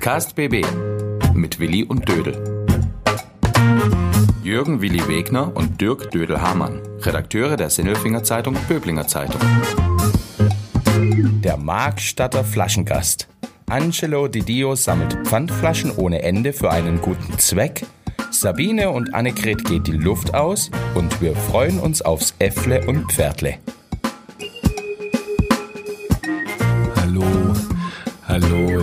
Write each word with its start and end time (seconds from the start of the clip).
Podcast 0.00 0.34
BB 0.34 0.64
mit 1.34 1.60
Willi 1.60 1.84
und 1.84 2.08
Dödel. 2.08 2.64
Jürgen 4.42 4.80
Willi 4.80 5.06
Wegner 5.06 5.54
und 5.54 5.78
Dirk 5.78 6.10
Dödel-Hamann, 6.10 6.80
Redakteure 7.02 7.58
der 7.58 7.68
Sinnelfinger 7.68 8.24
Zeitung 8.24 8.56
Böblinger 8.66 9.06
Zeitung. 9.06 9.38
Der 11.44 11.58
Markstatter 11.58 12.44
Flaschengast. 12.44 13.28
Angelo 13.68 14.26
Di 14.26 14.40
Dio 14.40 14.74
sammelt 14.74 15.18
Pfandflaschen 15.26 15.94
ohne 15.94 16.22
Ende 16.22 16.54
für 16.54 16.70
einen 16.70 17.02
guten 17.02 17.38
Zweck. 17.38 17.84
Sabine 18.30 18.88
und 18.92 19.12
Annegret 19.12 19.66
geht 19.66 19.86
die 19.86 19.92
Luft 19.92 20.32
aus 20.32 20.70
und 20.94 21.20
wir 21.20 21.36
freuen 21.36 21.78
uns 21.78 22.00
aufs 22.00 22.34
Äffle 22.38 22.86
und 22.86 23.12
Pferdle. 23.12 23.58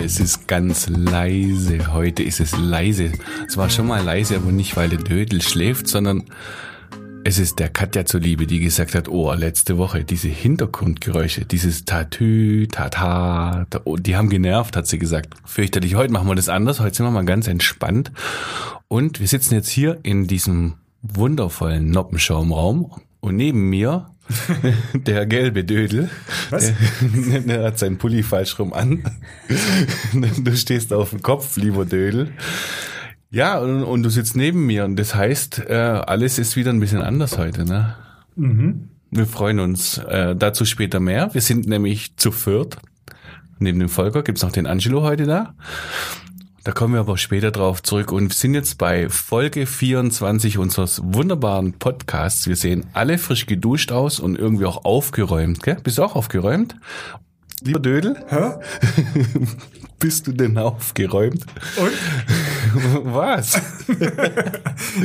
Es 0.08 0.22
ist 0.22 0.48
ganz 0.48 0.88
leise. 0.88 1.92
Heute 1.92 2.24
ist 2.24 2.40
es 2.40 2.58
leise. 2.58 3.12
Es 3.46 3.58
war 3.58 3.70
schon 3.70 3.88
mal 3.88 4.02
leise, 4.02 4.38
aber 4.38 4.54
nicht, 4.54 4.78
weil 4.78 4.88
der 4.88 5.00
Dödel 5.00 5.42
schläft, 5.42 5.90
sondern 5.90 6.24
es 7.26 7.40
ist 7.40 7.60
der 7.60 7.68
Katja 7.68 8.06
zuliebe, 8.06 8.48
die 8.48 8.62
gesagt 8.62 8.96
hat, 8.96 9.10
oh, 9.10 9.34
letzte 9.34 9.78
Woche, 9.78 10.06
diese 10.06 10.30
Hintergrundgeräusche, 10.30 11.44
dieses 11.44 11.84
Tatü, 11.84 12.68
Tata, 12.72 13.66
ta- 13.70 13.82
oh, 13.84 13.98
die 13.98 14.16
haben 14.16 14.30
genervt, 14.30 14.78
hat 14.78 14.88
sie 14.88 14.98
gesagt. 14.98 15.34
Fürchterlich, 15.44 15.96
heute 15.96 16.14
machen 16.14 16.30
wir 16.30 16.36
das 16.36 16.48
anders, 16.48 16.80
heute 16.80 16.96
sind 16.96 17.06
wir 17.06 17.12
mal 17.12 17.26
ganz 17.26 17.48
entspannt. 17.48 18.14
Und 18.88 19.20
wir 19.20 19.28
sitzen 19.28 19.56
jetzt 19.56 19.70
hier 19.70 20.00
in 20.04 20.26
diesem 20.26 20.76
wundervollen 21.02 21.90
Noppenschaumraum 21.92 22.94
und 23.20 23.36
neben 23.36 23.70
mir 23.70 24.10
der 24.94 25.26
gelbe 25.26 25.64
Dödel. 25.64 26.10
Was? 26.50 26.74
Der, 27.48 27.64
hat 27.64 27.80
seinen 27.80 27.98
Pulli 27.98 28.24
falsch 28.24 28.60
rum 28.60 28.74
an. 28.74 29.04
Du 30.40 30.56
stehst 30.56 30.94
auf 30.94 31.12
dem 31.12 31.22
Kopf, 31.22 31.58
lieber 31.58 31.86
Dödel. 31.86 32.32
Ja, 33.30 33.60
und, 33.60 33.84
und 33.84 34.04
du 34.04 34.10
sitzt 34.10 34.36
neben 34.36 34.66
mir 34.66 34.86
und 34.86 34.98
das 34.98 35.16
heißt, 35.16 35.64
äh, 35.68 35.74
alles 35.74 36.40
ist 36.40 36.56
wieder 36.56 36.72
ein 36.72 36.80
bisschen 36.80 37.02
anders 37.02 37.38
heute. 37.38 37.66
Ne? 37.66 37.96
Wir 39.12 39.26
freuen 39.26 39.60
uns. 39.60 39.98
Äh, 39.98 40.36
dazu 40.36 40.66
später 40.66 41.00
mehr. 41.00 41.34
Wir 41.34 41.42
sind 41.42 41.68
nämlich 41.68 42.16
zu 42.18 42.32
viert. 42.32 42.78
Neben 43.60 43.80
dem 43.80 43.90
Volker 43.90 44.24
gibt's 44.24 44.44
noch 44.44 44.52
den 44.52 44.68
Angelo 44.68 45.02
heute 45.02 45.26
da. 45.26 45.56
Da 46.68 46.74
kommen 46.74 46.96
wir 46.96 47.00
aber 47.00 47.18
später 47.18 47.52
drauf 47.52 47.82
zurück 47.82 48.12
und 48.12 48.34
sind 48.34 48.54
jetzt 48.54 48.78
bei 48.78 49.08
Folge 49.08 49.66
24 49.66 50.58
unseres 50.58 51.02
wunderbaren 51.02 51.80
Podcasts. 51.80 52.46
Wir 52.46 52.58
sehen 52.58 52.86
alle 52.92 53.20
frisch 53.20 53.46
geduscht 53.46 53.94
aus 53.94 54.20
und 54.20 54.38
irgendwie 54.38 54.66
auch 54.66 54.84
aufgeräumt. 54.84 55.64
Gell? 55.64 55.78
Bist 55.82 55.98
du 55.98 56.04
auch 56.04 56.18
aufgeräumt? 56.18 56.76
Lieber 57.62 57.80
Dödel, 57.80 58.18
Hä? 58.28 58.56
bist 60.00 60.28
du 60.28 60.34
denn 60.34 60.58
aufgeräumt? 60.58 61.46
Und? 61.78 63.14
Was? 63.14 63.54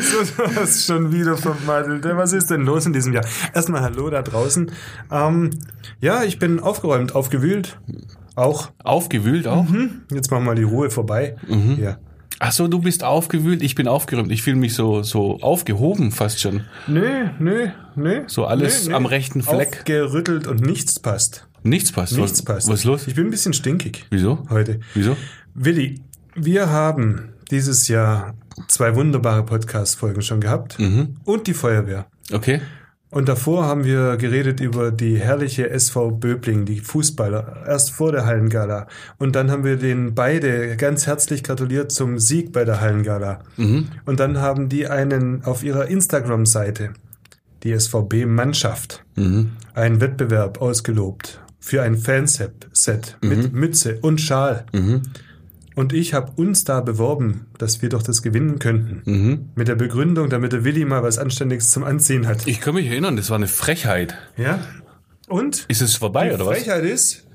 So, 0.01 0.45
du 0.45 0.57
hast 0.57 0.85
schon 0.85 1.13
wieder 1.13 1.37
vermadelt. 1.37 2.05
Was 2.05 2.33
ist 2.33 2.51
denn 2.51 2.63
los 2.63 2.87
in 2.87 2.93
diesem 2.93 3.13
Jahr? 3.13 3.25
Erstmal 3.55 3.83
Hallo 3.83 4.11
da 4.11 4.23
draußen. 4.23 4.73
Ähm, 5.13 5.51
ja, 6.01 6.25
ich 6.25 6.41
bin 6.41 6.59
aufgeräumt, 6.59 7.15
aufgewühlt. 7.15 7.79
Auch. 8.35 8.71
Aufgewühlt 8.83 9.47
auch? 9.47 9.67
Jetzt 10.11 10.31
machen 10.31 10.45
wir 10.45 10.51
mal 10.51 10.55
die 10.55 10.63
Ruhe 10.63 10.91
vorbei. 10.91 11.37
Ja. 11.79 11.99
Ach 12.39 12.51
so, 12.51 12.67
du 12.67 12.81
bist 12.81 13.05
aufgewühlt, 13.05 13.63
ich 13.63 13.75
bin 13.77 13.87
aufgeräumt. 13.87 14.33
Ich 14.33 14.43
fühle 14.43 14.57
mich 14.57 14.75
so 14.75 15.03
so 15.03 15.39
aufgehoben 15.41 16.11
fast 16.11 16.41
schon. 16.41 16.63
Nö, 16.89 17.29
nö, 17.39 17.69
nö. 17.95 18.23
So 18.27 18.47
alles 18.47 18.89
am 18.89 19.07
rechten 19.07 19.43
Fleck. 19.43 19.79
Aufgerüttelt 19.81 20.49
und 20.49 20.61
nichts 20.61 20.99
passt. 20.99 21.47
Nichts 21.63 21.93
passt. 21.93 22.17
Nichts 22.17 22.41
was, 22.41 22.45
passt. 22.45 22.69
Was 22.69 22.81
ist 22.81 22.85
los? 22.85 23.07
Ich 23.07 23.15
bin 23.15 23.27
ein 23.27 23.31
bisschen 23.31 23.53
stinkig. 23.53 24.07
Wieso? 24.11 24.45
Heute. 24.51 24.81
Wieso? 24.95 25.17
Willi, 25.55 26.01
wir 26.35 26.71
haben 26.71 27.35
dieses 27.51 27.87
Jahr 27.87 28.35
zwei 28.67 28.97
wunderbare 28.97 29.45
Podcast-Folgen 29.45 30.23
schon 30.23 30.41
gehabt. 30.41 30.79
Mhm. 30.81 31.15
Und 31.25 31.47
die 31.47 31.55
Feuerwehr. 31.55 32.07
Okay. 32.33 32.61
Und 33.13 33.29
davor 33.29 33.67
haben 33.67 33.85
wir 33.85 34.17
geredet 34.17 34.61
über 34.61 34.91
die 34.91 35.19
herrliche 35.19 35.69
SV 35.69 36.13
Böbling, 36.13 36.65
die 36.65 36.81
Fußballer, 36.81 37.63
erst 37.67 37.91
vor 37.91 38.11
der 38.11 38.25
Hallengala. 38.25 38.87
Und 39.19 39.37
dann 39.37 39.51
haben 39.51 39.65
wir 39.65 39.77
denen 39.77 40.15
beide 40.15 40.77
ganz 40.79 41.07
herzlich 41.07 41.43
gratuliert 41.45 41.93
zum 41.93 42.19
Sieg 42.19 42.53
bei 42.53 42.65
der 42.65 42.81
Hallengala. 42.81 43.41
Und 44.07 44.19
dann 44.19 44.39
haben 44.39 44.71
die 44.71 44.89
einen 44.89 45.45
auf 45.45 45.63
ihrer 45.63 45.89
Instagram-Seite, 45.89 46.95
die 47.65 47.79
SVB-Mannschaft, 47.79 49.05
einen 49.75 50.01
Wettbewerb 50.01 50.63
ausgelobt 50.63 51.39
für 51.61 51.83
ein 51.83 51.99
Fanset 51.99 52.67
Set 52.73 53.19
mit 53.21 53.53
Mütze 53.53 53.99
und 54.01 54.23
Schal. 54.23 54.65
Und 55.75 55.93
ich 55.93 56.13
habe 56.15 56.33
uns 56.37 56.65
da 56.65 56.81
beworben, 56.81 57.47
dass 57.59 57.81
wir 57.81 57.89
doch 57.89 58.03
das 58.03 58.23
gewinnen 58.23 58.59
könnten. 58.59 59.51
Mit 59.55 59.69
der 59.69 59.75
Begründung, 59.75 60.29
damit 60.29 60.53
der 60.53 60.65
Willi 60.65 60.85
mal 60.85 61.03
was 61.03 61.19
Anständiges 61.19 61.71
zum 61.71 61.83
Anziehen 61.85 62.27
hat. 62.27 62.47
Ich 62.47 62.61
kann 62.61 62.75
mich 62.75 62.87
erinnern, 62.89 63.17
das 63.17 63.31
war 63.31 63.37
eine 63.37 63.49
Frechheit. 63.49 64.17
Ja. 64.37 64.59
Und 65.29 65.65
Ist 65.69 65.81
es 65.81 65.95
vorbei 65.97 66.29
die 66.29 66.35
oder 66.35 66.47
was? 66.47 66.59
Frechheit 66.59 66.85
ist, 66.85 67.27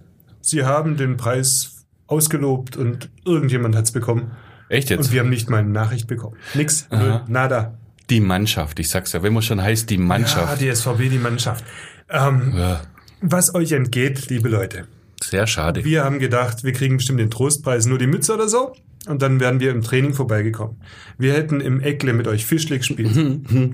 sie 0.41 0.63
haben 0.63 0.97
den 0.97 1.17
Preis 1.17 1.85
ausgelobt 2.05 2.77
und 2.77 3.09
irgendjemand 3.25 3.75
hat's 3.75 3.91
bekommen. 3.91 4.31
Echt 4.69 4.89
jetzt? 4.89 5.07
Und 5.07 5.13
wir 5.13 5.21
haben 5.21 5.29
nicht 5.29 5.49
mal 5.49 5.57
eine 5.59 5.69
Nachricht 5.69 6.07
bekommen. 6.07 6.35
Nix, 6.53 6.87
null, 6.91 7.21
nada. 7.27 7.77
die 8.09 8.19
Mannschaft, 8.19 8.79
ich 8.79 8.89
sag's 8.89 9.13
ja, 9.13 9.23
wenn 9.23 9.33
man 9.33 9.41
schon 9.41 9.61
heißt 9.61 9.89
die 9.89 9.95
Ja, 9.95 10.01
Mannschaft. 10.01 10.61
die 10.61 10.73
SVB, 10.73 11.09
die 11.09 11.17
Mannschaft. 11.17 11.63
Ähm, 12.09 12.53
Ja, 12.55 12.81
Was 13.21 13.55
euch 13.55 13.71
entgeht, 13.71 14.29
liebe 14.29 14.47
Leute. 14.49 14.85
Sehr 15.23 15.47
schade. 15.47 15.83
Wir 15.83 16.03
haben 16.03 16.19
gedacht, 16.19 16.63
wir 16.63 16.73
kriegen 16.73 16.97
bestimmt 16.97 17.19
den 17.19 17.29
Trostpreis, 17.31 17.85
nur 17.85 17.97
die 17.97 18.07
Mütze 18.07 18.33
oder 18.33 18.47
so. 18.47 18.73
Und 19.07 19.21
dann 19.21 19.39
wären 19.39 19.59
wir 19.59 19.71
im 19.71 19.83
Training 19.83 20.13
vorbeigekommen. 20.13 20.81
Wir 21.17 21.33
hätten 21.33 21.61
im 21.61 21.79
Eckle 21.79 22.13
mit 22.13 22.27
euch 22.27 22.45
Fischli 22.45 22.77
gespielt. 22.79 23.15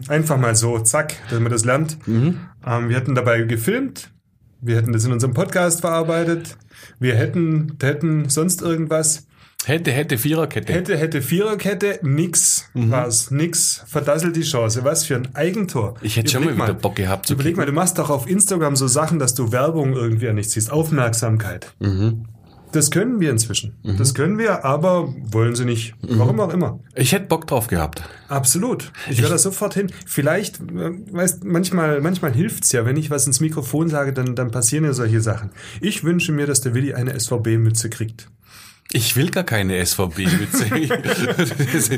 Einfach 0.08 0.38
mal 0.38 0.56
so, 0.56 0.78
zack, 0.80 1.16
dass 1.30 1.40
man 1.40 1.52
das 1.52 1.66
lernt. 1.66 1.98
Ähm, 2.66 2.90
wir 2.90 2.96
hätten 2.96 3.16
dabei 3.16 3.42
gefilmt. 3.42 4.12
Wir 4.62 4.78
hätten 4.78 4.94
das 4.94 5.06
in 5.06 5.12
unserem 5.12 5.34
Podcast 5.34 5.82
verarbeitet. 5.82 6.58
Wir 7.00 7.16
hätten, 7.16 7.78
hätten 7.82 8.30
sonst 8.30 8.62
irgendwas. 8.62 9.28
Hätte, 9.66 9.92
hätte, 9.92 10.18
Viererkette. 10.18 10.74
Hätte, 10.74 10.98
hätte 10.98 11.22
Viererkette, 11.22 12.00
nix 12.04 12.70
war's, 12.74 13.32
nix. 13.32 13.84
Verdasselt 13.88 14.36
die 14.36 14.42
Chance. 14.42 14.84
Was 14.84 15.06
für 15.06 15.16
ein 15.16 15.34
Eigentor. 15.36 15.96
Ich 16.02 16.18
hätte 16.18 16.32
schon 16.32 16.44
Überleg 16.44 16.58
mal 16.58 16.68
wieder 16.70 16.80
Bock 16.80 16.96
gehabt 16.96 17.28
zu 17.28 17.34
Überleg 17.34 17.56
mal, 17.56 17.66
du 17.66 17.72
machst 17.72 17.98
doch 17.98 18.10
auf 18.10 18.30
Instagram 18.30 18.76
so 18.76 18.88
Sachen, 18.88 19.20
dass 19.20 19.34
du 19.36 19.52
Werbung 19.52 19.94
irgendwie 19.94 20.28
an 20.28 20.36
nichts 20.36 20.54
siehst. 20.54 20.72
Aufmerksamkeit. 20.72 21.74
Mhm. 21.80 22.26
Das 22.74 22.90
können 22.90 23.20
wir 23.20 23.30
inzwischen. 23.30 23.76
Das 23.84 24.16
können 24.16 24.40
wir, 24.40 24.66
aber 24.66 25.14
wollen 25.22 25.54
sie 25.54 25.64
nicht. 25.64 25.94
Mhm. 26.02 26.18
Warum 26.18 26.40
auch 26.40 26.52
immer. 26.52 26.80
Ich 26.96 27.12
hätte 27.12 27.28
Bock 27.28 27.46
drauf 27.46 27.68
gehabt. 27.68 28.02
Absolut. 28.30 28.92
Ich 29.12 29.22
höre 29.22 29.30
das 29.30 29.44
sofort 29.44 29.76
hin. 29.76 29.92
Vielleicht, 30.08 30.60
äh, 30.60 30.92
weißt, 31.12 31.44
manchmal, 31.44 32.02
manchmal 32.02 32.34
hilft's 32.34 32.72
ja, 32.72 32.84
wenn 32.84 32.98
ich 32.98 33.12
was 33.12 33.28
ins 33.28 33.40
Mikrofon 33.42 33.90
sage, 33.90 34.12
dann, 34.12 34.36
dann 34.36 34.50
passieren 34.50 34.86
ja 34.86 34.94
solche 34.94 35.22
Sachen. 35.22 35.52
Ich 35.82 36.04
wünsche 36.04 36.32
mir, 36.32 36.48
dass 36.48 36.62
der 36.62 36.74
Willi 36.74 36.96
eine 36.96 37.18
SVB-Mütze 37.18 37.92
kriegt. 37.92 38.28
Ich 38.92 39.16
will 39.16 39.32
gar 39.32 39.44
keine 39.44 39.84
SVB-Mütze. 39.84 40.66
das, 41.04 41.90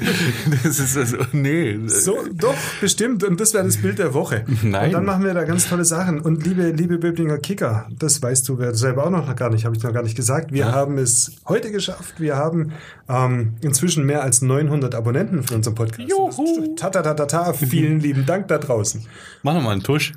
das 0.63 0.79
ist 0.79 0.97
also, 0.97 1.17
nee. 1.33 1.77
So, 1.87 2.19
doch, 2.31 2.55
bestimmt. 2.79 3.23
Und 3.23 3.41
das 3.41 3.53
wäre 3.53 3.65
das 3.65 3.77
Bild 3.77 3.99
der 3.99 4.13
Woche. 4.13 4.45
Nein. 4.63 4.87
Und 4.87 4.93
dann 4.93 5.05
machen 5.05 5.25
wir 5.25 5.33
da 5.33 5.43
ganz 5.43 5.67
tolle 5.67 5.83
Sachen. 5.83 6.21
Und 6.21 6.45
liebe, 6.45 6.69
liebe 6.69 6.97
Böblinger 6.97 7.37
Kicker, 7.39 7.89
das 7.99 8.21
weißt 8.21 8.47
du 8.47 8.57
selber 8.73 9.05
auch 9.05 9.09
noch 9.09 9.35
gar 9.35 9.49
nicht, 9.49 9.65
habe 9.65 9.75
ich 9.75 9.83
noch 9.83 9.93
gar 9.93 10.03
nicht 10.03 10.15
gesagt. 10.15 10.53
Wir 10.53 10.71
haben 10.71 10.97
es 10.97 11.33
heute 11.47 11.71
geschafft. 11.71 12.19
Wir 12.19 12.37
haben 12.37 12.71
ähm, 13.09 13.55
inzwischen 13.61 14.05
mehr 14.05 14.23
als 14.23 14.41
900 14.41 14.95
Abonnenten 14.95 15.43
für 15.43 15.55
unseren 15.55 15.75
Podcast. 15.75 16.09
Juhu. 16.09 16.75
Ta, 16.75 16.91
ta, 16.91 17.01
ta, 17.01 17.13
ta, 17.13 17.25
ta. 17.25 17.53
Vielen 17.53 17.99
lieben 17.99 18.25
Dank 18.25 18.47
da 18.47 18.57
draußen. 18.57 19.05
Mach 19.43 19.53
noch 19.53 19.61
mal 19.61 19.71
einen 19.71 19.83
Tusch. 19.83 20.13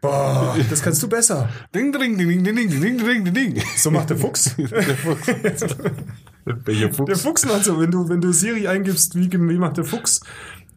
Boah, 0.00 0.56
das 0.70 0.82
kannst 0.82 1.02
du 1.02 1.08
besser. 1.08 1.48
Ding, 1.74 1.92
ding, 1.92 2.16
ding, 2.16 2.28
ding, 2.28 2.42
ding, 2.44 2.56
ding, 2.56 2.80
ding, 2.80 3.24
ding. 3.24 3.34
ding. 3.34 3.62
So 3.76 3.90
macht 3.90 4.10
der 4.10 4.16
Fuchs. 4.16 4.54
der 4.56 4.96
Fuchs. 4.96 5.26
Welcher 6.44 6.92
Fuchs? 6.92 7.06
Der 7.06 7.16
Fuchs 7.16 7.46
macht 7.46 7.64
so, 7.64 7.78
wenn 7.78 7.90
du, 7.90 8.08
wenn 8.08 8.20
du 8.20 8.32
Siri 8.32 8.66
eingibst, 8.66 9.14
wie, 9.14 9.30
wie 9.30 9.58
macht 9.58 9.76
der 9.76 9.84
Fuchs? 9.84 10.20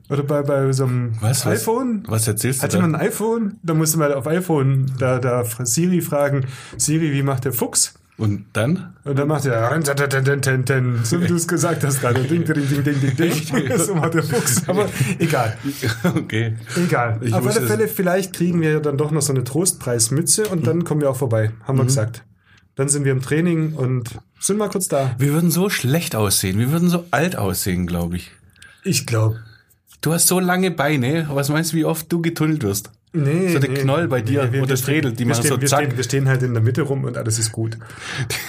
Oder 0.09 0.23
bei, 0.23 0.41
bei 0.41 0.71
so 0.73 0.83
einem 0.83 1.13
was, 1.21 1.45
iPhone. 1.45 2.03
Was, 2.03 2.11
was 2.11 2.27
erzählst 2.27 2.59
du? 2.59 2.63
Hat 2.63 2.73
jemand 2.73 2.95
ein 2.95 3.01
iPhone? 3.01 3.59
Da 3.63 3.73
musste 3.73 3.97
mal 3.97 4.13
auf 4.13 4.27
iPhone 4.27 4.91
da, 4.99 5.19
da 5.19 5.45
Siri 5.45 6.01
fragen, 6.01 6.45
Siri, 6.77 7.13
wie 7.13 7.23
macht 7.23 7.45
der 7.45 7.53
Fuchs? 7.53 7.93
Und 8.15 8.45
dann? 8.53 8.93
Und 9.05 9.17
dann 9.17 9.27
macht 9.27 9.45
er, 9.45 9.71
so 9.81 11.21
wie 11.21 11.27
du 11.27 11.35
es 11.35 11.47
gesagt 11.47 11.83
hast 11.83 11.99
gerade, 11.99 12.21
ding, 12.23 12.45
ding, 12.45 12.53
ding, 12.67 12.83
ding, 12.83 12.99
ding, 13.01 13.15
ding. 13.15 13.77
So 13.79 13.95
macht 13.95 14.13
der 14.13 14.23
Fuchs. 14.23 14.67
Aber 14.69 14.87
egal, 15.17 15.57
Okay. 16.03 16.55
egal. 16.75 17.19
Ich 17.21 17.33
auf 17.33 17.45
alle. 17.45 17.65
Fälle, 17.65 17.87
vielleicht 17.87 18.33
kriegen 18.33 18.61
wir 18.61 18.79
dann 18.81 18.97
doch 18.97 19.09
noch 19.11 19.21
so 19.23 19.33
eine 19.33 19.43
Trostpreismütze 19.43 20.47
und 20.47 20.67
dann 20.67 20.83
kommen 20.83 21.01
wir 21.01 21.09
auch 21.09 21.15
vorbei, 21.17 21.51
haben 21.63 21.75
Mhm. 21.75 21.81
wir 21.81 21.85
gesagt. 21.85 22.23
Dann 22.75 22.87
sind 22.89 23.03
wir 23.03 23.11
im 23.11 23.21
Training 23.21 23.73
und 23.73 24.11
sind 24.39 24.57
mal 24.57 24.69
kurz 24.69 24.87
da. 24.87 25.15
Wir 25.17 25.33
würden 25.33 25.49
so 25.51 25.69
schlecht 25.69 26.15
aussehen. 26.15 26.59
Wir 26.59 26.71
würden 26.71 26.89
so 26.89 27.05
alt 27.11 27.35
aussehen, 27.35 27.87
glaube 27.87 28.17
ich. 28.17 28.31
Ich 28.83 29.05
glaube, 29.05 29.39
Du 30.01 30.11
hast 30.11 30.27
so 30.27 30.39
lange 30.41 30.69
Beine. 30.69 31.27
Was 31.31 31.47
meinst 31.47 31.71
du, 31.71 31.77
wie 31.77 31.85
oft 31.85 32.11
du 32.11 32.21
getunnelt 32.21 32.61
wirst? 32.63 32.91
Nee, 33.15 33.53
so 33.53 33.59
der 33.59 33.69
nee, 33.69 33.75
Knoll 33.81 34.07
bei 34.07 34.21
dir 34.21 34.45
nee, 34.45 34.53
wir- 34.53 34.61
oder 34.61 34.69
wir 34.71 34.77
Stredel, 34.77 35.11
die 35.13 35.23
stehen, 35.31 35.43
so 35.43 35.61
wir 35.61 35.67
zack. 35.67 35.83
Stehen, 35.85 35.97
wir 35.97 36.03
stehen 36.03 36.27
halt 36.27 36.41
in 36.41 36.53
der 36.53 36.63
Mitte 36.63 36.81
rum 36.81 37.03
und 37.03 37.15
alles 37.15 37.37
ist 37.37 37.51
gut. 37.51 37.77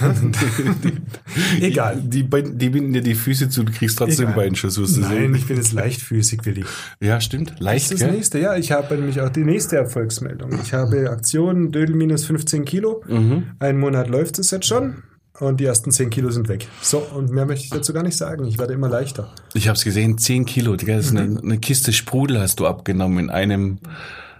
Egal. 1.61 2.00
Die, 2.02 2.22
die, 2.25 2.43
die 2.56 2.69
binden 2.70 2.93
dir 2.93 3.02
die 3.02 3.14
Füße 3.14 3.49
zu, 3.49 3.64
du 3.64 3.72
kriegst 3.72 3.99
trotzdem 3.99 4.28
Egal. 4.31 4.44
Beinschuss. 4.44 4.76
Nein, 4.78 5.08
sehen. 5.11 5.34
ich 5.34 5.46
bin 5.46 5.56
jetzt 5.56 5.72
leichtfüßig, 5.72 6.40
Willi. 6.44 6.64
Ja, 7.00 7.20
stimmt. 7.20 7.52
Das 7.52 7.61
Leicht, 7.61 7.84
ist 7.84 7.93
das 7.93 8.00
gell? 8.00 8.12
nächste, 8.16 8.38
ja. 8.38 8.56
Ich 8.56 8.72
habe 8.72 8.94
nämlich 8.96 9.20
auch 9.20 9.28
die 9.31 9.44
nächste 9.44 9.76
Erfolgsmeldung. 9.76 10.58
Ich 10.62 10.72
habe 10.72 11.10
Aktion 11.10 11.70
Dödel 11.72 11.94
minus 11.94 12.25
15 12.25 12.64
Kilo. 12.64 13.02
Mhm. 13.06 13.44
Einen 13.58 13.78
Monat 13.78 14.08
läuft 14.08 14.38
es 14.38 14.50
jetzt 14.50 14.67
schon. 14.67 15.02
Und 15.40 15.58
die 15.58 15.64
ersten 15.64 15.90
10 15.90 16.10
Kilo 16.10 16.31
sind 16.31 16.46
weg. 16.49 16.69
So, 16.81 16.99
und 16.99 17.32
mehr 17.32 17.44
möchte 17.44 17.64
ich 17.64 17.70
dazu 17.70 17.93
gar 17.93 18.05
nicht 18.05 18.17
sagen. 18.17 18.44
Ich 18.46 18.58
werde 18.60 18.72
immer 18.72 18.88
leichter. 18.88 19.34
Ich 19.55 19.67
habe 19.67 19.76
es 19.76 19.82
gesehen, 19.82 20.17
10 20.17 20.44
Kilo. 20.44 20.76
Das 20.76 21.06
ist 21.06 21.12
Mhm. 21.12 21.19
eine, 21.19 21.40
eine 21.40 21.58
Kiste 21.58 21.93
Sprudel 21.93 22.38
hast 22.40 22.60
du 22.60 22.67
abgenommen 22.69 23.19
in 23.19 23.31
einem, 23.31 23.78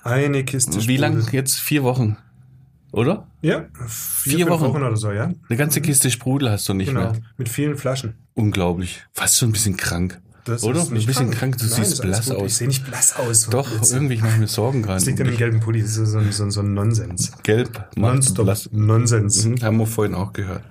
Eine 0.05 0.45
Kiste 0.45 0.77
wie 0.77 0.81
Sprudel. 0.83 1.01
lang 1.01 1.29
jetzt? 1.33 1.59
Vier 1.59 1.83
Wochen. 1.83 2.17
Oder? 2.93 3.27
Ja, 3.43 3.65
vier, 3.89 4.37
Vier 4.39 4.49
Wochen. 4.49 4.65
Wochen 4.65 4.83
oder 4.83 4.97
so, 4.97 5.11
ja. 5.11 5.25
Eine 5.49 5.57
ganze 5.59 5.81
Kiste 5.81 6.11
Sprudel 6.11 6.51
hast 6.51 6.69
du 6.69 6.75
nicht 6.75 6.89
Genau. 6.89 7.01
mehr. 7.13 7.21
Mit 7.37 7.49
vielen 7.49 7.77
Flaschen. 7.77 8.15
Unglaublich. 8.35 9.03
Fast 9.13 9.39
schon 9.39 9.49
ein 9.49 9.53
bisschen 9.53 9.77
krank. 9.77 10.21
Das 10.45 10.63
Oder? 10.63 10.81
ist 10.83 10.89
Ein 10.89 10.95
nicht 10.95 11.07
bisschen 11.07 11.31
krank, 11.31 11.57
du 11.57 11.65
Nein, 11.65 11.85
siehst 11.85 12.03
blass 12.03 12.27
gut. 12.27 12.37
Ich 12.37 12.43
aus. 12.45 12.57
sehe 12.59 12.69
nicht 12.69 12.87
blass 12.87 13.17
aus. 13.17 13.49
Doch, 13.49 13.71
Jetzt- 13.73 13.93
irgendwie 13.95 14.19
mache 14.19 14.33
ich 14.35 14.39
mir 14.41 14.47
Sorgen 14.47 14.83
gerade. 14.83 14.97
Das 14.97 15.07
liegt 15.07 15.19
an 15.21 15.27
dem 15.29 15.37
gelben 15.39 15.61
Pulli. 15.61 15.81
Das 15.81 15.97
ist 15.97 16.11
so, 16.11 16.19
ein- 16.19 16.33
so, 16.33 16.45
ein- 16.45 16.51
so 16.51 16.61
ein 16.61 16.75
Nonsens. 16.75 17.33
Gelb. 17.43 17.83
Nonstop. 17.97 18.45
blass. 18.45 18.69
Nonsens. 18.71 19.45
Mhm, 19.47 19.63
haben 19.63 19.79
wir 19.79 19.87
vorhin 19.87 20.15
auch 20.15 20.35
gehört. 20.35 20.63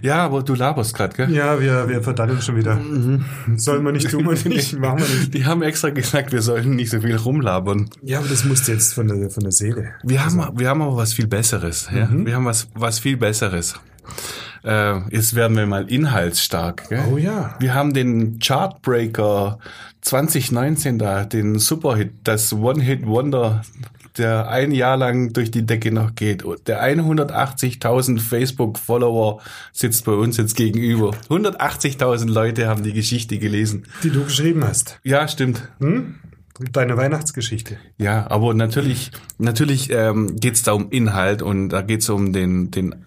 Ja, 0.00 0.24
aber 0.24 0.42
du 0.42 0.54
laberst 0.54 0.94
gerade, 0.94 1.14
gell? 1.14 1.30
Ja, 1.34 1.60
wir, 1.60 1.86
wir 1.88 2.02
verdaddeln 2.02 2.40
schon 2.40 2.56
wieder. 2.56 2.76
Mhm. 2.76 3.24
Sollen 3.56 3.84
wir 3.84 3.92
nicht, 3.92 4.10
tun 4.10 4.24
wir 4.24 4.48
nicht, 4.48 4.72
machen 4.78 5.00
wir 5.00 5.18
nicht. 5.18 5.34
Die 5.34 5.44
haben 5.44 5.60
extra 5.62 5.90
gesagt, 5.90 6.32
wir 6.32 6.40
sollten 6.40 6.76
nicht 6.76 6.90
so 6.90 7.00
viel 7.02 7.16
rumlabern. 7.16 7.90
Ja, 8.02 8.20
aber 8.20 8.28
das 8.28 8.44
musste 8.46 8.72
jetzt 8.72 8.94
von 8.94 9.06
der, 9.08 9.28
von 9.28 9.42
der 9.42 9.52
Seele. 9.52 9.90
Wir 10.02 10.24
haben, 10.24 10.58
wir 10.58 10.68
haben 10.68 10.80
aber 10.80 10.96
was 10.96 11.12
viel 11.12 11.26
Besseres. 11.26 11.88
Ja? 11.94 12.08
Wir 12.10 12.34
haben 12.34 12.46
was, 12.46 12.68
was 12.74 12.98
viel 13.00 13.18
Besseres. 13.18 13.74
Äh, 14.64 15.08
jetzt 15.10 15.34
werden 15.34 15.56
wir 15.56 15.66
mal 15.66 15.90
inhaltsstark. 15.90 16.88
Gell? 16.88 17.04
Oh 17.10 17.16
ja. 17.16 17.54
Wir 17.58 17.74
haben 17.74 17.94
den 17.94 18.38
Chartbreaker 18.38 19.58
2019 20.02 20.98
da, 20.98 21.24
den 21.24 21.58
Superhit, 21.58 22.12
das 22.24 22.52
One-Hit-Wonder, 22.52 23.62
der 24.18 24.48
ein 24.48 24.72
Jahr 24.72 24.96
lang 24.96 25.32
durch 25.32 25.50
die 25.50 25.64
Decke 25.64 25.92
noch 25.92 26.14
geht. 26.14 26.42
Und 26.42 26.68
der 26.68 26.82
180.000 26.82 28.20
Facebook-Follower 28.20 29.40
sitzt 29.72 30.04
bei 30.04 30.12
uns 30.12 30.36
jetzt 30.36 30.56
gegenüber. 30.56 31.12
180.000 31.28 32.30
Leute 32.30 32.68
haben 32.68 32.82
die 32.82 32.92
Geschichte 32.92 33.38
gelesen. 33.38 33.86
Die 34.02 34.10
du 34.10 34.24
geschrieben 34.24 34.64
hast. 34.64 34.98
Ja, 35.04 35.26
stimmt. 35.28 35.68
Deine 36.72 36.96
Weihnachtsgeschichte. 36.98 37.78
Ja, 37.96 38.30
aber 38.30 38.52
natürlich, 38.52 39.12
natürlich 39.38 39.90
ähm, 39.90 40.36
geht's 40.36 40.62
da 40.62 40.72
um 40.72 40.90
Inhalt 40.90 41.40
und 41.40 41.70
da 41.70 41.80
geht's 41.80 42.10
um 42.10 42.34
den, 42.34 42.70
den 42.70 43.06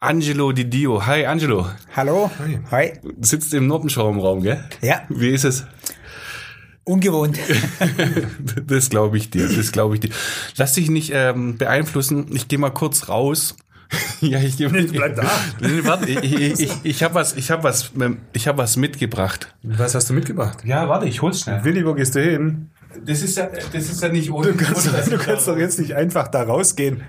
Angelo 0.00 0.52
Di 0.52 0.68
Dio. 0.68 1.06
Hi 1.06 1.26
Angelo, 1.26 1.66
Hallo? 1.94 2.30
Hi. 2.70 2.92
sitzt 3.20 3.54
im 3.54 3.66
Noppenschraubenraum, 3.66 4.42
gell? 4.42 4.62
Ja, 4.80 5.02
Wie 5.08 5.30
ist 5.30 5.44
es? 5.44 5.66
ungewohnt. 6.84 7.38
Das 8.66 8.90
glaube 8.90 9.16
ich 9.16 9.30
dir, 9.30 9.48
das 9.48 9.72
glaube 9.72 9.94
ich 9.94 10.00
dir. 10.00 10.10
Lass 10.56 10.74
dich 10.74 10.90
nicht 10.90 11.12
ähm, 11.14 11.58
beeinflussen. 11.58 12.26
Ich 12.32 12.48
gehe 12.48 12.58
mal 12.58 12.70
kurz 12.70 13.08
raus. 13.08 13.56
ja, 14.20 14.40
ich 14.40 14.56
gehe 14.56 14.70
Nee, 14.70 14.84
bleib 14.84 15.16
da. 15.16 15.30
Nee, 15.60 15.84
warte, 15.84 16.08
ich, 16.10 16.22
ich, 16.22 16.60
ich, 16.60 16.72
ich 16.82 17.02
habe 17.02 17.14
was, 17.14 17.36
ich 17.36 17.50
habe 17.50 17.64
was, 17.64 17.92
ähm, 18.00 18.18
ich 18.32 18.48
habe 18.48 18.58
was 18.58 18.76
mitgebracht. 18.76 19.54
Was 19.62 19.94
hast 19.94 20.08
du 20.10 20.14
mitgebracht? 20.14 20.64
Ja, 20.64 20.88
warte, 20.88 21.06
ich 21.06 21.20
hol's 21.22 21.40
schnell. 21.42 21.62
Willi, 21.64 21.84
wo 21.86 21.94
gehst 21.94 22.14
du 22.14 22.22
hin? 22.22 22.70
Das 23.04 23.22
ist 23.22 23.36
ja, 23.36 23.48
das 23.72 23.84
ist 23.90 24.02
ja 24.02 24.08
nicht 24.08 24.30
ohne. 24.30 24.52
Du 24.52 24.56
kannst, 24.56 24.86
du 24.86 25.18
kannst 25.18 25.48
doch 25.48 25.56
jetzt 25.56 25.78
nicht 25.78 25.94
einfach 25.94 26.28
da 26.28 26.42
rausgehen. 26.42 27.02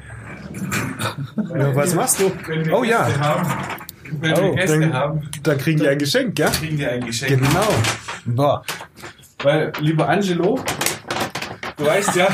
Ja, 1.57 1.75
was 1.75 1.93
machst 1.95 2.19
du? 2.19 2.31
Wenn 2.47 2.65
wir 2.65 2.73
Oh 2.73 2.83
ja. 2.83 3.05
Gäste 3.05 3.19
Haben, 3.19 3.49
wenn 4.21 4.31
wir 4.31 4.43
Oh, 4.43 4.55
Gäste 4.55 4.79
dann, 4.79 4.93
haben, 4.93 5.29
dann 5.43 5.57
kriegen 5.57 5.79
die 5.79 5.87
ein 5.87 5.97
Geschenk, 5.99 6.37
ja? 6.39 6.49
kriegen 6.49 6.77
die 6.77 6.85
ein 6.85 7.05
Geschenk. 7.05 7.39
Genau. 7.41 7.67
Boah. 8.25 8.63
Weil, 9.41 9.73
lieber 9.79 10.07
Angelo, 10.07 10.59
du 11.77 11.85
weißt 11.85 12.15
ja, 12.15 12.27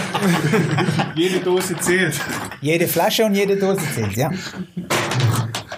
jede 1.16 1.40
Dose 1.40 1.76
zählt. 1.78 2.20
Jede 2.62 2.88
Flasche 2.88 3.26
und 3.26 3.34
jede 3.36 3.56
Dose 3.58 3.82
zählt, 3.96 4.16
ja. 4.16 4.30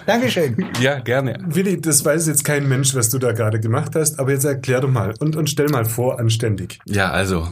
Dankeschön. 0.04 0.56
Ja, 0.80 0.98
gerne. 0.98 1.38
Willi, 1.46 1.80
das 1.80 2.04
weiß 2.04 2.26
jetzt 2.26 2.44
kein 2.44 2.68
Mensch, 2.68 2.94
was 2.94 3.08
du 3.08 3.18
da 3.18 3.32
gerade 3.32 3.60
gemacht 3.60 3.92
hast, 3.94 4.18
aber 4.18 4.32
jetzt 4.32 4.44
erklär 4.44 4.80
doch 4.80 4.90
mal 4.90 5.14
und, 5.20 5.36
und 5.36 5.48
stell 5.48 5.68
mal 5.68 5.84
vor, 5.84 6.18
anständig. 6.18 6.80
Ja, 6.86 7.10
also, 7.12 7.48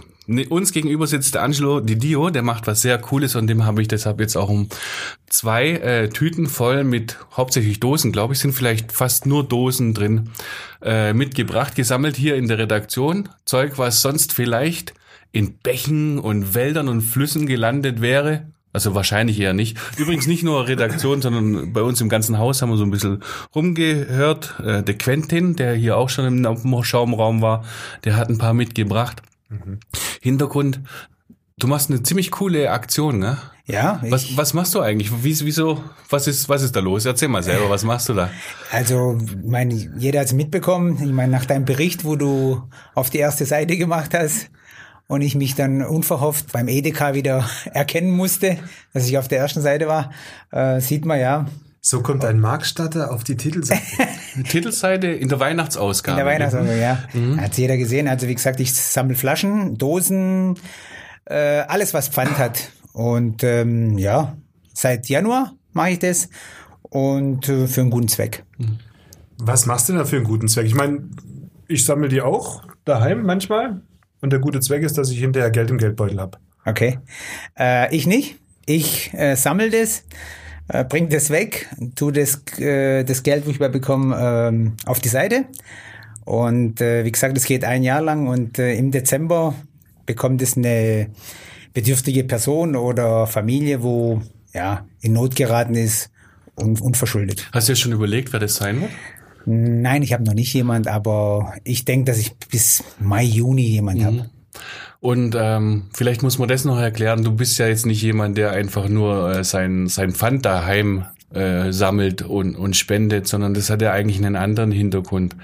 uns 0.49 0.73
gegenüber 0.73 1.07
sitzt 1.07 1.35
der 1.35 1.43
Angelo 1.43 1.81
Di 1.81 1.97
Dio, 1.97 2.31
der 2.31 2.43
macht 2.43 2.67
was 2.67 2.83
sehr 2.83 2.99
Cooles 2.99 3.35
und 3.35 3.49
dem 3.49 3.65
habe 3.65 3.83
ich 3.83 3.89
deshalb 3.89 4.21
jetzt 4.21 4.37
auch 4.37 4.49
um 4.49 4.69
zwei 5.29 5.71
äh, 5.71 6.09
Tüten 6.09 6.47
voll 6.47 6.85
mit 6.85 7.19
hauptsächlich 7.37 7.81
Dosen, 7.81 8.13
glaube 8.13 8.35
ich, 8.35 8.41
sind 8.41 8.53
vielleicht 8.53 8.93
fast 8.93 9.27
nur 9.27 9.43
Dosen 9.43 9.93
drin, 9.93 10.31
äh, 10.83 11.13
mitgebracht, 11.13 11.75
gesammelt 11.75 12.17
hier 12.17 12.37
in 12.37 12.49
der 12.49 12.59
Redaktion. 12.59 13.29
Zeug, 13.45 13.77
was 13.77 14.03
sonst 14.03 14.33
vielleicht 14.33 14.95
in 15.33 15.55
Bächen 15.59 16.19
und 16.19 16.55
Wäldern 16.55 16.89
und 16.89 17.03
Flüssen 17.03 17.47
gelandet 17.47 18.01
wäre. 18.01 18.47
Also 18.73 18.95
wahrscheinlich 18.95 19.41
eher 19.41 19.53
nicht. 19.53 19.79
Übrigens 19.97 20.29
nicht 20.29 20.45
nur 20.45 20.69
Redaktion, 20.69 21.23
sondern 21.23 21.73
bei 21.73 21.83
uns 21.83 22.01
im 22.01 22.09
ganzen 22.09 22.39
Haus 22.39 22.63
haben 22.63 22.71
wir 22.71 22.77
so 22.77 22.85
ein 22.85 22.93
bisschen 22.93 23.23
rumgehört. 23.53 24.61
Äh, 24.65 24.85
der 24.85 24.97
Quentin, 24.97 25.57
der 25.57 25.75
hier 25.75 25.97
auch 25.97 26.09
schon 26.09 26.45
im 26.45 26.85
Schaumraum 26.85 27.43
war, 27.43 27.65
der 28.05 28.17
hat 28.17 28.29
ein 28.29 28.39
paar 28.39 28.55
mitgebracht. 28.55 29.23
Hintergrund, 30.21 30.81
du 31.59 31.67
machst 31.67 31.91
eine 31.91 32.03
ziemlich 32.03 32.31
coole 32.31 32.71
Aktion, 32.71 33.19
ne? 33.19 33.39
Ja, 33.67 34.01
Was, 34.09 34.37
was 34.37 34.53
machst 34.53 34.75
du 34.75 34.81
eigentlich? 34.81 35.13
Wie, 35.23 35.39
wieso, 35.41 35.83
was 36.09 36.27
ist, 36.27 36.49
was 36.49 36.63
ist 36.63 36.75
da 36.75 36.81
los? 36.81 37.05
Erzähl 37.07 37.29
mal 37.29 37.43
selber, 37.43 37.71
was 37.71 37.85
machst 37.85 38.09
du 38.09 38.15
da? 38.15 38.31
also, 38.73 39.17
ich 39.25 39.37
meine, 39.45 39.75
jeder 39.75 40.21
hat 40.21 40.27
es 40.27 40.33
mitbekommen. 40.33 40.99
Ich 41.01 41.13
meine, 41.13 41.31
nach 41.31 41.45
deinem 41.45 41.65
Bericht, 41.65 42.05
wo 42.05 42.17
du 42.17 42.63
auf 42.95 43.11
die 43.11 43.19
erste 43.19 43.47
Seite 43.47 43.77
gemacht 43.77 44.13
hast 44.13 44.51
und 45.07 45.23
ich 45.23 45.37
mich 45.37 45.55
dann 45.55 45.83
unverhofft 45.83 46.53
beim 46.53 46.67
Edeka 46.67 47.15
wieder 47.15 47.49
erkennen 47.73 48.11
musste, 48.11 48.59
dass 48.93 49.07
ich 49.07 49.19
auf 49.19 49.29
der 49.29 49.39
ersten 49.39 49.61
Seite 49.61 49.87
war, 49.87 50.11
äh, 50.51 50.81
sieht 50.81 51.05
man 51.05 51.21
ja, 51.21 51.47
So 51.83 52.03
kommt 52.03 52.25
ein 52.25 52.41
Marktstatter 52.41 53.13
auf 53.13 53.25
die 53.25 53.37
Titelseite. 53.37 53.83
Titelseite 54.49 55.07
in 55.07 55.29
der 55.29 55.41
Weihnachtsausgabe. 55.41 56.21
In 56.21 56.27
der 56.27 56.35
Weihnachtsausgabe, 56.35 56.79
ja. 56.79 56.99
Hat's 57.39 57.57
jeder 57.57 57.79
gesehen. 57.79 58.07
Also 58.07 58.29
wie 58.29 58.35
gesagt, 58.35 58.61
ich 58.61 58.75
sammle 58.75 59.15
Flaschen, 59.15 59.79
Dosen, 59.79 60.59
äh, 61.25 61.61
alles 61.61 61.95
was 61.95 62.09
Pfand 62.09 62.39
hat. 62.39 62.71
Und 62.93 63.43
ähm, 63.45 63.97
ja, 63.97 64.37
seit 64.75 65.09
Januar 65.09 65.55
mache 65.73 65.91
ich 65.91 65.99
das 66.01 66.29
und 66.83 67.49
äh, 67.49 67.67
für 67.67 67.81
einen 67.81 67.91
guten 67.91 68.09
Zweck. 68.09 68.45
Was 69.39 69.65
machst 69.65 69.89
du 69.89 69.95
denn 69.95 70.01
da 70.01 70.05
für 70.05 70.17
einen 70.17 70.27
guten 70.27 70.49
Zweck? 70.49 70.67
Ich 70.67 70.75
meine, 70.75 71.09
ich 71.67 71.85
sammle 71.85 72.09
die 72.09 72.21
auch 72.21 72.63
daheim 72.85 73.23
manchmal. 73.23 73.81
Und 74.21 74.33
der 74.35 74.41
gute 74.41 74.61
Zweck 74.61 74.83
ist, 74.83 74.99
dass 74.99 75.11
ich 75.11 75.19
hinterher 75.19 75.51
Geld 75.51 75.71
im 75.71 75.79
Geldbeutel 75.79 76.21
habe. 76.21 76.37
Okay. 76.67 76.99
Äh, 77.59 77.95
ich 77.95 78.07
nicht. 78.07 78.37
Ich 78.67 79.15
äh, 79.15 79.35
sammle 79.35 79.71
das, 79.71 80.05
äh, 80.73 80.85
bring 80.85 81.09
das 81.09 81.31
weg, 81.31 81.69
tu 81.95 82.11
das, 82.11 82.43
äh, 82.59 83.05
das 83.05 83.23
Geld, 83.23 83.47
wo 83.47 83.51
ich 83.51 83.59
bekomme, 83.59 84.17
ähm, 84.19 84.73
auf 84.87 85.01
die 85.01 85.09
Seite. 85.09 85.47
Und 86.25 86.81
äh, 86.81 87.05
wie 87.05 87.13
gesagt, 87.13 87.37
es 87.37 87.45
geht 87.45 87.65
ein 87.65 87.83
Jahr 87.83 88.03
lang 88.03 88.29
und 88.29 88.59
äh, 88.59 88.75
im 88.75 88.91
Dezember 88.91 89.55
bekommt 90.07 90.43
es 90.43 90.57
eine 90.57 91.09
bedürftige 91.73 92.25
Person 92.25 92.77
oder 92.77 93.27
Familie, 93.27 93.83
wo 93.83 94.23
ja 94.53 94.87
in 95.01 95.13
Not 95.13 95.37
geraten 95.37 95.75
ist 95.75 96.11
und 96.55 96.81
unverschuldet. 96.81 97.49
Hast 97.53 97.69
du 97.69 97.73
ja 97.73 97.77
schon 97.77 97.93
überlegt, 97.93 98.33
wer 98.33 98.41
das 98.41 98.57
sein 98.57 98.81
wird? 98.81 98.91
Nein, 99.47 100.03
ich 100.03 100.13
habe 100.13 100.23
noch 100.25 100.35
nicht 100.35 100.53
jemand, 100.53 100.87
aber 100.87 101.55
ich 101.65 101.85
denke, 101.85 102.05
dass 102.11 102.19
ich 102.19 102.37
bis 102.51 102.85
Mai, 102.99 103.25
Juni 103.25 103.63
jemand 103.63 104.05
habe. 104.05 104.31
Und 105.01 105.35
ähm, 105.39 105.85
vielleicht 105.95 106.23
muss 106.23 106.39
man 106.39 106.49
das 106.49 106.65
noch 106.65 106.79
erklären. 106.79 107.25
Du 107.25 107.33
bist 107.33 107.59
ja 107.59 107.67
jetzt 107.67 107.87
nicht 107.87 108.03
jemand, 108.03 108.37
der 108.37 108.53
einfach 108.53 108.89
nur 108.89 109.35
äh, 109.35 109.45
sein, 109.45 109.89
sein 109.89 110.13
Pfand 110.13 110.45
daheim 110.45 111.07
äh, 111.33 111.73
sammelt 111.73 112.23
und, 112.23 112.55
und 112.55 112.77
spendet, 112.77 113.27
sondern 113.27 113.55
das 113.55 113.71
hat 113.71 113.81
ja 113.81 113.93
eigentlich 113.93 114.19
einen 114.19 114.37
anderen 114.37 114.73
Hintergrund. 114.73 115.37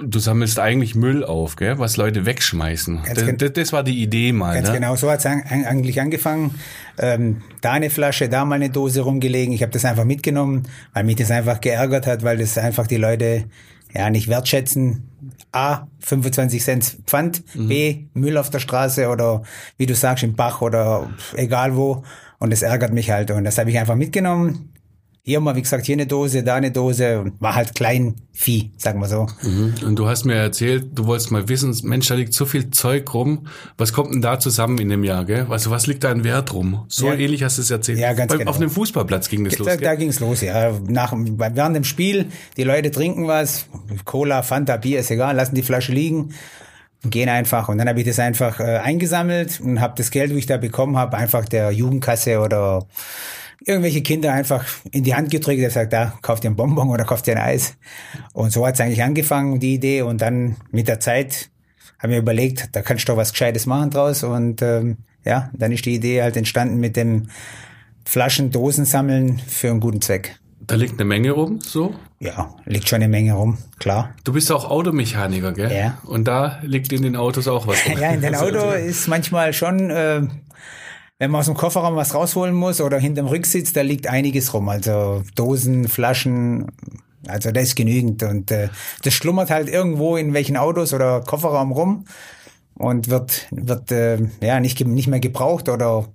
Du 0.00 0.18
sammelst 0.18 0.58
eigentlich 0.60 0.94
Müll 0.94 1.24
auf, 1.24 1.56
gell? 1.56 1.78
was 1.78 1.96
Leute 1.96 2.26
wegschmeißen. 2.26 3.00
Das, 3.14 3.24
das, 3.38 3.52
das 3.52 3.72
war 3.72 3.82
die 3.82 4.02
Idee 4.02 4.32
mal. 4.32 4.54
Ganz 4.54 4.68
ne? 4.68 4.74
genau, 4.74 4.94
so 4.94 5.10
hat's 5.10 5.26
an, 5.26 5.42
an, 5.48 5.64
eigentlich 5.64 6.00
angefangen. 6.00 6.54
Ähm, 6.98 7.38
da 7.60 7.72
eine 7.72 7.90
Flasche, 7.90 8.28
da 8.28 8.44
mal 8.44 8.56
eine 8.56 8.70
Dose 8.70 9.00
rumgelegen. 9.00 9.54
Ich 9.54 9.62
habe 9.62 9.72
das 9.72 9.84
einfach 9.84 10.04
mitgenommen, 10.04 10.64
weil 10.92 11.04
mich 11.04 11.16
das 11.16 11.30
einfach 11.30 11.60
geärgert 11.60 12.06
hat, 12.06 12.22
weil 12.22 12.36
das 12.36 12.56
einfach 12.58 12.86
die 12.86 12.98
Leute 12.98 13.44
ja 13.94 14.10
nicht 14.10 14.28
wertschätzen. 14.28 15.08
A, 15.52 15.86
25 16.00 16.62
Cent 16.62 16.98
Pfand, 17.06 17.42
B, 17.54 18.06
Müll 18.14 18.38
auf 18.38 18.50
der 18.50 18.58
Straße 18.58 19.08
oder 19.08 19.42
wie 19.76 19.86
du 19.86 19.94
sagst, 19.94 20.24
im 20.24 20.34
Bach 20.34 20.62
oder 20.62 21.10
egal 21.34 21.76
wo. 21.76 22.02
Und 22.38 22.50
das 22.50 22.62
ärgert 22.62 22.92
mich 22.92 23.10
halt. 23.10 23.30
Und 23.30 23.44
das 23.44 23.58
habe 23.58 23.70
ich 23.70 23.78
einfach 23.78 23.94
mitgenommen, 23.94 24.71
hier 25.24 25.38
mal, 25.38 25.54
wie 25.54 25.62
gesagt, 25.62 25.86
hier 25.86 25.94
eine 25.94 26.06
Dose, 26.06 26.42
da 26.42 26.56
eine 26.56 26.72
Dose 26.72 27.20
und 27.20 27.40
war 27.40 27.54
halt 27.54 27.76
klein 27.76 28.16
Vieh, 28.32 28.72
sagen 28.76 28.98
wir 29.00 29.06
so. 29.06 29.28
Mhm. 29.42 29.74
Und 29.86 29.96
du 29.96 30.08
hast 30.08 30.24
mir 30.24 30.34
erzählt, 30.34 30.86
du 30.98 31.06
wolltest 31.06 31.30
mal 31.30 31.48
wissen, 31.48 31.76
Mensch, 31.84 32.08
da 32.08 32.14
liegt 32.14 32.34
so 32.34 32.44
viel 32.44 32.70
Zeug 32.70 33.12
rum. 33.14 33.46
Was 33.78 33.92
kommt 33.92 34.12
denn 34.12 34.20
da 34.20 34.40
zusammen 34.40 34.78
in 34.78 34.88
dem 34.88 35.04
Jahr, 35.04 35.24
gell? 35.24 35.46
Also 35.48 35.70
was 35.70 35.86
liegt 35.86 36.02
da 36.02 36.10
an 36.10 36.24
Wert 36.24 36.52
rum? 36.52 36.86
So 36.88 37.06
Ja. 37.06 37.14
ähnlich 37.14 37.44
hast 37.44 37.58
du 37.58 37.62
es 37.62 37.70
erzählt. 37.70 38.00
Ja, 38.00 38.14
ganz 38.14 38.30
Beim- 38.30 38.40
genau. 38.40 38.50
Auf 38.50 38.56
einem 38.56 38.70
Fußballplatz 38.70 39.28
ging 39.28 39.44
das 39.44 39.58
los, 39.58 39.68
Da, 39.68 39.76
da 39.76 39.94
ging's 39.94 40.18
los, 40.18 40.40
ja. 40.40 40.72
Nach, 40.88 41.12
während 41.14 41.76
dem 41.76 41.84
Spiel, 41.84 42.26
die 42.56 42.64
Leute 42.64 42.90
trinken 42.90 43.28
was, 43.28 43.66
Cola, 44.04 44.42
Fanta, 44.42 44.76
Bier, 44.76 44.98
ist 44.98 45.10
egal, 45.12 45.36
lassen 45.36 45.54
die 45.54 45.62
Flasche 45.62 45.92
liegen 45.92 46.34
gehen 47.04 47.28
einfach. 47.28 47.68
Und 47.68 47.78
dann 47.78 47.88
habe 47.88 47.98
ich 48.00 48.06
das 48.06 48.20
einfach 48.20 48.60
äh, 48.60 48.78
eingesammelt 48.78 49.60
und 49.60 49.80
habe 49.80 49.94
das 49.96 50.12
Geld, 50.12 50.32
wo 50.32 50.36
ich 50.36 50.46
da 50.46 50.56
bekommen 50.56 50.96
habe, 50.96 51.16
einfach 51.16 51.44
der 51.46 51.72
Jugendkasse 51.72 52.38
oder 52.38 52.86
irgendwelche 53.66 54.02
Kinder 54.02 54.32
einfach 54.32 54.64
in 54.90 55.04
die 55.04 55.14
Hand 55.14 55.30
gedrückt. 55.30 55.60
Der 55.60 55.70
sagt, 55.70 55.92
da, 55.92 56.14
kauft 56.22 56.44
ihr 56.44 56.50
ein 56.50 56.56
Bonbon 56.56 56.90
oder 56.90 57.04
kauft 57.04 57.26
ihr 57.28 57.36
ein 57.36 57.42
Eis. 57.42 57.76
Und 58.32 58.52
so 58.52 58.66
hat's 58.66 58.80
eigentlich 58.80 59.02
angefangen, 59.02 59.60
die 59.60 59.74
Idee. 59.74 60.02
Und 60.02 60.20
dann 60.20 60.56
mit 60.70 60.88
der 60.88 61.00
Zeit 61.00 61.50
haben 61.98 62.10
wir 62.10 62.18
überlegt, 62.18 62.70
da 62.72 62.82
kannst 62.82 63.08
du 63.08 63.12
doch 63.12 63.16
was 63.16 63.32
Gescheites 63.32 63.66
machen 63.66 63.90
draus. 63.90 64.24
Und 64.24 64.62
ähm, 64.62 64.98
ja, 65.24 65.50
dann 65.52 65.72
ist 65.72 65.86
die 65.86 65.94
Idee 65.94 66.22
halt 66.22 66.36
entstanden 66.36 66.78
mit 66.78 66.96
dem 66.96 67.28
Flaschen, 68.04 68.50
Dosen 68.50 68.84
sammeln 68.84 69.38
für 69.38 69.70
einen 69.70 69.80
guten 69.80 70.00
Zweck. 70.00 70.38
Da 70.66 70.76
liegt 70.76 70.94
eine 70.94 71.04
Menge 71.04 71.32
rum, 71.32 71.60
so. 71.60 71.94
Ja, 72.20 72.54
liegt 72.66 72.88
schon 72.88 72.96
eine 72.96 73.08
Menge 73.08 73.32
rum, 73.32 73.58
klar. 73.80 74.14
Du 74.22 74.32
bist 74.32 74.50
auch 74.52 74.70
Automechaniker, 74.70 75.52
gell? 75.52 75.72
Ja. 75.72 75.98
Und 76.04 76.28
da 76.28 76.60
liegt 76.62 76.92
in 76.92 77.02
den 77.02 77.16
Autos 77.16 77.48
auch 77.48 77.66
was 77.66 77.84
rum. 77.84 77.94
Ja, 78.00 78.10
in 78.10 78.20
den 78.20 78.36
Auto 78.36 78.70
ist 78.70 79.08
manchmal 79.08 79.52
schon, 79.52 79.90
äh, 79.90 80.22
wenn 81.22 81.30
man 81.30 81.38
aus 81.38 81.46
dem 81.46 81.54
Kofferraum 81.54 81.94
was 81.94 82.16
rausholen 82.16 82.52
muss 82.52 82.80
oder 82.80 82.98
hinterm 82.98 83.28
Rücksitz, 83.28 83.72
da 83.72 83.82
liegt 83.82 84.08
einiges 84.08 84.52
rum. 84.54 84.68
Also 84.68 85.22
Dosen, 85.36 85.86
Flaschen, 85.86 86.66
also 87.28 87.52
da 87.52 87.60
ist 87.60 87.76
genügend. 87.76 88.24
Und 88.24 88.50
äh, 88.50 88.70
das 89.04 89.14
schlummert 89.14 89.48
halt 89.48 89.68
irgendwo 89.68 90.16
in 90.16 90.34
welchen 90.34 90.56
Autos 90.56 90.92
oder 90.92 91.20
Kofferraum 91.20 91.70
rum 91.70 92.06
und 92.74 93.08
wird, 93.08 93.46
wird 93.52 93.92
äh, 93.92 94.18
ja 94.40 94.58
nicht, 94.58 94.84
nicht 94.84 95.06
mehr 95.06 95.20
gebraucht 95.20 95.68
oder 95.68 96.08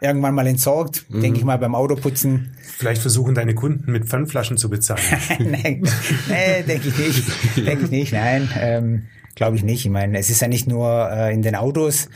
irgendwann 0.00 0.34
mal 0.34 0.46
entsorgt, 0.46 1.04
denke 1.10 1.38
ich 1.38 1.44
mal 1.44 1.58
beim 1.58 1.74
Autoputzen. 1.74 2.56
Vielleicht 2.78 3.02
versuchen 3.02 3.34
deine 3.34 3.54
Kunden 3.54 3.92
mit 3.92 4.06
Pfandflaschen 4.06 4.56
zu 4.56 4.70
bezahlen. 4.70 5.02
nee, 5.38 5.82
nee 6.30 6.62
denke 6.66 6.88
ich 6.88 6.96
nicht. 6.96 7.66
Denke 7.66 7.84
ich 7.84 7.90
nicht, 7.90 8.12
nein. 8.14 8.48
Ähm, 8.58 9.02
Glaube 9.34 9.56
ich 9.56 9.62
nicht. 9.62 9.84
Ich 9.84 9.90
meine, 9.90 10.18
es 10.18 10.30
ist 10.30 10.40
ja 10.40 10.48
nicht 10.48 10.66
nur 10.66 11.10
äh, 11.12 11.34
in 11.34 11.42
den 11.42 11.56
Autos, 11.56 12.08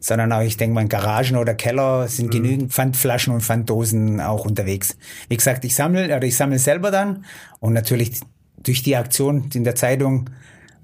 sondern 0.00 0.32
auch, 0.32 0.42
ich 0.42 0.56
denke 0.56 0.74
mal, 0.74 0.82
in 0.82 0.88
Garagen 0.88 1.36
oder 1.36 1.54
Keller 1.54 2.08
sind 2.08 2.30
genügend 2.30 2.72
Pfandflaschen 2.72 3.32
und 3.32 3.42
Pfanddosen 3.42 4.20
auch 4.20 4.44
unterwegs. 4.44 4.96
Wie 5.28 5.36
gesagt, 5.36 5.64
ich 5.64 5.74
sammle, 5.74 6.04
oder 6.04 6.26
ich 6.26 6.36
sammle 6.36 6.58
selber 6.58 6.90
dann 6.90 7.24
und 7.60 7.72
natürlich 7.72 8.20
durch 8.62 8.82
die 8.82 8.96
Aktion 8.96 9.50
in 9.54 9.64
der 9.64 9.74
Zeitung 9.74 10.30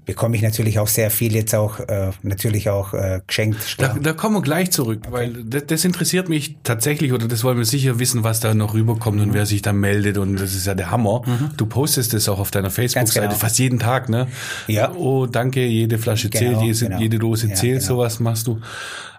bekomme 0.05 0.35
ich 0.35 0.41
natürlich 0.41 0.79
auch 0.79 0.87
sehr 0.87 1.09
viel 1.09 1.33
jetzt 1.33 1.55
auch 1.55 1.79
äh, 1.79 2.11
natürlich 2.21 2.69
auch 2.69 2.93
äh, 2.93 3.21
geschenkt. 3.25 3.75
Da, 3.79 3.95
da 3.99 4.13
kommen 4.13 4.35
wir 4.35 4.41
gleich 4.41 4.71
zurück, 4.71 5.03
weil 5.09 5.43
das, 5.43 5.65
das 5.67 5.85
interessiert 5.85 6.29
mich 6.29 6.57
tatsächlich 6.63 7.13
oder 7.13 7.27
das 7.27 7.43
wollen 7.43 7.57
wir 7.57 7.65
sicher 7.65 7.99
wissen, 7.99 8.23
was 8.23 8.39
da 8.39 8.53
noch 8.53 8.73
rüberkommt 8.73 9.19
und 9.21 9.33
wer 9.33 9.45
sich 9.45 9.61
da 9.61 9.73
meldet 9.73 10.17
und 10.17 10.39
das 10.39 10.53
ist 10.55 10.67
ja 10.67 10.75
der 10.75 10.91
Hammer. 10.91 11.23
Du 11.57 11.65
postest 11.65 12.13
das 12.13 12.29
auch 12.29 12.39
auf 12.39 12.51
deiner 12.51 12.69
Facebook-Seite 12.69 13.27
genau. 13.27 13.39
fast 13.39 13.57
jeden 13.59 13.79
Tag, 13.79 14.09
ne? 14.09 14.27
Ja. 14.67 14.93
Oh, 14.93 15.25
danke, 15.25 15.65
jede 15.65 15.97
Flasche 15.97 16.29
Genau, 16.29 16.59
zählt, 16.59 16.61
jede, 16.61 16.85
genau. 16.85 16.99
jede 16.99 17.19
Dose 17.19 17.47
Ja, 17.47 17.55
zählt, 17.55 17.79
genau. 17.79 17.95
sowas 17.95 18.19
machst 18.19 18.47
du. 18.47 18.59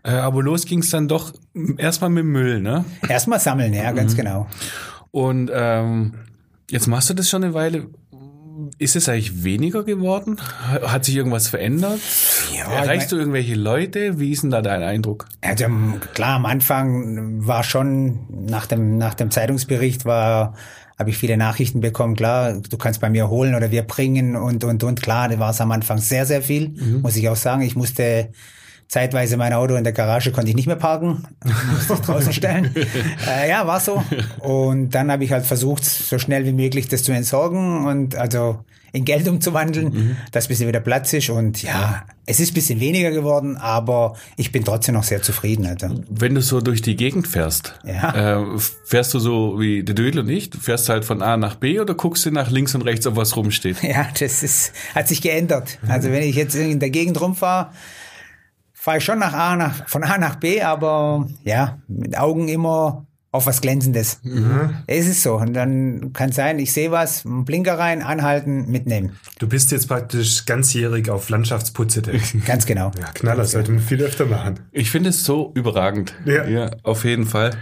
Äh, 0.04 0.10
aber 0.10 0.42
los 0.42 0.64
ging's 0.66 0.90
dann 0.90 1.08
doch 1.08 1.32
erstmal 1.78 2.10
mit 2.10 2.24
Müll, 2.24 2.60
ne? 2.60 2.84
Erstmal 3.08 3.40
sammeln, 3.40 3.74
ja, 3.74 3.90
ganz 3.92 4.16
genau. 4.16 4.46
Und 5.10 5.50
ähm, 5.52 6.14
jetzt 6.70 6.86
machst 6.86 7.10
du 7.10 7.14
das 7.14 7.28
schon 7.28 7.42
eine 7.42 7.54
Weile. 7.54 7.86
Ist 8.78 8.94
es 8.94 9.08
eigentlich 9.08 9.42
weniger 9.42 9.84
geworden? 9.84 10.36
Hat 10.82 11.06
sich 11.06 11.16
irgendwas 11.16 11.48
verändert? 11.48 11.98
Ja, 12.54 12.70
Erreichst 12.70 13.06
ich 13.06 13.10
du 13.10 13.16
irgendwelche 13.16 13.54
Leute? 13.54 14.20
Wie 14.20 14.32
ist 14.32 14.42
denn 14.42 14.50
da 14.50 14.60
dein 14.60 14.82
Eindruck? 14.82 15.26
Also 15.40 15.64
klar, 16.12 16.36
am 16.36 16.44
Anfang 16.44 17.46
war 17.46 17.64
schon 17.64 18.26
nach 18.28 18.66
dem 18.66 18.98
nach 18.98 19.14
dem 19.14 19.30
Zeitungsbericht 19.30 20.04
war 20.04 20.54
habe 20.98 21.10
ich 21.10 21.18
viele 21.18 21.36
Nachrichten 21.36 21.80
bekommen. 21.80 22.16
Klar, 22.16 22.54
du 22.54 22.76
kannst 22.78 23.00
bei 23.00 23.10
mir 23.10 23.28
holen 23.28 23.54
oder 23.54 23.70
wir 23.70 23.82
bringen 23.82 24.34
und 24.34 24.64
und 24.64 24.82
und 24.82 25.00
klar, 25.02 25.28
da 25.28 25.38
war 25.38 25.50
es 25.50 25.60
am 25.60 25.70
Anfang 25.70 25.98
sehr 25.98 26.26
sehr 26.26 26.42
viel, 26.42 26.74
muss 27.02 27.16
ich 27.16 27.28
auch 27.28 27.36
sagen. 27.36 27.62
Ich 27.62 27.76
musste 27.76 28.30
zeitweise 28.88 29.36
mein 29.36 29.52
Auto 29.52 29.74
in 29.74 29.84
der 29.84 29.92
Garage 29.92 30.30
konnte 30.32 30.50
ich 30.50 30.56
nicht 30.56 30.66
mehr 30.66 30.76
parken, 30.76 31.24
musste 31.72 31.94
ich 31.94 32.00
draußen 32.00 32.32
stellen. 32.32 32.74
äh, 33.28 33.48
ja, 33.48 33.66
war 33.66 33.80
so. 33.80 34.02
Und 34.40 34.90
dann 34.90 35.10
habe 35.10 35.24
ich 35.24 35.32
halt 35.32 35.44
versucht, 35.44 35.84
so 35.84 36.18
schnell 36.18 36.44
wie 36.46 36.52
möglich 36.52 36.88
das 36.88 37.02
zu 37.02 37.12
entsorgen 37.12 37.84
und 37.86 38.14
also 38.16 38.60
in 38.92 39.04
Geld 39.04 39.28
umzuwandeln, 39.28 40.16
dass 40.32 40.46
ein 40.46 40.48
bisschen 40.48 40.68
wieder 40.68 40.80
Platz 40.80 41.12
ist. 41.12 41.28
Und 41.28 41.62
ja, 41.62 42.04
es 42.24 42.40
ist 42.40 42.52
ein 42.52 42.54
bisschen 42.54 42.80
weniger 42.80 43.10
geworden, 43.10 43.56
aber 43.58 44.14
ich 44.38 44.52
bin 44.52 44.64
trotzdem 44.64 44.94
noch 44.94 45.02
sehr 45.02 45.20
zufrieden. 45.20 45.66
Also. 45.66 46.02
Wenn 46.08 46.34
du 46.34 46.40
so 46.40 46.62
durch 46.62 46.80
die 46.80 46.96
Gegend 46.96 47.26
fährst, 47.28 47.78
Ja. 47.84 48.40
äh, 48.40 48.58
fährst 48.86 49.12
du 49.12 49.18
so 49.18 49.60
wie 49.60 49.82
der 49.82 49.94
Dödel 49.94 50.20
und 50.22 50.30
ich? 50.30 50.48
Du 50.48 50.58
fährst 50.58 50.88
halt 50.88 51.04
von 51.04 51.20
A 51.20 51.36
nach 51.36 51.56
B 51.56 51.78
oder 51.78 51.92
guckst 51.94 52.24
du 52.24 52.30
nach 52.30 52.50
links 52.50 52.74
und 52.74 52.82
rechts, 52.82 53.06
ob 53.06 53.16
was 53.16 53.36
rumsteht? 53.36 53.82
Ja, 53.82 54.06
das 54.18 54.42
ist, 54.42 54.72
hat 54.94 55.08
sich 55.08 55.20
geändert. 55.20 55.78
Also 55.88 56.10
wenn 56.10 56.22
ich 56.22 56.36
jetzt 56.36 56.54
in 56.54 56.80
der 56.80 56.90
Gegend 56.90 57.20
rumfahre, 57.20 57.70
fahre 58.86 58.98
ich 58.98 59.04
schon 59.04 59.18
nach 59.18 59.32
A, 59.32 59.56
nach, 59.56 59.88
von 59.88 60.04
A 60.04 60.16
nach 60.16 60.36
B, 60.36 60.62
aber 60.62 61.28
ja, 61.42 61.78
mit 61.88 62.16
Augen 62.16 62.46
immer 62.46 63.04
auf 63.32 63.46
was 63.46 63.60
Glänzendes. 63.60 64.20
Es 64.86 65.08
ist 65.08 65.24
so. 65.24 65.34
Und 65.34 65.54
dann 65.54 66.12
kann 66.12 66.30
sein, 66.30 66.60
ich 66.60 66.72
sehe 66.72 66.92
was, 66.92 67.24
Blinker 67.24 67.80
rein, 67.80 68.00
anhalten, 68.00 68.70
mitnehmen. 68.70 69.16
Du 69.40 69.48
bist 69.48 69.72
jetzt 69.72 69.88
praktisch 69.88 70.46
ganzjährig 70.46 71.10
auf 71.10 71.28
Landschaftsputze. 71.30 72.00
Ganz 72.46 72.64
genau. 72.64 72.92
Ja, 72.96 73.06
Knaller, 73.12 73.44
sollte 73.44 73.72
man 73.72 73.80
viel 73.80 74.00
öfter 74.04 74.24
machen. 74.24 74.60
Ich 74.70 74.92
finde 74.92 75.10
es 75.10 75.24
so 75.24 75.50
überragend. 75.56 76.14
Ja. 76.24 76.70
auf 76.84 77.04
jeden 77.04 77.26
Fall. 77.26 77.56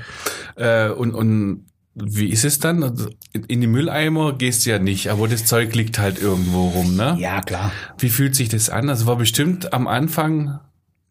Äh, 0.57 0.91
und, 0.91 1.15
und 1.15 1.65
wie 1.95 2.29
ist 2.29 2.45
es 2.45 2.59
dann? 2.59 2.83
Also 2.83 3.09
in 3.33 3.63
die 3.63 3.67
Mülleimer 3.67 4.37
gehst 4.37 4.67
du 4.67 4.71
ja 4.71 4.79
nicht, 4.79 5.09
aber 5.09 5.27
das 5.27 5.47
Zeug 5.47 5.75
liegt 5.75 5.99
halt 5.99 6.21
irgendwo 6.21 6.69
rum, 6.69 6.97
ne? 6.97 7.17
Ja, 7.19 7.41
klar. 7.41 7.73
Wie 7.97 8.11
fühlt 8.11 8.37
sich 8.37 8.51
das 8.51 8.69
an? 8.69 8.91
Also 8.91 9.07
war 9.07 9.17
bestimmt 9.17 9.73
am 9.73 9.87
Anfang 9.87 10.61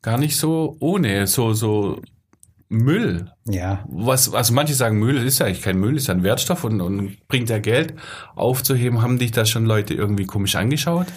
gar 0.03 0.19
nicht 0.19 0.37
so 0.37 0.75
ohne, 0.79 1.25
so, 1.25 1.53
so 1.53 1.99
Müll. 2.69 3.31
Ja. 3.45 3.83
Was, 3.87 4.33
also 4.33 4.53
manche 4.53 4.75
sagen, 4.75 4.99
Müll 4.99 5.17
ist 5.25 5.39
ja 5.39 5.47
eigentlich 5.47 5.61
kein 5.61 5.79
Müll, 5.79 5.97
ist 5.97 6.07
ja 6.07 6.13
ein 6.13 6.23
Wertstoff 6.23 6.63
und, 6.63 6.81
und 6.81 7.27
bringt 7.27 7.49
ja 7.49 7.59
Geld 7.59 7.95
aufzuheben. 8.35 9.01
Haben 9.01 9.17
dich 9.17 9.31
da 9.31 9.45
schon 9.45 9.65
Leute 9.65 9.93
irgendwie 9.93 10.25
komisch 10.25 10.55
angeschaut? 10.55 11.07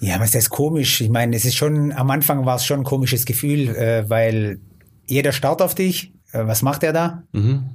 Ja, 0.00 0.20
was 0.20 0.34
ist 0.34 0.50
komisch? 0.50 1.00
Ich 1.00 1.10
meine, 1.10 1.34
es 1.36 1.44
ist 1.44 1.54
schon, 1.54 1.92
am 1.92 2.10
Anfang 2.10 2.44
war 2.44 2.56
es 2.56 2.66
schon 2.66 2.80
ein 2.80 2.84
komisches 2.84 3.24
Gefühl, 3.24 3.68
äh, 3.68 4.08
weil 4.10 4.60
jeder 5.06 5.32
starrt 5.32 5.62
auf 5.62 5.74
dich. 5.74 6.12
Äh, 6.32 6.46
was 6.46 6.62
macht 6.62 6.82
er 6.82 6.92
da? 6.92 7.22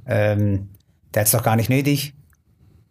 Ähm, 0.06 0.68
der 1.14 1.22
hat's 1.22 1.32
doch 1.32 1.42
gar 1.42 1.56
nicht 1.56 1.70
nötig. 1.70 2.14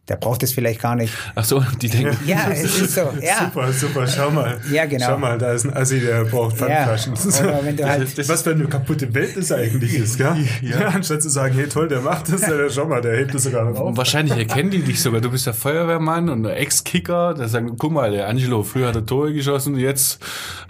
Der 0.08 0.15
braucht 0.17 0.41
es 0.43 0.51
vielleicht 0.51 0.81
gar 0.81 0.96
nicht. 0.96 1.13
Ach 1.36 1.46
so, 1.46 1.63
die 1.81 1.88
denken, 1.89 2.17
Ja, 2.25 2.50
es 2.51 2.79
ist 2.81 2.96
so. 2.96 3.01
Ja. 3.22 3.46
Super, 3.46 3.72
super, 3.72 4.08
schau 4.08 4.31
mal. 4.31 4.60
Ja, 4.72 4.86
genau. 4.86 5.05
Schau 5.08 5.17
mal, 5.20 5.38
da 5.38 5.53
ist 5.53 5.63
ein 5.63 5.74
Assi, 5.77 6.00
der 6.01 6.25
braucht 6.25 6.58
Pfandflaschen. 6.58 7.13
Oder 7.13 7.60
wenn 7.63 7.77
du 7.77 7.88
halt, 7.88 8.27
was 8.27 8.41
für 8.41 8.51
eine 8.51 8.65
kaputte 8.65 9.13
Welt 9.13 9.38
das 9.38 9.51
eigentlich 9.51 9.93
ist, 9.93 10.17
gell? 10.17 10.36
Ja. 10.63 10.88
anstatt 10.88 11.22
zu 11.22 11.29
sagen, 11.29 11.53
hey 11.55 11.67
toll, 11.67 11.88
der 11.88 12.01
macht 12.01 12.31
das, 12.34 12.41
ja, 12.41 12.70
schau 12.70 12.86
mal, 12.88 13.00
der 13.01 13.15
hebt 13.17 13.34
das 13.36 13.43
sogar 13.43 13.63
noch 13.63 13.79
auf. 13.79 13.88
Und 13.89 13.98
wahrscheinlich 13.98 14.36
erkennen 14.36 14.72
die 14.72 14.79
dich 14.81 15.00
sogar. 15.01 15.22
Du 15.22 15.29
bist 15.29 15.46
der 15.46 15.53
Feuerwehrmann 15.53 16.29
und 16.29 16.43
der 16.43 16.60
Ex-Kicker. 16.60 17.36
Da 17.36 17.48
sagen, 17.48 17.75
guck 17.77 17.91
mal, 17.93 18.12
der 18.12 18.27
Angelo, 18.27 18.63
früher 18.63 18.88
hat 18.88 18.96
er 18.96 19.05
Tore 19.05 19.34
geschossen, 19.34 19.77
jetzt 19.77 20.20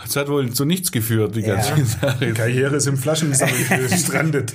es 0.06 0.16
hat 0.18 0.28
wohl 0.28 0.52
zu 0.52 0.66
nichts 0.66 0.92
geführt, 0.92 1.36
die 1.36 1.42
Ja. 1.42 1.56
ganze 1.56 1.86
Sache. 1.86 2.34
Karriere 2.34 2.76
ist 2.76 2.88
im 2.88 2.98
Flaschensammeln 2.98 3.66
gestrandet. 3.90 4.54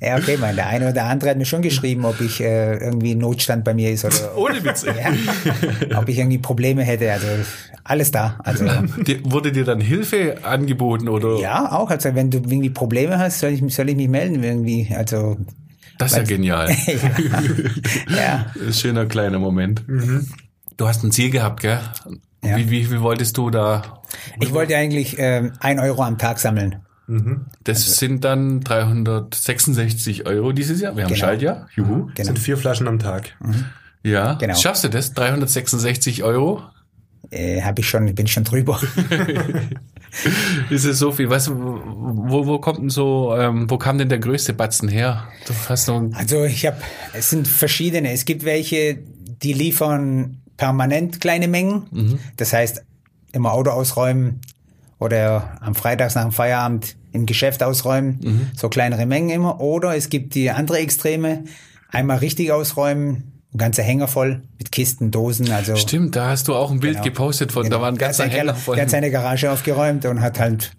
ja, 0.00 0.16
okay, 0.16 0.36
mein, 0.38 0.56
der 0.56 0.66
eine 0.66 0.90
oder 0.90 1.04
andere 1.04 1.30
hat 1.30 1.38
mir 1.38 1.46
schon 1.46 1.62
geschrieben, 1.62 2.04
ob 2.04 2.20
ich 2.20 2.40
äh, 2.40 2.76
irgendwie 2.76 3.14
Notstand 3.14 3.64
bei 3.64 3.74
mir 3.78 3.90
ist 3.92 4.04
oder 4.04 4.36
Ohne 4.36 4.62
Witz. 4.64 4.84
ja, 4.84 5.98
ob 5.98 6.08
ich 6.08 6.18
irgendwie 6.18 6.38
Probleme 6.38 6.82
hätte. 6.82 7.10
Also 7.12 7.26
alles 7.84 8.10
da. 8.10 8.38
Also 8.44 8.66
Die- 9.06 9.20
Wurde 9.24 9.50
dir 9.52 9.64
dann 9.64 9.80
Hilfe 9.80 10.38
angeboten 10.42 11.08
oder? 11.08 11.38
ja, 11.40 11.72
auch. 11.72 11.90
Also 11.90 12.14
wenn 12.14 12.30
du 12.30 12.38
irgendwie 12.38 12.70
Probleme 12.70 13.18
hast, 13.18 13.38
soll 13.40 13.50
ich, 13.50 13.62
mich- 13.62 13.74
soll 13.74 13.88
ich 13.88 13.96
mich 13.96 14.08
melden 14.08 14.42
irgendwie. 14.42 14.94
Also 14.94 15.36
Das 15.98 16.12
ist 16.12 16.18
ja 16.18 16.22
genial. 16.24 16.68
ja. 18.08 18.46
Ein 18.66 18.72
schöner 18.72 19.06
kleiner 19.06 19.38
Moment. 19.38 19.84
Du 20.76 20.86
hast 20.86 21.02
ein 21.04 21.12
Ziel 21.12 21.30
gehabt, 21.30 21.60
gell? 21.62 21.80
Ja. 22.44 22.56
Wie, 22.56 22.70
wie 22.70 22.84
viel 22.84 23.00
wolltest 23.00 23.36
du 23.36 23.50
da? 23.50 24.02
Ich 24.40 24.52
wollte 24.54 24.76
eigentlich 24.76 25.16
ähm, 25.18 25.52
ein 25.60 25.80
Euro 25.80 26.02
am 26.02 26.18
Tag 26.18 26.38
sammeln. 26.38 26.76
Das 27.64 27.96
sind 27.96 28.24
dann 28.24 28.60
366 28.60 30.26
Euro 30.26 30.52
dieses 30.52 30.80
Jahr. 30.80 30.94
Wir 30.96 31.04
haben 31.04 31.08
Genau. 31.08 31.18
Schaltjahr. 31.20 31.68
Juhu. 31.74 32.06
Genau. 32.14 32.26
sind 32.26 32.38
vier 32.38 32.56
Flaschen 32.58 32.86
am 32.88 32.98
Tag. 32.98 33.34
Ja. 34.02 34.34
Genau. 34.34 34.54
Schaffst 34.54 34.84
du 34.84 34.88
das? 34.88 35.12
366 35.14 36.22
Euro? 36.22 36.62
äh, 37.30 37.60
habe 37.62 37.80
ich 37.80 37.88
schon, 37.88 38.14
bin 38.14 38.26
ich 38.26 38.32
schon 38.32 38.44
drüber. 38.44 38.80
Ist 40.70 40.84
es 40.84 40.98
so 40.98 41.12
viel? 41.12 41.28
Was, 41.28 41.50
wo, 41.50 42.46
wo 42.46 42.58
kommt 42.58 42.78
denn 42.78 42.90
so, 42.90 43.34
ähm, 43.36 43.68
wo 43.68 43.76
kam 43.76 43.98
denn 43.98 44.08
der 44.08 44.18
größte 44.18 44.54
Batzen 44.54 44.88
her? 44.88 45.24
Du 45.46 45.52
hast 45.68 45.88
noch 45.88 45.98
ein, 46.00 46.14
Also 46.14 46.44
ich 46.44 46.64
habe, 46.66 46.78
es 47.12 47.30
sind 47.30 47.46
verschiedene. 47.46 48.12
Es 48.12 48.24
gibt 48.24 48.44
welche, 48.44 48.98
die 49.42 49.52
liefern 49.52 50.38
permanent 50.56 51.20
kleine 51.20 51.48
Mengen. 51.48 52.18
Das 52.36 52.52
heißt, 52.52 52.82
immer 53.32 53.52
Auto 53.52 53.70
ausräumen 53.70 54.40
oder 54.98 55.58
am 55.60 55.74
Freitags 55.74 56.14
nach 56.14 56.22
dem 56.22 56.32
Feierabend 56.32 56.96
im 57.12 57.26
Geschäft 57.26 57.62
ausräumen. 57.62 58.50
So 58.56 58.68
kleinere 58.68 59.06
Mengen 59.06 59.30
immer. 59.30 59.60
Oder 59.60 59.96
es 59.96 60.10
gibt 60.10 60.34
die 60.34 60.50
andere 60.50 60.78
Extreme. 60.78 61.44
Einmal 61.90 62.18
richtig 62.18 62.52
ausräumen, 62.52 63.37
ganzer 63.56 63.82
Hänger 63.82 64.08
voll 64.08 64.42
mit 64.58 64.70
Kisten, 64.72 65.10
Dosen. 65.10 65.50
Also 65.50 65.74
stimmt, 65.76 66.14
da 66.16 66.28
hast 66.30 66.48
du 66.48 66.54
auch 66.54 66.70
ein 66.70 66.80
Bild 66.80 66.94
Genau. 66.94 67.04
gepostet 67.04 67.50
von, 67.52 67.62
da 67.64 67.68
Genau. 67.70 67.80
war 67.82 67.88
ein 67.88 67.96
ganzer 67.98 68.24
Hänger 68.24 68.34
Keller- 68.36 68.54
voll. 68.54 68.76
Der 68.76 68.84
hat 68.84 68.90
seine 68.90 69.10
Garage 69.10 69.50
aufgeräumt 69.50 70.04
und 70.04 70.20
hat 70.20 70.38
halt 70.38 70.72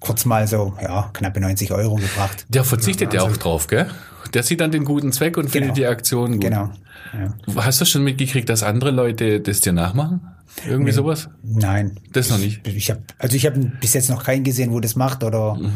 kurz 0.00 0.24
mal 0.24 0.46
so, 0.48 0.74
ja, 0.82 1.10
knappe 1.12 1.40
90 1.40 1.72
Euro 1.72 1.96
gebracht. 1.96 2.46
Der 2.48 2.64
verzichtet 2.64 3.12
ja 3.14 3.22
auch 3.22 3.36
drauf, 3.36 3.66
gell? 3.66 3.88
Der 4.32 4.42
sieht 4.42 4.60
dann 4.60 4.72
den 4.72 4.84
guten 4.84 5.12
Zweck 5.12 5.36
und 5.36 5.44
findet 5.50 5.74
Genau. 5.74 5.74
die 5.74 5.86
Aktion 5.86 6.32
gut. 6.32 6.40
Genau. 6.40 6.70
Ja. 7.12 7.62
Hast 7.64 7.80
du 7.80 7.84
schon 7.84 8.02
mitgekriegt, 8.02 8.48
dass 8.48 8.62
andere 8.62 8.90
Leute 8.90 9.40
das 9.40 9.60
dir 9.60 9.72
nachmachen? 9.72 10.20
Irgendwie 10.66 10.92
sowas? 10.92 11.28
Nein. 11.42 11.98
Das 12.12 12.30
noch 12.30 12.38
nicht. 12.38 12.66
Ich 12.66 12.90
hab, 12.90 12.98
also 13.18 13.36
ich 13.36 13.44
habe 13.46 13.58
bis 13.80 13.92
jetzt 13.94 14.08
noch 14.08 14.24
keinen 14.24 14.44
gesehen, 14.44 14.72
wo 14.72 14.80
das 14.80 14.96
macht 14.96 15.22
oder 15.24 15.54
Mhm. 15.54 15.72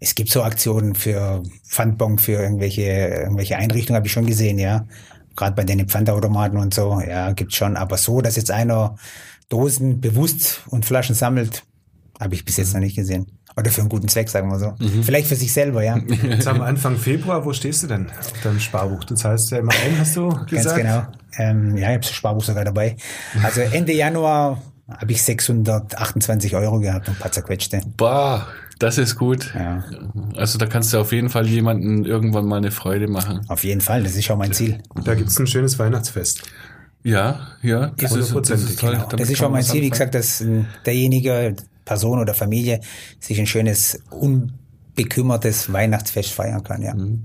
es 0.00 0.14
gibt 0.14 0.30
so 0.30 0.42
Aktionen 0.42 0.94
für 0.94 1.42
Pfandbon 1.68 2.18
für 2.18 2.32
irgendwelche 2.32 2.82
irgendwelche 2.82 3.56
Einrichtungen 3.56 3.96
habe 3.96 4.06
ich 4.06 4.12
schon 4.12 4.26
gesehen, 4.26 4.58
ja. 4.58 4.86
Gerade 5.40 5.56
bei 5.56 5.64
den 5.64 5.88
Pfandautomaten 5.88 6.58
und 6.58 6.74
so, 6.74 7.00
ja, 7.00 7.32
gibt's 7.32 7.56
schon. 7.56 7.78
Aber 7.78 7.96
so, 7.96 8.20
dass 8.20 8.36
jetzt 8.36 8.50
einer 8.50 8.96
Dosen 9.48 9.98
bewusst 9.98 10.60
und 10.68 10.84
Flaschen 10.84 11.14
sammelt, 11.14 11.62
habe 12.20 12.34
ich 12.34 12.44
bis 12.44 12.58
jetzt 12.58 12.74
noch 12.74 12.80
nicht 12.80 12.94
gesehen. 12.94 13.26
Oder 13.56 13.70
für 13.70 13.80
einen 13.80 13.88
guten 13.88 14.06
Zweck, 14.06 14.28
sagen 14.28 14.50
wir 14.50 14.58
so. 14.58 14.74
Mhm. 14.78 15.02
Vielleicht 15.02 15.28
für 15.28 15.36
sich 15.36 15.50
selber, 15.50 15.82
ja. 15.82 15.96
Jetzt 15.96 16.44
wir 16.44 16.62
Anfang 16.62 16.98
Februar, 16.98 17.42
wo 17.46 17.54
stehst 17.54 17.82
du 17.82 17.86
denn 17.86 18.10
auf 18.10 18.42
deinem 18.42 18.60
Sparbuch? 18.60 19.02
Du 19.04 19.14
zahlst 19.14 19.50
ja 19.50 19.60
immer 19.60 19.72
ein, 19.72 19.98
hast 19.98 20.14
du 20.14 20.28
gesagt? 20.28 20.50
Ganz 20.50 20.74
genau. 20.74 21.06
Ähm, 21.38 21.74
ja, 21.78 21.84
ich 21.84 21.94
habe 21.94 22.00
das 22.00 22.12
Sparbuch 22.12 22.44
sogar 22.44 22.66
dabei. 22.66 22.96
Also 23.42 23.62
Ende 23.62 23.94
Januar 23.94 24.60
habe 24.90 25.12
ich 25.12 25.22
628 25.22 26.54
Euro 26.54 26.80
gehabt 26.80 27.08
und 27.08 27.14
ein 27.14 27.18
paar 27.18 27.32
zerquetschte. 27.32 27.80
Boah, 27.96 28.46
das 28.80 28.98
ist 28.98 29.16
gut. 29.16 29.52
Ja, 29.54 29.84
Also 30.36 30.58
da 30.58 30.66
kannst 30.66 30.92
du 30.92 30.98
auf 30.98 31.12
jeden 31.12 31.28
Fall 31.28 31.46
jemanden 31.46 32.04
irgendwann 32.04 32.46
mal 32.46 32.56
eine 32.56 32.70
Freude 32.70 33.06
machen. 33.06 33.42
auf 33.48 33.62
jeden 33.62 33.80
Fall. 33.80 34.02
Das 34.02 34.16
ist 34.16 34.28
auch 34.30 34.38
mein 34.38 34.52
Ziel. 34.52 34.78
Da 35.04 35.14
gibt's 35.14 35.38
ein 35.38 35.46
schönes 35.46 35.78
Weihnachtsfest. 35.78 36.42
Ja, 37.02 37.52
ja, 37.62 37.92
das, 37.96 38.12
ist, 38.12 38.18
das 38.18 38.32
hundertprozentig, 38.32 38.70
ist 38.70 38.80
toll. 38.80 38.92
Genau. 38.92 39.06
Das 39.08 39.30
ist 39.30 39.42
auch 39.42 39.50
mein 39.50 39.62
Ziel, 39.62 39.82
wie 39.82 39.90
gesagt, 39.90 40.14
dass 40.14 40.44
derjenige, 40.84 41.54
Person 41.84 42.18
oder 42.20 42.34
Familie, 42.34 42.80
sich 43.18 43.38
ein 43.38 43.46
schönes, 43.46 44.02
unbekümmertes 44.10 45.72
Weihnachtsfest 45.72 46.32
feiern 46.32 46.62
kann, 46.62 46.82
ja. 46.82 46.94
Mhm. 46.94 47.24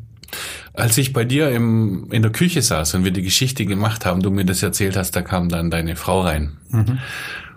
Als 0.74 0.97
ich 0.97 1.13
bei 1.13 1.24
dir 1.24 1.51
im, 1.51 2.09
in 2.12 2.21
der 2.21 2.31
Küche 2.31 2.62
saß 2.62 2.95
und 2.95 3.03
wir 3.05 3.12
die 3.12 3.21
Geschichte 3.21 3.65
gemacht 3.65 4.05
haben, 4.05 4.21
du 4.21 4.31
mir 4.31 4.43
das 4.43 4.62
erzählt 4.63 4.97
hast, 4.97 5.15
da 5.15 5.21
kam 5.21 5.50
dann 5.50 5.69
deine 5.69 5.95
Frau 5.95 6.21
rein. 6.21 6.57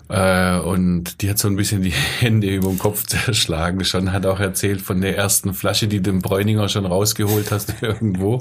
Äh, 0.08 0.58
und 0.60 1.20
die 1.20 1.28
hat 1.28 1.38
so 1.38 1.48
ein 1.48 1.56
bisschen 1.56 1.82
die 1.82 1.90
Hände 2.20 2.48
über 2.48 2.68
den 2.68 2.78
Kopf 2.78 3.04
zerschlagen 3.06 3.84
schon, 3.84 4.12
hat 4.12 4.26
auch 4.26 4.40
erzählt 4.40 4.80
von 4.80 5.00
der 5.00 5.16
ersten 5.16 5.54
Flasche, 5.54 5.86
die 5.88 6.00
du 6.00 6.10
im 6.10 6.20
Bräuninger 6.20 6.68
schon 6.68 6.86
rausgeholt 6.86 7.50
hast 7.50 7.74
irgendwo. 7.82 8.40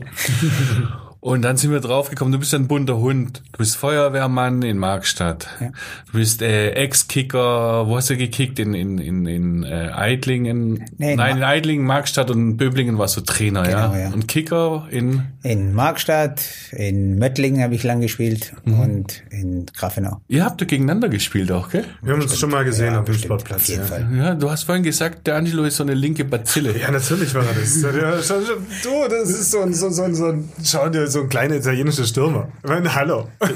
Und 1.27 1.41
dann 1.41 1.57
sind 1.57 1.71
wir 1.71 1.81
draufgekommen, 1.81 2.31
du 2.31 2.39
bist 2.39 2.53
ein 2.53 2.67
bunter 2.67 2.97
Hund. 2.99 3.43
Du 3.51 3.57
bist 3.57 3.75
Feuerwehrmann 3.75 4.61
in 4.61 4.77
Markstadt. 4.77 5.47
Du 5.59 6.17
bist 6.17 6.41
äh, 6.41 6.69
Ex-Kicker, 6.71 7.85
wo 7.87 7.97
hast 7.97 8.09
du 8.09 8.15
gekickt? 8.15 8.59
In, 8.59 8.73
in, 8.73 8.97
in, 8.97 9.25
in 9.25 9.63
äh, 9.63 9.89
Eitlingen? 9.93 10.85
Nee, 10.97 11.11
in 11.11 11.17
Nein, 11.17 11.35
in 11.35 11.39
Ma- 11.41 11.47
Eitlingen, 11.47 11.85
Markstadt 11.85 12.31
und 12.31 12.55
Böblingen 12.55 12.97
warst 12.97 13.17
du 13.17 13.21
Trainer, 13.21 13.63
Genau, 13.63 13.93
ja? 13.93 13.99
ja. 13.99 14.09
Und 14.13 14.27
Kicker 14.29 14.87
in... 14.89 15.23
In 15.43 15.73
Markstadt, 15.73 16.41
in 16.71 17.17
Möttlingen 17.19 17.61
habe 17.61 17.75
ich 17.75 17.83
lang 17.83 17.99
gespielt 18.01 18.53
Mhm. 18.65 18.79
und 18.79 19.23
in 19.29 19.65
Grafenau. 19.77 20.21
Ihr 20.29 20.45
habt 20.45 20.61
ja 20.61 20.67
gegeneinander 20.67 21.09
gespielt 21.09 21.51
auch, 21.51 21.69
gell? 21.69 21.83
Wir 22.01 22.13
haben 22.13 22.21
uns 22.21 22.37
schon 22.37 22.51
mal 22.51 22.63
gesehen 22.63 22.93
Ja, 22.93 22.99
auf 22.99 23.05
dem 23.05 23.11
bestimmt, 23.13 23.25
Sportplatz. 23.41 23.61
Auf 23.63 23.67
jeden 23.67 23.81
ja. 23.81 23.85
Fall. 23.87 24.07
Ja, 24.15 24.35
du 24.35 24.49
hast 24.49 24.63
vorhin 24.63 24.83
gesagt, 24.83 25.27
der 25.27 25.35
Angelo 25.35 25.63
ist 25.65 25.75
so 25.77 25.83
eine 25.83 25.93
linke 25.93 26.23
Bazille. 26.25 26.77
Ja, 26.79 26.89
natürlich 26.91 27.33
war 27.35 27.43
er 27.45 27.53
das. 27.53 27.81
Ja, 27.81 27.91
du, 27.91 29.09
das 29.09 29.29
ist 29.29 29.51
so 29.51 29.59
ein, 29.61 29.73
so, 29.73 29.89
so, 29.89 30.03
ein- 30.03 30.15
so 30.15 30.25
ein, 30.27 30.49
schau 30.63 30.89
dir, 30.89 31.07
so 31.07 31.16
ein 31.21 31.29
kleiner 31.29 31.55
italienischer 31.55 32.05
Stürmer. 32.05 32.49
Ich 32.63 32.69
meine, 32.69 32.93
hallo. 32.93 33.27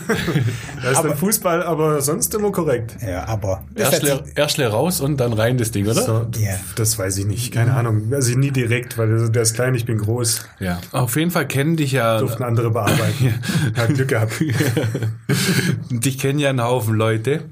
Da 0.83 0.89
ist 0.89 1.03
dann 1.03 1.15
Fußball, 1.15 1.61
aber 1.61 2.01
sonst 2.01 2.33
immer 2.33 2.51
korrekt. 2.51 2.95
Ja, 3.05 3.27
aber 3.27 3.63
das 3.75 4.01
Erschle 4.33 4.67
raus 4.67 4.99
und 4.99 5.17
dann 5.17 5.33
rein 5.33 5.57
das 5.57 5.69
Ding, 5.71 5.85
oder? 5.85 6.01
So, 6.01 6.27
Ja. 6.37 6.55
Das 6.75 6.97
weiß 6.97 7.19
ich 7.19 7.25
nicht, 7.25 7.53
keine 7.53 7.73
Ahnung. 7.73 8.11
Also 8.11 8.35
nie 8.37 8.49
direkt, 8.51 8.97
weil 8.97 9.29
der 9.29 9.41
ist 9.43 9.53
klein, 9.53 9.75
ich 9.75 9.85
bin 9.85 9.99
groß. 9.99 10.45
Ja. 10.59 10.79
Auf 10.91 11.15
jeden 11.17 11.29
Fall 11.29 11.47
kennen 11.47 11.75
dich 11.75 11.91
ja, 11.91 12.17
Durften 12.19 12.43
andere 12.43 12.71
bearbeiten. 12.71 13.35
Hat 13.75 13.93
Glück 13.93 14.07
gehabt. 14.07 14.33
dich 15.89 16.17
kennen 16.17 16.39
ja 16.39 16.49
einen 16.49 16.63
Haufen 16.63 16.95
Leute, 16.95 17.43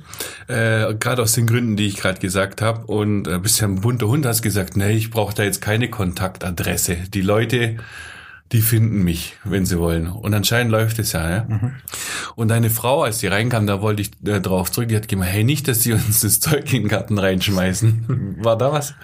äh, 0.48 0.94
gerade 0.96 1.22
aus 1.22 1.34
den 1.34 1.46
Gründen, 1.46 1.76
die 1.76 1.88
ich 1.88 1.98
gerade 1.98 2.20
gesagt 2.20 2.62
habe. 2.62 2.86
Und 2.86 3.28
äh, 3.28 3.38
bist 3.40 3.62
ja 3.62 3.68
ein 3.68 3.82
bunter 3.82 4.08
Hund, 4.08 4.26
hast 4.26 4.42
gesagt, 4.42 4.76
nee, 4.76 4.94
ich 4.94 5.12
brauche 5.12 5.36
da 5.36 5.44
jetzt 5.44 5.62
keine 5.62 5.90
Kontaktadresse. 5.90 6.98
Die 7.14 7.22
Leute, 7.22 7.78
die 8.52 8.62
finden 8.62 9.04
mich, 9.04 9.36
wenn 9.44 9.66
sie 9.66 9.78
wollen. 9.80 10.08
Und 10.08 10.34
anscheinend 10.34 10.72
läuft 10.72 10.98
es 11.00 11.12
ja. 11.12 11.30
ja? 11.30 11.48
Und 12.36 12.48
deine 12.48 12.70
Frau, 12.70 13.04
als 13.04 13.20
die 13.20 13.28
reinkam, 13.28 13.68
da 13.68 13.82
wollte 13.82 14.02
ich 14.02 14.12
äh, 14.26 14.42
drauf 14.42 14.72
zurück, 14.72 14.90
die 14.90 14.96
hat 14.96 15.08
gemeint, 15.08 15.32
hey, 15.32 15.44
nicht, 15.44 15.68
dass 15.68 15.80
die 15.80 15.94
uns 15.94 16.22
das 16.22 16.40
Zeug 16.40 16.72
in 16.74 16.84
den 16.84 16.88
Garten 16.88 17.18
reinschmeißen. 17.20 18.38
War 18.44 18.58
da 18.58 18.72
was? 18.72 18.96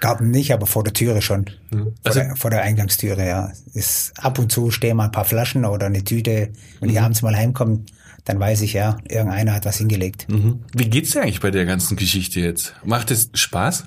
Garten 0.00 0.30
nicht, 0.30 0.52
aber 0.52 0.66
vor 0.66 0.82
der 0.84 0.92
Türe 0.92 1.22
schon. 1.22 1.46
Vor, 1.70 1.92
Also- 2.02 2.20
der, 2.20 2.36
vor 2.36 2.50
der 2.50 2.62
Eingangstüre, 2.62 3.26
ja. 3.26 3.52
Ist 3.74 4.12
ab 4.22 4.38
und 4.38 4.50
zu 4.50 4.70
stehen 4.70 4.96
mal 4.96 5.04
ein 5.06 5.12
paar 5.12 5.24
Flaschen 5.24 5.64
oder 5.64 5.86
eine 5.86 6.02
Tüte. 6.04 6.50
Wenn 6.80 6.88
Mhm. 6.90 6.94
ich 6.96 7.00
abends 7.00 7.22
mal 7.22 7.36
heimkomme, 7.36 7.84
dann 8.24 8.40
weiß 8.40 8.62
ich 8.62 8.72
ja, 8.72 8.96
irgendeiner 9.08 9.52
hat 9.54 9.66
was 9.66 9.78
hingelegt. 9.78 10.26
Mhm. 10.28 10.60
Wie 10.74 10.88
geht's 10.90 11.10
dir 11.12 11.22
eigentlich 11.22 11.40
bei 11.40 11.50
der 11.50 11.64
ganzen 11.64 11.96
Geschichte 11.96 12.40
jetzt? 12.40 12.74
Macht 12.84 13.10
es 13.10 13.30
Spaß? 13.34 13.84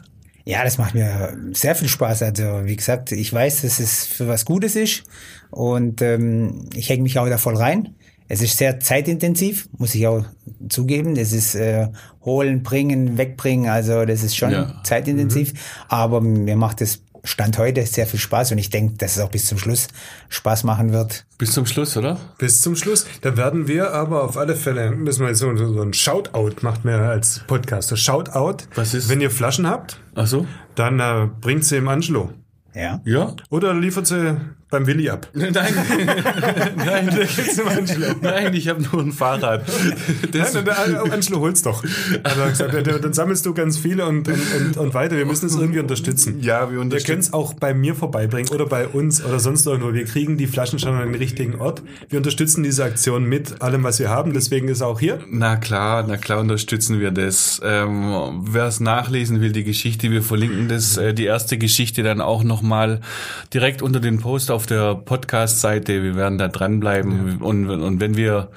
Ja, 0.47 0.63
das 0.63 0.77
macht 0.77 0.93
mir 0.95 1.37
sehr 1.51 1.75
viel 1.75 1.89
Spaß. 1.89 2.21
Also 2.23 2.61
wie 2.63 2.75
gesagt, 2.77 3.11
ich 3.11 3.33
weiß, 3.33 3.63
dass 3.63 3.79
es 3.79 4.05
für 4.05 4.27
was 4.29 4.45
Gutes 4.45 4.75
ist 4.77 5.03
und 5.51 6.01
ähm, 6.01 6.69
ich 6.73 6.89
hänge 6.89 7.03
mich 7.03 7.19
auch 7.19 7.27
da 7.27 7.37
voll 7.37 7.57
rein. 7.57 7.95
Es 8.29 8.41
ist 8.41 8.57
sehr 8.57 8.79
zeitintensiv, 8.79 9.67
muss 9.77 9.93
ich 9.95 10.07
auch 10.07 10.25
zugeben. 10.69 11.15
Das 11.15 11.31
ist 11.33 11.55
äh, 11.55 11.87
holen, 12.23 12.63
bringen, 12.63 13.17
wegbringen. 13.17 13.69
Also 13.69 14.05
das 14.05 14.23
ist 14.23 14.35
schon 14.35 14.51
Ja. 14.51 14.81
zeitintensiv. 14.83 15.53
Aber 15.87 16.19
mir 16.21 16.55
macht 16.57 16.81
es 16.81 17.03
Stand 17.27 17.57
heute 17.57 17.85
sehr 17.85 18.07
viel 18.07 18.19
Spaß 18.19 18.53
und 18.53 18.57
ich 18.57 18.69
denke, 18.69 18.95
dass 18.97 19.17
es 19.17 19.21
auch 19.21 19.29
bis 19.29 19.45
zum 19.47 19.57
Schluss 19.57 19.87
Spaß 20.29 20.63
machen 20.63 20.93
wird. 20.93 21.25
Bis 21.37 21.51
zum 21.51 21.65
Schluss, 21.65 21.97
oder? 21.97 22.17
Bis 22.37 22.61
zum 22.61 22.75
Schluss. 22.75 23.05
Da 23.21 23.35
werden 23.35 23.67
wir 23.67 23.93
aber 23.93 24.23
auf 24.23 24.37
alle 24.37 24.55
Fälle, 24.55 24.91
müssen 24.91 25.21
wir 25.21 25.27
jetzt 25.29 25.39
so, 25.39 25.53
so 25.55 25.81
ein 25.81 25.93
Shoutout 25.93 26.55
macht 26.61 26.85
mir 26.85 26.97
als 26.99 27.41
Podcaster. 27.47 27.97
Shoutout. 27.97 28.63
Was 28.75 28.93
ist- 28.93 29.09
Wenn 29.09 29.19
ihr 29.21 29.29
Flaschen 29.29 29.67
habt, 29.67 29.99
Ach 30.15 30.25
so? 30.25 30.47
dann 30.75 30.99
äh, 30.99 31.27
bringt 31.41 31.65
sie 31.65 31.75
im 31.77 31.87
Angelo. 31.89 32.31
Ja. 32.73 33.01
Ja? 33.05 33.35
Oder 33.49 33.73
liefert 33.73 34.07
sie 34.07 34.37
beim 34.69 34.85
Willi 34.85 35.09
ab. 35.09 35.27
Nein, 35.33 35.53
nein, 36.75 37.07
Der 37.07 37.25
gibt's 37.25 37.57
im 37.57 37.67
Angelo. 37.67 38.07
nein, 38.21 38.53
ich 38.53 38.67
habe 38.67 38.81
nur 38.81 39.01
ein 39.01 39.11
Fahrrad. 39.11 39.63
Das, 40.31 40.53
Nein, 40.53 40.65
der 40.65 40.79
An- 40.79 41.11
Angelo 41.11 41.39
holt's 41.39 41.61
doch. 41.61 41.83
Also 42.23 42.43
gesagt, 42.49 42.87
dann- 42.87 43.13
sammelst 43.13 43.45
du 43.45 43.53
ganz 43.53 43.77
viele 43.77 44.05
und, 44.05 44.27
und, 44.27 44.39
und, 44.59 44.77
und 44.77 44.93
weiter. 44.93 45.15
Wir 45.17 45.25
müssen 45.25 45.45
es 45.45 45.55
irgendwie 45.55 45.79
unterstützen. 45.79 46.41
ja, 46.41 46.67
wir 46.69 46.73
Wir 46.77 46.81
unterstützen. 46.81 47.07
können 47.07 47.21
es 47.21 47.33
auch 47.33 47.53
bei 47.53 47.73
mir 47.73 47.95
vorbeibringen 47.95 48.49
oder 48.51 48.65
bei 48.65 48.87
uns 48.87 49.23
oder 49.23 49.39
sonst 49.39 49.65
irgendwo. 49.65 49.93
Wir 49.93 50.05
kriegen 50.05 50.37
die 50.37 50.47
Flaschen 50.47 50.79
schon 50.79 50.93
an 50.95 51.11
den 51.11 51.15
richtigen 51.15 51.55
Ort. 51.61 51.81
Wir 52.09 52.17
unterstützen 52.17 52.63
diese 52.63 52.83
Aktion 52.83 53.23
mit 53.25 53.61
allem, 53.61 53.83
was 53.83 53.99
wir 53.99 54.09
haben. 54.09 54.33
Deswegen 54.33 54.67
ist 54.67 54.81
er 54.81 54.87
auch 54.87 54.99
hier. 54.99 55.19
Na 55.29 55.55
klar, 55.55 56.03
na 56.07 56.17
klar 56.17 56.39
unterstützen 56.39 56.99
wir 56.99 57.11
das. 57.11 57.61
Ähm, 57.63 58.43
Wer 58.49 58.65
es 58.65 58.79
nachlesen 58.79 59.41
will, 59.41 59.51
die 59.51 59.63
Geschichte, 59.63 60.11
wir 60.11 60.21
verlinken 60.23 60.67
das, 60.67 60.97
äh, 60.97 61.13
die 61.13 61.25
erste 61.25 61.57
Geschichte 61.57 62.03
dann 62.03 62.21
auch 62.21 62.43
nochmal 62.43 63.01
direkt 63.53 63.81
unter 63.81 63.99
den 63.99 64.19
Post 64.19 64.51
auf 64.51 64.56
der 64.65 64.95
Podcast-Seite. 64.95 66.03
Wir 66.03 66.15
werden 66.15 66.37
da 66.37 66.47
dranbleiben 66.47 67.37
und, 67.41 67.69
und 67.69 67.99
wenn 67.99 68.17
wir 68.17 68.49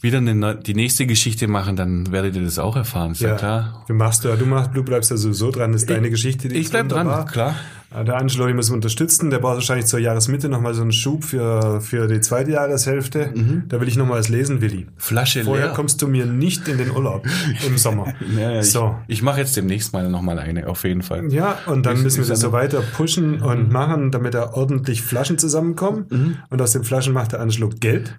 wieder 0.00 0.18
eine, 0.18 0.56
die 0.56 0.74
nächste 0.74 1.06
Geschichte 1.06 1.48
machen, 1.48 1.76
dann 1.76 2.10
werdet 2.12 2.36
ihr 2.36 2.42
das 2.42 2.58
auch 2.58 2.76
erfahren, 2.76 3.12
ist 3.12 3.20
ja, 3.20 3.36
klar. 3.36 3.84
Du 3.86 3.94
machst 3.94 4.24
ja, 4.24 4.36
du 4.36 4.46
machst, 4.46 4.70
du 4.74 4.82
bleibst 4.82 5.10
ja 5.10 5.16
sowieso 5.16 5.50
dran. 5.50 5.72
Das 5.72 5.82
ist 5.82 5.90
deine 5.90 6.10
Geschichte. 6.10 6.48
Die 6.48 6.56
Ich 6.56 6.70
bleib 6.70 6.88
dran, 6.88 7.26
klar. 7.26 7.54
Der 7.94 8.16
Angelo, 8.16 8.46
den 8.46 8.56
müssen 8.56 8.72
wir 8.72 8.76
unterstützen. 8.76 9.30
Der 9.30 9.38
braucht 9.38 9.54
wahrscheinlich 9.54 9.86
zur 9.86 10.00
Jahresmitte 10.00 10.48
nochmal 10.48 10.74
so 10.74 10.82
einen 10.82 10.92
Schub 10.92 11.24
für, 11.24 11.80
für 11.80 12.08
die 12.08 12.20
zweite 12.20 12.50
Jahreshälfte. 12.50 13.32
Da 13.68 13.80
will 13.80 13.88
ich 13.88 13.96
nochmal 13.96 14.18
was 14.18 14.28
lesen, 14.28 14.60
Willi. 14.60 14.86
Flasche 14.96 15.44
Vorher 15.44 15.66
leer. 15.66 15.74
kommst 15.74 16.02
du 16.02 16.08
mir 16.08 16.26
nicht 16.26 16.68
in 16.68 16.76
den 16.78 16.90
Urlaub 16.90 17.24
im 17.66 17.78
Sommer. 17.78 18.12
Ja, 18.36 18.50
ja, 18.50 18.62
so. 18.62 18.96
Ich, 19.06 19.18
ich 19.18 19.22
mache 19.22 19.40
jetzt 19.40 19.56
demnächst 19.56 19.92
mal 19.92 20.10
nochmal 20.10 20.38
eine, 20.38 20.66
auf 20.68 20.84
jeden 20.84 21.02
Fall. 21.02 21.32
Ja, 21.32 21.58
und 21.66 21.86
dann 21.86 21.96
Ist- 21.96 22.02
müssen 22.02 22.22
wir 22.24 22.28
das 22.28 22.40
so 22.40 22.52
weiter 22.52 22.82
pushen 22.96 23.40
und 23.40 23.72
machen, 23.72 24.10
damit 24.10 24.34
da 24.34 24.52
ordentlich 24.52 25.00
Flaschen 25.02 25.38
zusammenkommen. 25.38 26.36
Und 26.50 26.60
aus 26.60 26.72
den 26.72 26.84
Flaschen 26.84 27.14
macht 27.14 27.32
der 27.32 27.40
Angelo 27.40 27.70
Geld. 27.80 28.18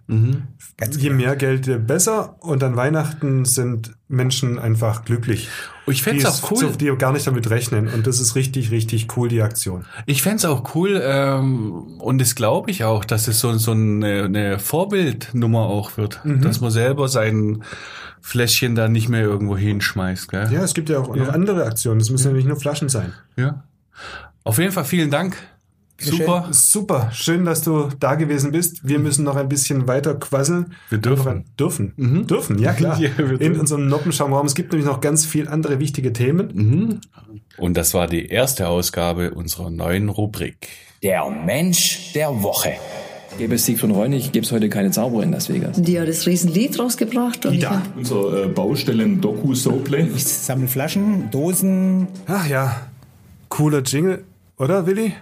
Ganz 0.77 0.97
Je 1.01 1.09
mehr 1.11 1.35
Geld, 1.35 1.67
je 1.67 1.77
besser. 1.77 2.35
Und 2.39 2.63
an 2.63 2.75
Weihnachten 2.77 3.45
sind 3.45 3.91
Menschen 4.09 4.57
einfach 4.57 5.03
glücklich. 5.05 5.49
Ich 5.85 6.01
fänd's 6.03 6.23
die 6.23 6.29
auch 6.29 6.51
es- 6.51 6.63
cool. 6.63 6.71
Die 6.77 6.85
gar 6.97 7.11
nicht 7.11 7.27
damit 7.27 7.49
rechnen. 7.49 7.87
Und 7.89 8.07
das 8.07 8.19
ist 8.19 8.35
richtig, 8.35 8.71
richtig 8.71 9.07
cool, 9.17 9.27
die 9.29 9.41
Aktion. 9.41 9.85
Ich 10.05 10.21
fänd's 10.21 10.45
auch 10.45 10.75
cool 10.75 11.01
ähm, 11.03 11.97
und 11.99 12.19
das 12.19 12.35
glaube 12.35 12.71
ich 12.71 12.83
auch, 12.85 13.03
dass 13.05 13.27
es 13.27 13.39
so, 13.39 13.53
so 13.57 13.71
eine, 13.71 14.23
eine 14.25 14.59
Vorbildnummer 14.59 15.59
auch 15.61 15.97
wird, 15.97 16.23
Mhm. 16.23 16.41
dass 16.41 16.61
man 16.61 16.71
selber 16.71 17.07
sein 17.09 17.63
Fläschchen 18.21 18.75
da 18.75 18.87
nicht 18.87 19.09
mehr 19.09 19.21
irgendwo 19.21 19.57
hinschmeißt. 19.57 20.29
Gell? 20.29 20.49
Ja, 20.51 20.61
es 20.63 20.73
gibt 20.73 20.89
ja 20.89 20.99
auch 20.99 21.13
noch 21.15 21.29
andere 21.29 21.65
Aktionen. 21.65 21.99
Es 22.01 22.09
müssen 22.09 22.27
ja 22.27 22.33
nicht 22.33 22.47
nur 22.47 22.57
Flaschen 22.59 22.89
sein. 22.89 23.13
ja. 23.35 23.63
Auf 24.43 24.59
jeden 24.59 24.71
Fall 24.71 24.85
vielen 24.85 25.11
Dank. 25.11 25.35
Super. 25.99 26.47
Super. 26.51 27.09
Schön, 27.13 27.45
dass 27.45 27.61
du 27.61 27.89
da 27.99 28.15
gewesen 28.15 28.51
bist. 28.51 28.87
Wir 28.87 28.99
müssen 28.99 29.23
noch 29.23 29.35
ein 29.35 29.49
bisschen 29.49 29.87
weiter 29.87 30.15
quasseln. 30.15 30.73
Wir 30.89 30.99
dürfen. 30.99 31.45
Dürfen. 31.59 32.25
Dürfen, 32.27 32.59
ja 32.59 32.73
klar. 32.73 32.99
Ja, 33.01 33.09
In 33.39 33.59
unserem 33.59 33.87
Noppenschaumraum. 33.87 34.45
Es 34.47 34.55
gibt 34.55 34.71
nämlich 34.71 34.87
noch 34.87 35.01
ganz 35.01 35.25
viel 35.25 35.47
andere 35.47 35.79
wichtige 35.79 36.13
Themen. 36.13 37.01
Und 37.57 37.77
das 37.77 37.93
war 37.93 38.07
die 38.07 38.27
erste 38.27 38.67
Ausgabe 38.67 39.31
unserer 39.31 39.69
neuen 39.69 40.09
Rubrik. 40.09 40.67
Der 41.03 41.29
Mensch 41.29 42.13
der 42.13 42.41
Woche. 42.41 42.73
Gäbe 43.37 43.55
es 43.55 43.65
Siegfried 43.65 43.91
Reunig, 43.91 44.31
gäbe 44.31 44.45
es 44.45 44.51
heute 44.51 44.67
keine 44.67 44.89
Zauberer 44.89 45.21
in 45.23 45.31
Las 45.31 45.47
Vegas. 45.49 45.79
Die 45.79 45.99
hat 45.99 46.07
das 46.07 46.25
Riesenlied 46.25 46.79
rausgebracht. 46.79 47.45
Und 47.45 47.53
find, 47.53 47.67
Unser 47.95 48.45
äh, 48.45 48.47
Baustellen-Doku-Soplay. 48.47 50.07
Ich 50.15 50.25
sammle 50.25 50.67
Flaschen, 50.67 51.29
Dosen. 51.29 52.07
Ach 52.25 52.47
ja. 52.47 52.87
Cooler 53.49 53.81
Jingle, 53.83 54.23
oder 54.57 54.85
Willi? 54.85 55.13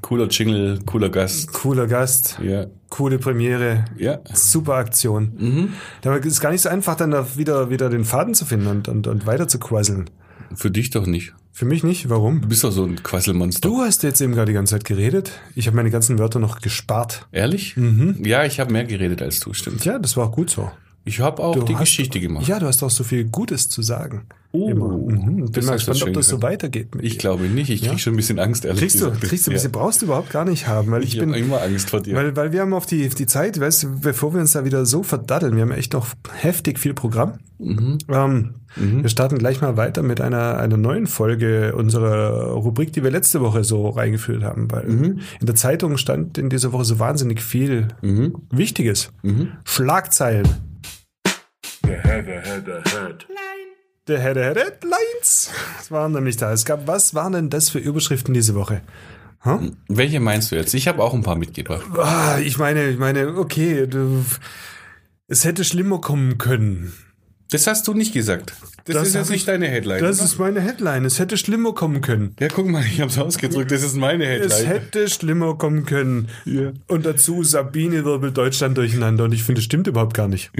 Cooler 0.00 0.28
Jingle, 0.28 0.78
cooler 0.86 1.08
Gast. 1.08 1.52
Cooler 1.52 1.86
Gast. 1.86 2.38
Ja. 2.42 2.66
Coole 2.90 3.18
Premiere. 3.18 3.86
Ja. 3.96 4.20
Super 4.32 4.74
Aktion. 4.74 5.72
Da 6.02 6.14
ist 6.16 6.40
gar 6.40 6.50
nicht 6.52 6.60
so 6.60 6.68
einfach, 6.68 6.94
dann 6.94 7.10
da 7.10 7.36
wieder, 7.36 7.70
wieder 7.70 7.88
den 7.88 8.04
Faden 8.04 8.34
zu 8.34 8.44
finden 8.44 8.66
und, 8.66 8.88
und, 8.88 9.06
und 9.06 9.26
weiter 9.26 9.48
zu 9.48 9.58
quasseln. 9.58 10.10
Für 10.54 10.70
dich 10.70 10.90
doch 10.90 11.06
nicht. 11.06 11.32
Für 11.54 11.64
mich 11.64 11.84
nicht. 11.84 12.08
Warum? 12.08 12.42
Du 12.42 12.48
bist 12.48 12.64
doch 12.64 12.70
so 12.70 12.84
ein 12.84 13.02
Quasselmonster. 13.02 13.68
Du 13.68 13.80
hast 13.80 14.02
jetzt 14.02 14.20
eben 14.20 14.34
gerade 14.34 14.50
die 14.50 14.54
ganze 14.54 14.74
Zeit 14.74 14.84
geredet. 14.84 15.32
Ich 15.54 15.66
habe 15.66 15.76
meine 15.76 15.90
ganzen 15.90 16.18
Wörter 16.18 16.38
noch 16.38 16.60
gespart. 16.60 17.26
Ehrlich? 17.32 17.76
Ja, 18.22 18.44
ich 18.44 18.60
habe 18.60 18.72
mehr 18.72 18.84
geredet 18.84 19.22
als 19.22 19.40
du, 19.40 19.52
stimmt. 19.52 19.84
Ja, 19.84 19.98
das 19.98 20.16
war 20.16 20.26
auch 20.26 20.32
gut 20.32 20.50
so. 20.50 20.70
Ich 21.04 21.18
habe 21.20 21.42
auch 21.42 21.54
Du 21.56 21.62
die 21.62 21.74
hast- 21.74 21.80
Geschichte 21.80 22.20
gemacht. 22.20 22.46
Ja, 22.46 22.58
du 22.60 22.66
hast 22.66 22.82
auch 22.82 22.90
so 22.90 23.02
viel 23.04 23.24
Gutes 23.24 23.68
zu 23.68 23.82
sagen. 23.82 24.22
Oh, 24.54 24.68
Immer. 24.68 24.88
Mhm. 24.88 25.50
Bin 25.50 25.64
mal 25.64 25.72
du 25.78 25.84
gespannt, 25.86 26.02
ob 26.02 26.12
das 26.12 26.28
so 26.28 26.42
weitergeht. 26.42 26.94
Mit 26.94 27.04
Ich 27.06 27.14
dir. 27.14 27.18
glaube 27.20 27.44
nicht. 27.44 27.70
Ich 27.70 27.82
krieg 27.82 27.98
schon 27.98 28.12
ein 28.12 28.16
bisschen 28.16 28.38
Angst, 28.38 28.66
ehrlich 28.66 28.80
Kriegst 28.80 29.00
du, 29.00 29.06
gesagt. 29.06 29.22
kriegst 29.22 29.46
du 29.46 29.50
ein 29.50 29.52
Ja. 29.52 29.56
bisschen, 29.56 29.72
brauchst 29.72 30.02
du 30.02 30.06
überhaupt 30.06 30.28
gar 30.30 30.44
nicht 30.44 30.66
haben, 30.68 30.90
weil 30.92 31.02
ich, 31.02 31.14
Ich 31.14 31.20
bin, 31.20 31.32
immer 31.32 31.62
Angst 31.62 31.88
vor 31.88 32.02
dir. 32.02 32.14
weil, 32.14 32.36
weil 32.36 32.52
wir 32.52 32.60
haben 32.60 32.74
auf 32.74 32.84
die, 32.84 33.08
die 33.08 33.24
Zeit, 33.26 33.58
weißt 33.58 33.82
du, 33.84 34.00
bevor 34.00 34.34
wir 34.34 34.40
uns 34.42 34.52
da 34.52 34.66
wieder 34.66 34.84
so 34.84 35.02
verdaddeln, 35.02 35.54
wir 35.56 35.62
haben 35.62 35.70
echt 35.72 35.94
noch 35.94 36.06
heftig 36.34 36.78
viel 36.78 36.92
Programm. 36.92 37.38
Mhm. 37.58 37.98
Ähm, 38.08 38.54
Wir 38.76 39.08
starten 39.10 39.36
gleich 39.38 39.60
mal 39.60 39.76
weiter 39.76 40.02
mit 40.02 40.20
einer, 40.22 40.58
einer 40.58 40.76
neuen 40.78 41.06
Folge 41.06 41.74
unserer 41.76 42.52
Rubrik, 42.52 42.92
die 42.92 43.02
wir 43.02 43.10
letzte 43.10 43.40
Woche 43.42 43.64
so 43.64 43.88
reingeführt 43.88 44.42
haben, 44.42 44.70
weil 44.70 44.84
Mhm. 44.86 45.18
in 45.40 45.46
der 45.46 45.54
Zeitung 45.54 45.96
stand 45.98 46.36
in 46.38 46.48
dieser 46.50 46.72
Woche 46.72 46.84
so 46.86 46.98
wahnsinnig 46.98 47.42
viel 47.42 47.88
Mhm. 48.02 48.34
Wichtiges. 48.50 49.10
Schlagzeilen. 49.64 50.46
Der 54.08 54.20
Head 54.20 54.36
der 54.36 54.46
Headlines. 54.46 55.50
Das 55.78 55.90
waren 55.90 56.12
nämlich 56.12 56.36
da. 56.36 56.52
Es 56.52 56.64
gab, 56.64 56.86
was 56.86 57.14
waren 57.14 57.34
denn 57.34 57.50
das 57.50 57.70
für 57.70 57.78
Überschriften 57.78 58.34
diese 58.34 58.54
Woche? 58.54 58.82
Welche 59.88 60.20
meinst 60.20 60.50
du 60.50 60.56
jetzt? 60.56 60.74
Ich 60.74 60.88
habe 60.88 61.02
auch 61.02 61.14
ein 61.14 61.22
paar 61.22 61.36
mitgebracht. 61.36 61.84
Ah, 61.96 62.38
ich 62.38 62.58
meine, 62.58 62.88
ich 62.88 62.98
meine, 62.98 63.36
okay, 63.36 63.86
du, 63.86 64.24
es 65.26 65.44
hätte 65.44 65.64
schlimmer 65.64 66.00
kommen 66.00 66.38
können. 66.38 66.92
Das 67.52 67.66
hast 67.66 67.86
du 67.86 67.94
nicht 67.94 68.12
gesagt. 68.12 68.54
Das, 68.84 68.96
Das 68.96 69.08
ist 69.08 69.14
jetzt 69.14 69.26
ich- 69.26 69.32
nicht 69.32 69.48
deine 69.48 69.68
Headline. 69.68 70.00
Das 70.02 70.16
oder? 70.16 70.24
ist 70.24 70.38
meine 70.38 70.60
Headline. 70.60 71.04
Es 71.04 71.18
hätte 71.18 71.36
schlimmer 71.36 71.72
kommen 71.74 72.00
können. 72.00 72.34
ja, 72.40 72.48
guck 72.48 72.66
mal, 72.66 72.82
ich 72.84 73.00
habe 73.00 73.10
es 73.10 73.18
ausgedrückt. 73.18 73.70
Das 73.70 73.82
ist 73.82 73.94
meine 73.96 74.24
Headline. 74.26 74.50
Es 74.50 74.66
hätte 74.66 75.08
schlimmer 75.08 75.54
kommen 75.56 75.84
können. 75.86 76.28
Und 76.88 77.06
dazu 77.06 77.44
Sabine 77.44 78.04
wirbelt 78.04 78.36
Deutschland 78.36 78.76
durcheinander. 78.76 79.24
Und 79.24 79.32
ich 79.34 79.44
finde, 79.44 79.60
das 79.60 79.64
stimmt 79.66 79.86
überhaupt 79.86 80.14
gar 80.14 80.26
nicht. 80.28 80.50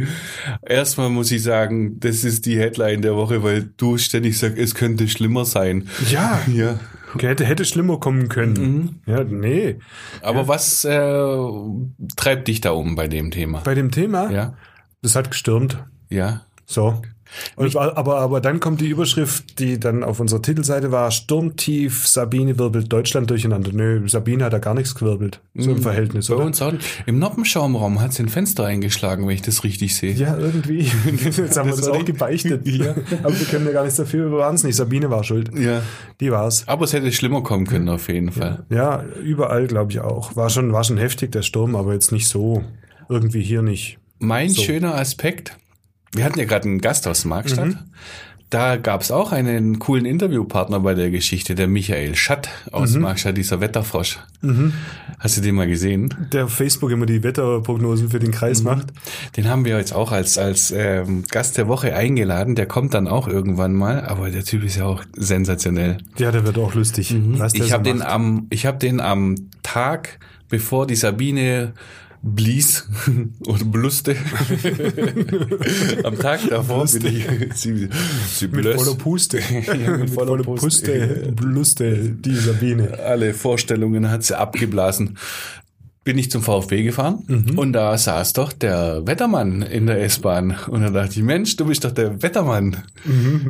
Erstmal 0.65 1.11
muss 1.11 1.33
ich 1.33 1.43
sagen, 1.43 1.99
das 2.01 2.25
ist 2.25 2.47
die 2.47 2.59
Headline 2.59 3.03
der 3.03 3.17
Woche, 3.17 3.43
weil 3.43 3.71
du 3.77 3.99
ständig 3.99 4.39
sagst, 4.39 4.59
es 4.59 4.75
könnte 4.75 5.09
schlimmer 5.09 5.45
sein. 5.45 5.89
Ja. 6.11 6.41
Ja. 6.53 6.79
Okay, 7.15 7.29
hätte, 7.29 7.45
hätte 7.45 7.65
schlimmer 7.67 8.01
kommen 8.01 8.29
können. 8.31 9.01
Ja, 9.07 9.23
nee. 9.23 9.77
Aber 10.23 10.49
was 10.49 10.83
äh, 10.85 11.37
treibt 12.17 12.49
dich 12.49 12.61
da 12.63 12.71
um 12.71 12.95
bei 12.95 13.07
dem 13.09 13.31
Thema? 13.31 13.61
Bei 13.65 13.75
dem 13.75 13.91
Thema, 13.91 14.31
Ja. 14.31 14.55
das 15.03 15.15
hat 15.15 15.31
gestürmt. 15.31 15.77
Ja. 16.09 16.43
So. 16.73 17.01
Und, 17.57 17.75
aber, 17.77 18.19
aber 18.19 18.43
dann 18.43 18.61
kommt 18.61 18.83
die 18.83 18.89
Überschrift, 18.89 19.59
die 19.59 19.81
dann 19.81 20.05
auf 20.05 20.21
unserer 20.21 20.43
Titelseite 20.43 20.93
war, 20.93 21.11
Sturmtief, 21.11 22.07
Sabine 22.07 22.59
wirbelt 22.59 22.93
Deutschland 22.93 23.31
durcheinander. 23.31 23.71
Nö, 23.73 24.07
Sabine 24.07 24.45
hat 24.45 24.53
da 24.53 24.59
gar 24.59 24.75
nichts 24.75 24.95
gewirbelt. 24.95 25.41
So 25.55 25.71
im 25.71 25.81
Verhältnis, 25.81 26.29
Bei 26.29 26.35
oder? 26.35 26.45
uns 26.45 26.61
auch. 26.61 26.75
Im 27.07 27.19
Noppenschaumraum 27.19 28.03
hat 28.03 28.13
sie 28.13 28.23
ein 28.25 28.29
Fenster 28.29 28.67
eingeschlagen, 28.67 29.27
wenn 29.27 29.35
ich 29.35 29.41
das 29.41 29.65
richtig 29.65 29.97
sehe. 29.97 30.13
Ja, 30.13 30.37
irgendwie. 30.37 30.81
Jetzt 31.25 31.57
haben 31.57 31.69
wir 31.69 31.73
Das 31.73 31.81
das 31.81 31.89
war 31.89 31.95
auch 32.01 32.05
gebeichtet. 32.05 32.67
Ja. 32.69 32.95
Aber 33.23 33.39
wir 33.39 33.47
können 33.47 33.65
ja 33.67 33.73
gar 33.73 33.83
nichts 33.85 33.97
dafür, 33.97 34.31
wir 34.31 34.37
waren 34.39 34.55
es 34.55 34.65
nicht. 34.65 34.77
Sabine 34.77 35.09
war 35.11 35.25
schuld. 35.25 35.51
Ja. 35.59 35.81
Die 36.21 36.31
war's. 36.31 36.65
Aber 36.69 36.85
es 36.85 36.93
hätte 36.93 37.11
schlimmer 37.13 37.43
kommen 37.43 37.67
können, 37.67 37.89
auf 37.89 38.09
jeden 38.09 38.31
Fall. 38.33 38.65
Ja, 38.69 39.05
überall 39.25 39.67
glaube 39.69 39.91
ich 39.93 40.01
auch. 40.01 40.37
War 40.37 40.51
schon, 40.51 40.73
war 40.75 40.85
schon 40.85 40.99
heftig, 40.99 41.33
der 41.33 41.43
Sturm, 41.43 41.77
aber 41.77 41.95
jetzt 41.95 42.13
nicht 42.13 42.29
so. 42.29 42.63
Irgendwie 43.09 43.43
hier 43.43 43.63
nicht. 43.63 43.99
Mein 44.19 44.51
So. 44.51 44.63
schöner 44.63 44.95
Aspekt, 44.95 45.57
wir 46.15 46.25
hatten 46.25 46.39
ja 46.39 46.45
gerade 46.45 46.69
einen 46.69 46.81
Gast 46.81 47.07
aus 47.09 47.25
Markstadt. 47.25 47.67
Mhm. 47.69 47.79
Da 48.51 48.77
gab 48.77 49.01
es 49.01 49.11
auch 49.11 49.33
einen 49.33 49.79
coolen 49.79 50.05
Interviewpartner 50.05 50.81
bei 50.81 50.93
der 50.93 51.11
Geschichte, 51.11 51.55
der 51.55 51.69
Michael 51.69 52.15
Schatt 52.17 52.51
aus 52.71 52.93
Mhm. 52.95 53.01
Markstadt, 53.01 53.39
dieser 53.39 53.61
Wetterfrosch. 53.63 54.19
Hast 55.19 55.37
du 55.39 55.41
den 55.41 55.55
mal 55.55 55.67
gesehen? 55.67 56.13
Der 56.33 56.45
auf 56.45 56.53
Facebook 56.53 56.91
immer 56.91 57.07
die 57.07 57.23
Wetterprognosen 57.23 58.11
für 58.11 58.19
den 58.19 58.31
Kreis 58.31 58.59
Mhm. 58.59 58.65
macht. 58.67 58.87
Den 59.39 59.49
haben 59.49 59.65
wir 59.65 59.79
jetzt 59.79 59.95
auch 59.95 60.13
als, 60.13 60.37
als 60.37 60.71
ähm, 60.71 61.25
Gast 61.31 61.57
der 61.57 61.67
Woche 61.67 61.95
eingeladen. 61.97 62.55
Der 62.55 62.67
kommt 62.67 62.93
dann 62.93 63.09
auch 63.09 63.27
irgendwann 63.27 63.73
mal, 63.73 64.05
aber 64.05 64.29
der 64.31 64.45
Typ 64.45 64.65
ist 64.65 64.77
ja 64.77 64.85
auch 64.85 65.03
sensationell. 65.17 65.97
Ja, 66.19 66.31
der 66.31 66.45
wird 66.45 66.59
auch 66.59 66.75
lustig. 66.75 67.09
Der 67.17 67.47
Ich 67.55 67.69
so 67.69 67.73
habe 67.73 67.85
den 67.85 68.03
am, 68.03 68.49
ich 68.51 68.67
habe 68.67 68.77
den 68.77 69.01
am 69.01 69.37
Tag, 69.63 70.19
bevor 70.51 70.87
die 70.87 70.97
Sabine 70.97 71.73
blies 72.23 72.89
oder 73.47 73.65
bluste, 73.65 74.15
am 76.05 76.19
Tag 76.19 76.41
davor 76.49 76.87
bin 76.87 77.07
ich, 77.07 77.27
sie, 77.55 77.89
sie 78.29 78.49
Mit 78.49 78.75
voller 78.75 78.95
Puste. 78.95 79.41
Ja, 79.83 79.97
mit 79.97 80.11
voller 80.11 80.43
Puste, 80.43 81.33
Bluste, 81.35 82.11
die 82.11 82.35
Sabine. 82.35 82.99
alle 83.01 83.35
Vorstellungen 83.35 84.11
hat 84.11 84.23
sie 84.23 84.39
abgeblasen. 84.39 85.19
Bin 86.05 86.19
ich 86.19 86.31
zum 86.33 86.43
VfB 86.43 86.83
gefahren 86.83 87.23
Mhm. 87.29 87.59
und 87.59 87.73
da 87.75 87.97
saß 87.97 88.33
doch 88.33 88.53
der 88.53 89.07
Wettermann 89.07 89.63
in 89.63 89.87
der 89.87 90.03
S-Bahn. 90.03 90.57
Und 90.67 90.83
da 90.83 90.91
dachte 90.91 91.13
ich, 91.21 91.23
Mensch, 91.23 91.55
du 91.57 91.65
bist 91.67 91.85
doch 91.85 91.93
der 91.93 92.21
Wettermann. 92.23 92.77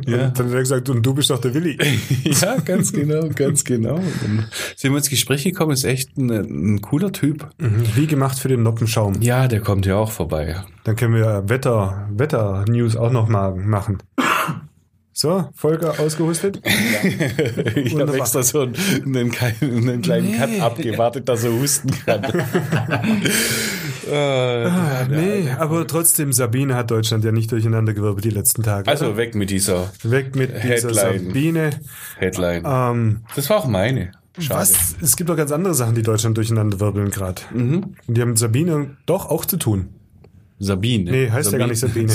Ja. 0.05 0.27
Und 0.27 0.39
dann 0.39 0.45
hat 0.47 0.53
er 0.53 0.59
gesagt, 0.59 0.87
und 0.89 1.03
du 1.03 1.13
bist 1.15 1.31
doch 1.31 1.41
der 1.41 1.53
Willi. 1.55 1.77
ja, 2.23 2.57
ganz 2.63 2.91
genau, 2.93 3.27
ganz 3.29 3.63
genau. 3.63 3.95
Und 3.95 4.05
dann 4.23 4.45
sind 4.75 4.91
wir 4.91 4.97
ins 4.97 5.09
Gespräch 5.09 5.43
gekommen, 5.43 5.71
ist 5.71 5.83
echt 5.83 6.15
ein, 6.17 6.29
ein 6.29 6.81
cooler 6.81 7.11
Typ. 7.11 7.49
Wie 7.95 8.05
gemacht 8.05 8.37
für 8.37 8.49
den 8.49 8.61
Noppenschaum. 8.61 9.21
Ja, 9.21 9.47
der 9.47 9.61
kommt 9.61 9.85
ja 9.87 9.95
auch 9.95 10.11
vorbei. 10.11 10.57
Dann 10.83 10.95
können 10.95 11.15
wir 11.15 11.49
Wetter, 11.49 12.07
Wetter-News 12.15 12.95
auch 12.97 13.11
noch 13.11 13.29
mal 13.29 13.55
machen. 13.55 13.97
So, 15.15 15.47
Volker 15.55 15.99
ausgehustet? 15.99 16.59
Ich 17.75 17.95
habe 17.99 18.17
extra 18.17 18.41
so 18.43 18.61
einen, 18.61 18.75
einen, 19.05 19.31
kleinen- 19.31 19.61
einen 19.89 20.01
kleinen 20.01 20.33
Cut 20.37 20.59
abgewartet, 20.59 21.29
dass 21.29 21.43
er 21.43 21.51
husten 21.53 21.91
kann. 22.05 22.23
Äh, 24.09 24.65
Ah, 24.65 25.05
nee, 25.09 25.49
aber 25.57 25.87
trotzdem, 25.87 26.33
Sabine 26.33 26.75
hat 26.75 26.91
Deutschland 26.91 27.23
ja 27.23 27.31
nicht 27.31 27.49
durcheinandergewirbelt 27.51 28.25
die 28.25 28.31
letzten 28.31 28.61
Tage. 28.61 28.89
also 28.89 29.15
weg 29.15 29.33
mit 29.33 29.49
dieser 29.49 29.89
weg 30.03 30.35
mit 30.35 30.49
dieser 30.61 30.89
Headline. 30.89 31.25
Sabine. 31.27 31.69
Headline. 32.17 32.63
Ähm, 32.65 33.21
Das 33.35 33.49
war 33.49 33.57
auch 33.57 33.65
meine. 33.67 34.11
Schade. 34.37 34.59
was? 34.59 34.95
Es 35.01 35.15
gibt 35.15 35.29
doch 35.29 35.37
ganz 35.37 35.51
andere 35.53 35.73
Sachen, 35.73 35.95
die 35.95 36.01
Deutschland 36.01 36.35
durcheinanderwirbeln 36.35 37.11
gerade. 37.11 37.41
Mhm. 37.53 37.95
Und 38.07 38.17
die 38.17 38.21
haben 38.21 38.29
mit 38.29 38.39
Sabine 38.39 38.97
doch 39.05 39.29
auch 39.29 39.45
zu 39.45 39.55
tun. 39.57 39.87
Sabine. 40.63 41.11
Nee, 41.11 41.29
heißt 41.29 41.51
ja 41.51 41.57
gar 41.57 41.67
nicht 41.67 41.79
Sabine. 41.79 42.11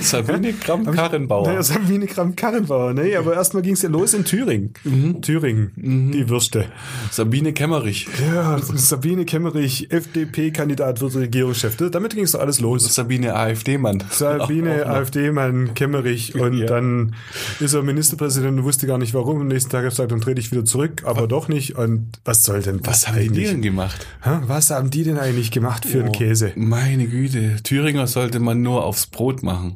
Sabine 0.00 0.52
Kramp-Karrenbauer. 0.52 1.38
Naja, 1.48 1.62
Sabine 1.62 2.06
Kramp-Karrenbauer. 2.06 2.92
Nee, 2.94 3.16
aber 3.16 3.34
erstmal 3.34 3.62
ging 3.62 3.74
es 3.74 3.82
ja 3.82 3.88
los 3.88 4.14
in 4.14 4.24
Thüringen. 4.24 4.72
Mhm. 4.84 5.22
Thüringen, 5.22 5.72
die 6.12 6.28
Würste. 6.28 6.66
Sabine 7.10 7.52
Kemmerich. 7.52 8.06
Ja, 8.32 8.58
Sabine 8.74 9.24
Kemmerich, 9.24 9.90
FDP-Kandidat 9.90 11.00
wird 11.00 11.14
Regierungschef. 11.16 11.76
Damit 11.76 12.14
ging 12.14 12.24
es 12.24 12.32
doch 12.32 12.40
alles 12.40 12.60
los. 12.60 12.94
Sabine 12.94 13.34
AfD-Mann. 13.34 14.02
Sabine, 14.10 14.86
AfD-Mann, 14.86 15.74
Kemmerich 15.74 16.34
und 16.40 16.58
Ja. 16.58 16.66
dann 16.66 17.14
ist 17.60 17.74
er 17.74 17.82
Ministerpräsident 17.82 18.58
und 18.58 18.64
wusste 18.64 18.86
gar 18.86 18.98
nicht 18.98 19.14
warum. 19.14 19.40
Am 19.40 19.48
nächsten 19.48 19.70
Tag 19.70 19.78
hat 19.80 19.84
er 19.86 19.90
gesagt, 19.90 20.12
dann 20.12 20.20
trete 20.20 20.40
ich 20.40 20.50
wieder 20.52 20.64
zurück, 20.64 21.02
aber 21.04 21.26
doch 21.28 21.48
nicht. 21.48 21.76
Und 21.76 22.08
was 22.24 22.44
soll 22.44 22.62
denn 22.62 22.78
das 22.82 22.88
Was 22.88 23.08
haben 23.08 23.16
die 23.18 23.20
eigentlich? 23.28 23.48
denn 23.50 23.62
gemacht? 23.62 24.06
Was 24.46 24.70
haben 24.70 24.90
die 24.90 25.04
denn 25.04 25.18
eigentlich 25.18 25.50
gemacht 25.50 25.84
für 25.84 26.00
einen 26.00 26.12
Käse? 26.12 26.52
Meine 26.56 27.06
Güte. 27.06 27.37
Die 27.56 27.62
Thüringer 27.62 28.06
sollte 28.06 28.40
man 28.40 28.62
nur 28.62 28.84
aufs 28.84 29.06
Brot 29.06 29.42
machen. 29.42 29.74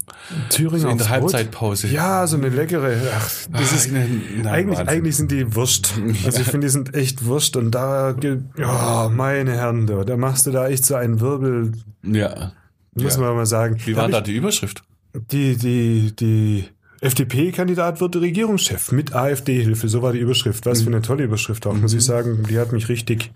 Thüringer 0.50 0.78
So 0.80 0.88
in 0.88 0.98
der 0.98 1.06
aufs 1.06 1.18
Brot? 1.20 1.34
Halbzeitpause. 1.34 1.88
Ja, 1.88 2.26
so 2.26 2.36
eine 2.36 2.48
leckere. 2.48 2.96
Ach, 3.14 3.30
das 3.52 3.72
Ah, 3.72 3.74
ist, 3.76 3.92
nein, 3.92 4.22
nein, 4.36 4.46
eigentlich, 4.46 4.78
Wahnsinn. 4.78 4.88
eigentlich 4.96 5.16
sind 5.16 5.30
die 5.30 5.54
Wurst. 5.54 5.94
Also 6.24 6.40
ich 6.40 6.46
finde, 6.48 6.66
die 6.66 6.70
sind 6.72 6.94
echt 6.94 7.24
Wurst 7.24 7.56
und 7.56 7.70
da, 7.70 8.14
ja, 8.58 9.10
meine 9.14 9.52
Herren, 9.52 9.86
da, 9.86 10.04
da 10.04 10.16
machst 10.16 10.46
du 10.46 10.50
da 10.50 10.68
echt 10.68 10.84
so 10.86 10.94
einen 10.94 11.20
Wirbel, 11.20 11.72
Ja. 12.02 12.52
muss 12.94 13.14
Ja. 13.16 13.20
man 13.22 13.36
mal 13.36 13.46
sagen. 13.46 13.76
Wie 13.84 13.96
war 13.96 14.08
da 14.08 14.18
ich- 14.18 14.24
die 14.24 14.36
Überschrift? 14.36 14.82
Die, 15.30 15.56
die, 15.56 16.14
die 16.18 16.64
FDP-Kandidat 17.02 18.00
wird 18.00 18.14
Regierungschef 18.16 18.92
mit 18.92 19.12
AfD-Hilfe. 19.14 19.88
So 19.88 20.02
war 20.02 20.12
die 20.12 20.20
Überschrift. 20.20 20.64
Was 20.66 20.82
für 20.82 20.88
Mhm. 20.88 20.94
eine 20.96 21.02
tolle 21.02 21.24
Überschrift 21.24 21.66
auch, 21.66 21.74
muss 21.74 21.92
ich 21.94 22.02
sagen. 22.04 22.44
Die 22.48 22.58
hat 22.58 22.72
mich 22.72 22.88
richtig 22.88 23.32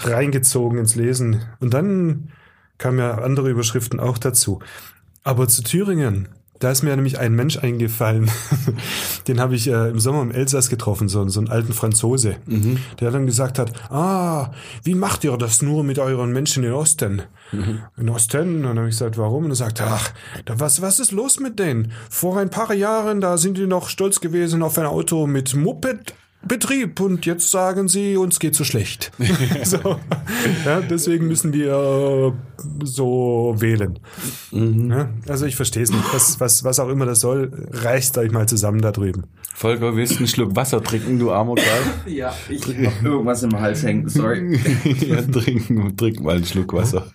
reingezogen 0.00 0.78
ins 0.78 0.96
Lesen. 0.96 1.42
Und 1.60 1.72
dann 1.74 2.30
kamen 2.78 2.98
ja 2.98 3.18
andere 3.18 3.50
Überschriften 3.50 4.00
auch 4.00 4.18
dazu. 4.18 4.60
Aber 5.22 5.48
zu 5.48 5.62
Thüringen, 5.62 6.28
da 6.60 6.70
ist 6.70 6.82
mir 6.82 6.94
nämlich 6.94 7.18
ein 7.18 7.34
Mensch 7.34 7.58
eingefallen. 7.58 8.30
Den 9.28 9.40
habe 9.40 9.54
ich 9.54 9.68
äh, 9.68 9.90
im 9.90 9.98
Sommer 9.98 10.22
im 10.22 10.30
Elsass 10.30 10.70
getroffen, 10.70 11.08
so, 11.08 11.26
so 11.28 11.40
einen 11.40 11.50
alten 11.50 11.72
Franzose, 11.72 12.36
der 13.00 13.10
dann 13.10 13.26
gesagt 13.26 13.58
hat, 13.58 13.72
ah, 13.90 14.52
wie 14.82 14.94
macht 14.94 15.24
ihr 15.24 15.36
das 15.36 15.62
nur 15.62 15.82
mit 15.82 15.98
euren 15.98 16.32
Menschen 16.32 16.62
in 16.62 16.72
Osten? 16.72 17.22
In 17.96 18.08
Osten? 18.08 18.56
Und 18.56 18.62
dann 18.62 18.78
habe 18.78 18.88
ich 18.88 18.94
gesagt, 18.94 19.18
warum? 19.18 19.44
Und 19.44 19.50
er 19.50 19.56
sagt, 19.56 19.80
ach, 19.80 20.12
da, 20.44 20.58
was, 20.60 20.80
was 20.80 21.00
ist 21.00 21.12
los 21.12 21.40
mit 21.40 21.58
denen? 21.58 21.92
Vor 22.08 22.38
ein 22.38 22.50
paar 22.50 22.72
Jahren, 22.72 23.20
da 23.20 23.36
sind 23.36 23.58
die 23.58 23.66
noch 23.66 23.88
stolz 23.88 24.20
gewesen 24.20 24.62
auf 24.62 24.78
ein 24.78 24.86
Auto 24.86 25.26
mit 25.26 25.54
Moped. 25.54 26.14
Betrieb 26.46 27.00
und 27.00 27.26
jetzt 27.26 27.50
sagen 27.50 27.88
sie, 27.88 28.16
uns 28.16 28.38
geht 28.38 28.54
so 28.54 28.64
schlecht. 28.64 29.12
so. 29.64 29.98
ja, 30.64 30.80
deswegen 30.80 31.26
müssen 31.26 31.52
wir 31.52 32.34
äh, 32.34 32.84
so 32.84 33.54
wählen. 33.58 33.98
Ja, 34.52 35.08
also 35.28 35.46
ich 35.46 35.56
verstehe 35.56 35.82
es 35.82 35.90
nicht. 35.90 36.04
Was, 36.12 36.40
was, 36.40 36.64
was 36.64 36.80
auch 36.80 36.88
immer 36.88 37.06
das 37.06 37.20
soll, 37.20 37.50
reißt 37.70 38.18
euch 38.18 38.30
mal 38.30 38.46
zusammen 38.46 38.80
da 38.80 38.92
drüben. 38.92 39.24
Volker, 39.56 39.94
willst 39.94 40.14
du 40.14 40.18
einen 40.18 40.26
Schluck 40.26 40.56
Wasser 40.56 40.82
trinken, 40.82 41.18
du 41.18 41.30
armer 41.30 41.54
Kerl? 41.54 41.82
Ja, 42.06 42.34
ich 42.48 42.66
hab 42.66 43.02
irgendwas 43.04 43.42
im 43.44 43.58
Hals 43.58 43.82
hängen, 43.84 44.08
sorry. 44.08 44.58
ja, 45.08 45.22
trinken, 45.22 45.96
trink 45.96 46.20
mal 46.20 46.36
einen 46.36 46.44
Schluck 46.44 46.72
Wasser. 46.72 47.06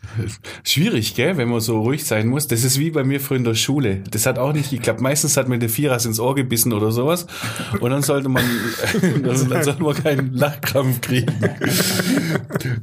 Schwierig, 0.64 1.16
gell, 1.16 1.38
wenn 1.38 1.50
man 1.50 1.60
so 1.60 1.82
ruhig 1.82 2.06
sein 2.06 2.28
muss. 2.28 2.48
Das 2.48 2.64
ist 2.64 2.80
wie 2.80 2.92
bei 2.92 3.04
mir 3.04 3.20
früher 3.20 3.38
in 3.38 3.44
der 3.44 3.56
Schule. 3.56 4.04
Das 4.12 4.26
hat 4.26 4.40
auch 4.40 4.54
nicht 4.54 4.72
geklappt. 4.72 5.02
Meistens 5.02 5.36
hat 5.36 5.50
mir 5.50 5.60
der 5.60 5.70
Vierers 5.70 6.06
ins 6.06 6.20
Ohr 6.20 6.34
gebissen 6.34 6.72
oder 6.72 6.92
sowas. 6.92 7.28
Und 7.82 7.92
dann 7.92 8.02
sollte 8.02 8.30
man, 8.30 8.44
dann, 9.24 9.50
dann 9.50 9.64
sollte 9.64 9.84
man 9.84 9.94
keinen 10.04 10.34
Lachkrampf 10.34 11.02
kriegen. 11.02 11.34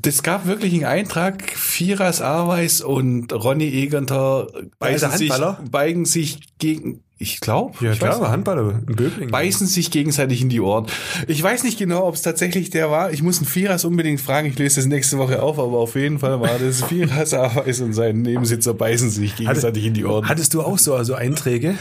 Das 0.03 0.23
gab 0.23 0.47
wirklich 0.47 0.75
einen 0.75 0.85
Eintrag. 0.85 1.43
Vierers 1.51 2.21
Ahrweis 2.23 2.81
und 2.81 3.33
Ronny 3.33 3.69
Egenter 3.69 4.49
beißen 4.79 5.11
sich, 5.13 5.33
beigen 5.71 6.05
sich 6.05 6.41
gegen, 6.59 7.01
ich 7.19 7.41
glaube, 7.41 7.75
Ja, 7.85 7.93
ich 7.93 7.99
klar, 7.99 8.21
weiß. 8.21 8.29
Handballer, 8.29 8.83
ein 8.87 8.97
Böbling. 8.97 9.31
beißen 9.31 9.67
sich 9.67 9.91
gegenseitig 9.91 10.43
in 10.43 10.49
die 10.49 10.61
Ohren. 10.61 10.87
Ich 11.29 11.43
weiß 11.43 11.65
nicht 11.65 11.79
genau, 11.79 12.07
ob 12.07 12.15
es 12.15 12.23
tatsächlich 12.23 12.71
der 12.71 12.91
war. 12.91 13.13
Ich 13.13 13.23
muss 13.23 13.39
einen 13.39 13.47
Vierers 13.47 13.85
unbedingt 13.85 14.21
fragen. 14.21 14.49
Ich 14.49 14.59
löse 14.59 14.77
das 14.77 14.87
nächste 14.87 15.19
Woche 15.19 15.43
auf, 15.43 15.59
aber 15.59 15.79
auf 15.79 15.95
jeden 15.95 16.19
Fall 16.19 16.41
war 16.41 16.59
das 16.59 16.83
Vierers 16.85 17.35
Aweis 17.35 17.81
und 17.81 17.93
sein 17.93 18.23
Nebensitzer 18.23 18.75
beißen 18.75 19.11
sich 19.11 19.37
gegenseitig 19.37 19.85
in 19.87 19.95
die 19.95 20.05
Ohren. 20.05 20.29
Hattest 20.29 20.55
du 20.55 20.63
auch 20.63 20.79
so 20.79 20.95
also 20.95 21.15
Einträge? 21.15 21.77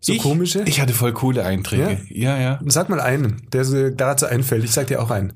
So 0.00 0.14
ich, 0.14 0.18
komische? 0.18 0.62
Ich 0.66 0.80
hatte 0.80 0.94
voll 0.94 1.12
coole 1.12 1.44
Einträge. 1.44 2.00
Ja, 2.08 2.38
ja. 2.38 2.58
Sag 2.66 2.88
mal 2.88 3.00
einen, 3.00 3.42
der 3.52 3.64
so 3.64 3.90
dazu 3.90 4.26
einfällt. 4.26 4.64
Ich 4.64 4.70
sag 4.70 4.86
dir 4.86 5.02
auch 5.02 5.10
einen. 5.10 5.34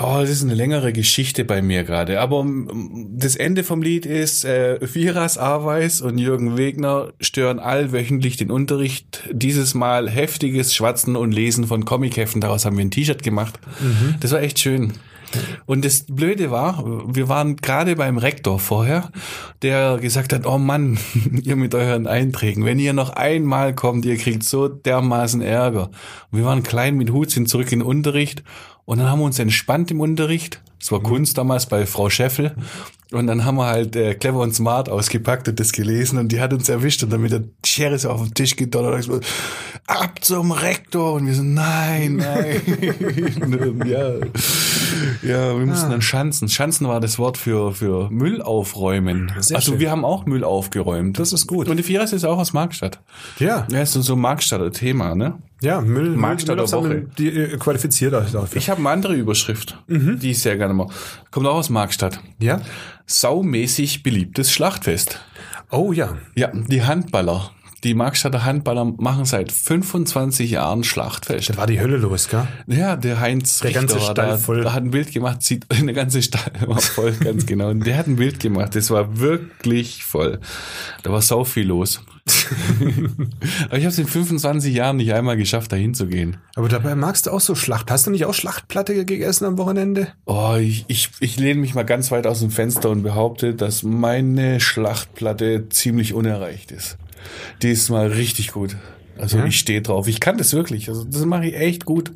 Oh, 0.00 0.18
das 0.20 0.30
ist 0.30 0.44
eine 0.44 0.54
längere 0.54 0.92
Geschichte 0.92 1.44
bei 1.44 1.60
mir 1.60 1.82
gerade. 1.82 2.20
Aber 2.20 2.44
mm, 2.44 3.18
das 3.18 3.36
Ende 3.36 3.64
vom 3.64 3.82
Lied 3.82 4.06
ist, 4.06 4.44
äh, 4.44 4.78
Viras 4.80 5.38
Aweis 5.38 6.00
und 6.00 6.18
Jürgen 6.18 6.56
Wegner 6.56 7.12
stören 7.20 7.58
allwöchentlich 7.58 8.36
den 8.36 8.50
Unterricht. 8.50 9.24
Dieses 9.32 9.74
Mal 9.74 10.08
heftiges 10.08 10.74
Schwatzen 10.74 11.16
und 11.16 11.32
Lesen 11.32 11.66
von 11.66 11.84
Comicheften. 11.84 12.40
Daraus 12.40 12.64
haben 12.64 12.76
wir 12.78 12.84
ein 12.84 12.90
T-Shirt 12.90 13.22
gemacht. 13.22 13.58
Das 14.20 14.32
war 14.32 14.40
echt 14.40 14.58
schön. 14.58 14.94
Und 15.66 15.84
das 15.84 16.04
Blöde 16.06 16.50
war, 16.50 16.84
wir 17.06 17.28
waren 17.28 17.56
gerade 17.56 17.96
beim 17.96 18.18
Rektor 18.18 18.58
vorher, 18.58 19.10
der 19.62 19.98
gesagt 19.98 20.32
hat, 20.32 20.46
oh 20.46 20.58
Mann, 20.58 20.98
ihr 21.42 21.56
mit 21.56 21.74
euren 21.74 22.06
Einträgen, 22.06 22.64
wenn 22.64 22.78
ihr 22.78 22.92
noch 22.92 23.10
einmal 23.10 23.74
kommt, 23.74 24.04
ihr 24.04 24.16
kriegt 24.16 24.44
so 24.44 24.68
dermaßen 24.68 25.42
Ärger. 25.42 25.90
Und 26.30 26.38
wir 26.38 26.44
waren 26.44 26.62
klein 26.62 26.96
mit 26.96 27.10
Hut, 27.10 27.30
sind 27.30 27.48
zurück 27.48 27.72
in 27.72 27.80
den 27.80 27.86
Unterricht 27.86 28.42
und 28.84 28.98
dann 28.98 29.10
haben 29.10 29.18
wir 29.20 29.26
uns 29.26 29.38
entspannt 29.38 29.90
im 29.90 30.00
Unterricht. 30.00 30.62
Es 30.80 30.92
war 30.92 31.00
Kunst 31.00 31.38
damals 31.38 31.66
bei 31.66 31.86
Frau 31.86 32.08
Scheffel. 32.10 32.54
Und 33.10 33.26
dann 33.26 33.46
haben 33.46 33.56
wir 33.56 33.66
halt 33.66 33.96
äh, 33.96 34.14
Clever 34.14 34.40
und 34.40 34.54
Smart 34.54 34.90
ausgepackt 34.90 35.48
und 35.48 35.58
das 35.58 35.72
gelesen 35.72 36.18
und 36.18 36.30
die 36.30 36.40
hat 36.40 36.52
uns 36.52 36.68
erwischt 36.68 37.02
und 37.02 37.10
dann 37.10 37.22
mit 37.22 37.32
der 37.32 37.44
Schere 37.64 37.98
so 37.98 38.10
auf 38.10 38.22
den 38.22 38.34
Tisch 38.34 38.54
gedonnert 38.54 38.92
und 38.92 38.98
gesagt, 38.98 39.26
ab 39.86 40.22
zum 40.22 40.52
Rektor 40.52 41.14
und 41.14 41.26
wir 41.26 41.34
so, 41.34 41.42
nein, 41.42 42.16
nein. 42.16 42.60
Ja, 43.88 44.14
ja, 45.22 45.58
wir 45.58 45.66
mussten 45.66 45.90
dann 45.90 46.02
Schanzen. 46.02 46.48
Schanzen 46.48 46.86
war 46.86 47.00
das 47.00 47.18
Wort 47.18 47.38
für, 47.38 47.72
für 47.72 48.10
Müll 48.10 48.42
aufräumen. 48.42 49.32
Sehr 49.38 49.56
also 49.56 49.72
schön. 49.72 49.80
wir 49.80 49.90
haben 49.90 50.04
auch 50.04 50.26
Müll 50.26 50.44
aufgeräumt. 50.44 51.18
Das 51.18 51.32
ist 51.32 51.46
gut. 51.46 51.68
Und 51.68 51.76
die 51.76 51.82
Vieres 51.82 52.12
ist 52.12 52.24
auch 52.24 52.38
aus 52.38 52.52
Markstadt. 52.52 53.00
Ja, 53.38 53.66
Ja, 53.70 53.80
ist 53.80 53.92
so 53.92 54.12
ein 54.12 54.20
Markstadter 54.20 54.72
Thema, 54.72 55.14
ne? 55.14 55.38
Ja, 55.60 55.80
Müll, 55.80 56.14
du 56.14 56.18
Müll 56.20 56.36
der 56.36 56.60
aufsammeln, 56.62 57.10
die 57.18 57.28
äh, 57.28 57.56
qualifiziert 57.56 58.14
euch 58.14 58.30
dafür. 58.32 58.56
Ich 58.56 58.70
habe 58.70 58.80
eine 58.80 58.90
andere 58.90 59.14
Überschrift, 59.14 59.78
die 59.88 60.30
ich 60.30 60.40
sehr 60.40 60.56
gerne 60.56 60.74
mache. 60.74 60.92
Kommt 61.30 61.46
auch 61.46 61.54
aus 61.56 61.70
Markstadt. 61.70 62.20
ja? 62.38 62.60
Saumäßig 63.06 64.02
beliebtes 64.02 64.52
Schlachtfest. 64.52 65.20
Oh 65.70 65.92
ja. 65.92 66.16
Ja, 66.36 66.50
die 66.52 66.82
Handballer. 66.84 67.50
Die 67.84 67.94
Markstadter 67.94 68.44
Handballer 68.44 68.84
machen 68.84 69.24
seit 69.24 69.52
25 69.52 70.50
Jahren 70.50 70.82
Schlachtfest. 70.82 71.50
Da 71.50 71.56
war 71.56 71.68
die 71.68 71.80
Hölle 71.80 71.96
los, 71.96 72.28
gell? 72.28 72.46
Ja, 72.66 72.96
der 72.96 73.20
Heinz 73.20 73.60
Der 73.60 73.68
Richter 73.68 73.80
ganze 73.80 74.00
Stall 74.00 74.14
da, 74.30 74.36
voll. 74.36 74.62
da 74.62 74.72
hat 74.72 74.82
ein 74.82 74.90
Bild 74.90 75.12
gemacht, 75.12 75.42
sieht 75.44 75.64
eine 75.70 75.92
ganze 75.92 76.20
Stall 76.22 76.50
war 76.66 76.80
voll, 76.80 77.12
ganz 77.12 77.46
genau. 77.46 77.68
Und 77.70 77.86
der 77.86 77.96
hat 77.96 78.08
ein 78.08 78.16
Bild 78.16 78.40
gemacht, 78.40 78.74
das 78.74 78.90
war 78.90 79.20
wirklich 79.20 80.02
voll. 80.04 80.40
Da 81.04 81.12
war 81.12 81.22
so 81.22 81.44
viel 81.44 81.68
los. 81.68 82.02
Aber 83.66 83.78
ich 83.78 83.84
habe 83.84 83.88
es 83.88 83.98
in 83.98 84.06
25 84.06 84.74
Jahren 84.74 84.96
nicht 84.96 85.12
einmal 85.12 85.36
geschafft, 85.36 85.72
da 85.72 85.76
hinzugehen. 85.76 86.36
Aber 86.54 86.68
dabei 86.68 86.94
magst 86.94 87.26
du 87.26 87.30
auch 87.30 87.40
so 87.40 87.54
Schlacht. 87.54 87.90
Hast 87.90 88.06
du 88.06 88.10
nicht 88.10 88.24
auch 88.24 88.34
Schlachtplatte 88.34 89.04
gegessen 89.04 89.44
am 89.44 89.58
Wochenende? 89.58 90.08
Oh, 90.26 90.56
ich, 90.60 90.84
ich, 90.88 91.10
ich 91.20 91.38
lehne 91.38 91.60
mich 91.60 91.74
mal 91.74 91.84
ganz 91.84 92.10
weit 92.10 92.26
aus 92.26 92.40
dem 92.40 92.50
Fenster 92.50 92.90
und 92.90 93.02
behaupte, 93.02 93.54
dass 93.54 93.82
meine 93.82 94.60
Schlachtplatte 94.60 95.68
ziemlich 95.68 96.14
unerreicht 96.14 96.70
ist. 96.72 96.98
Die 97.62 97.70
ist 97.70 97.88
mal 97.90 98.08
richtig 98.08 98.52
gut. 98.52 98.76
Also 99.18 99.38
Ja? 99.38 99.44
ich 99.46 99.58
stehe 99.58 99.82
drauf. 99.82 100.06
Ich 100.08 100.20
kann 100.20 100.38
das 100.38 100.52
wirklich. 100.52 100.88
Also 100.88 101.04
das 101.04 101.24
mache 101.24 101.46
ich 101.46 101.54
echt 101.56 101.84
gut. 101.84 102.12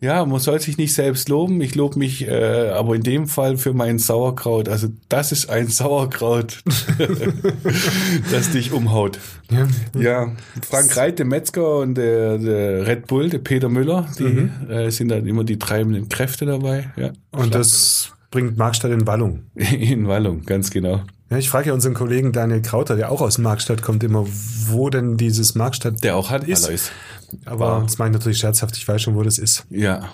Ja, 0.00 0.24
man 0.24 0.38
soll 0.38 0.60
sich 0.60 0.78
nicht 0.78 0.94
selbst 0.94 1.28
loben. 1.28 1.60
Ich 1.60 1.74
lobe 1.74 1.98
mich, 1.98 2.26
äh, 2.28 2.70
aber 2.70 2.94
in 2.94 3.02
dem 3.02 3.26
Fall 3.26 3.56
für 3.56 3.72
mein 3.72 3.98
Sauerkraut. 3.98 4.68
Also 4.68 4.88
das 5.08 5.32
ist 5.32 5.50
ein 5.50 5.66
Sauerkraut, 5.68 6.62
das 8.30 8.50
dich 8.50 8.72
umhaut. 8.72 9.18
Ja. 9.50 9.66
Ja, 10.00 10.32
Frank 10.68 10.96
Reit, 10.96 11.18
der 11.18 11.26
Metzger 11.26 11.78
und 11.78 11.96
der, 11.96 12.38
der 12.38 12.86
Red 12.86 13.08
Bull, 13.08 13.28
der 13.28 13.38
Peter 13.38 13.68
Müller, 13.68 14.08
die 14.18 14.50
äh, 14.70 14.90
sind 14.90 15.08
dann 15.08 15.26
immer 15.26 15.42
die 15.42 15.58
treibenden 15.58 16.08
Kräfte 16.08 16.46
dabei. 16.46 16.92
Ja. 16.96 17.10
Und 17.32 17.54
das 17.54 18.12
bringt 18.30 18.56
Markstadt 18.56 18.92
in 18.92 19.06
Wallung. 19.06 19.44
In 19.54 20.06
Wallung, 20.06 20.44
ganz 20.44 20.70
genau. 20.70 21.02
Ja, 21.30 21.36
ich 21.36 21.50
frage 21.50 21.68
ja 21.68 21.74
unseren 21.74 21.94
Kollegen 21.94 22.32
Daniel 22.32 22.62
Krauter, 22.62 22.96
der 22.96 23.10
auch 23.10 23.20
aus 23.20 23.36
Markstadt 23.38 23.82
kommt, 23.82 24.02
immer, 24.02 24.26
wo 24.66 24.88
denn 24.88 25.16
dieses 25.16 25.54
Markstadt 25.54 26.02
Der 26.02 26.16
auch 26.16 26.30
hat 26.30 26.44
ist. 26.44 26.68
ist. 26.68 26.92
Aber 27.44 27.80
das 27.84 27.98
mache 27.98 28.08
ich 28.08 28.12
natürlich 28.14 28.38
scherzhaft, 28.38 28.76
ich 28.76 28.86
weiß 28.86 29.02
schon, 29.02 29.14
wo 29.14 29.22
das 29.22 29.38
ist. 29.38 29.66
Ja. 29.70 30.08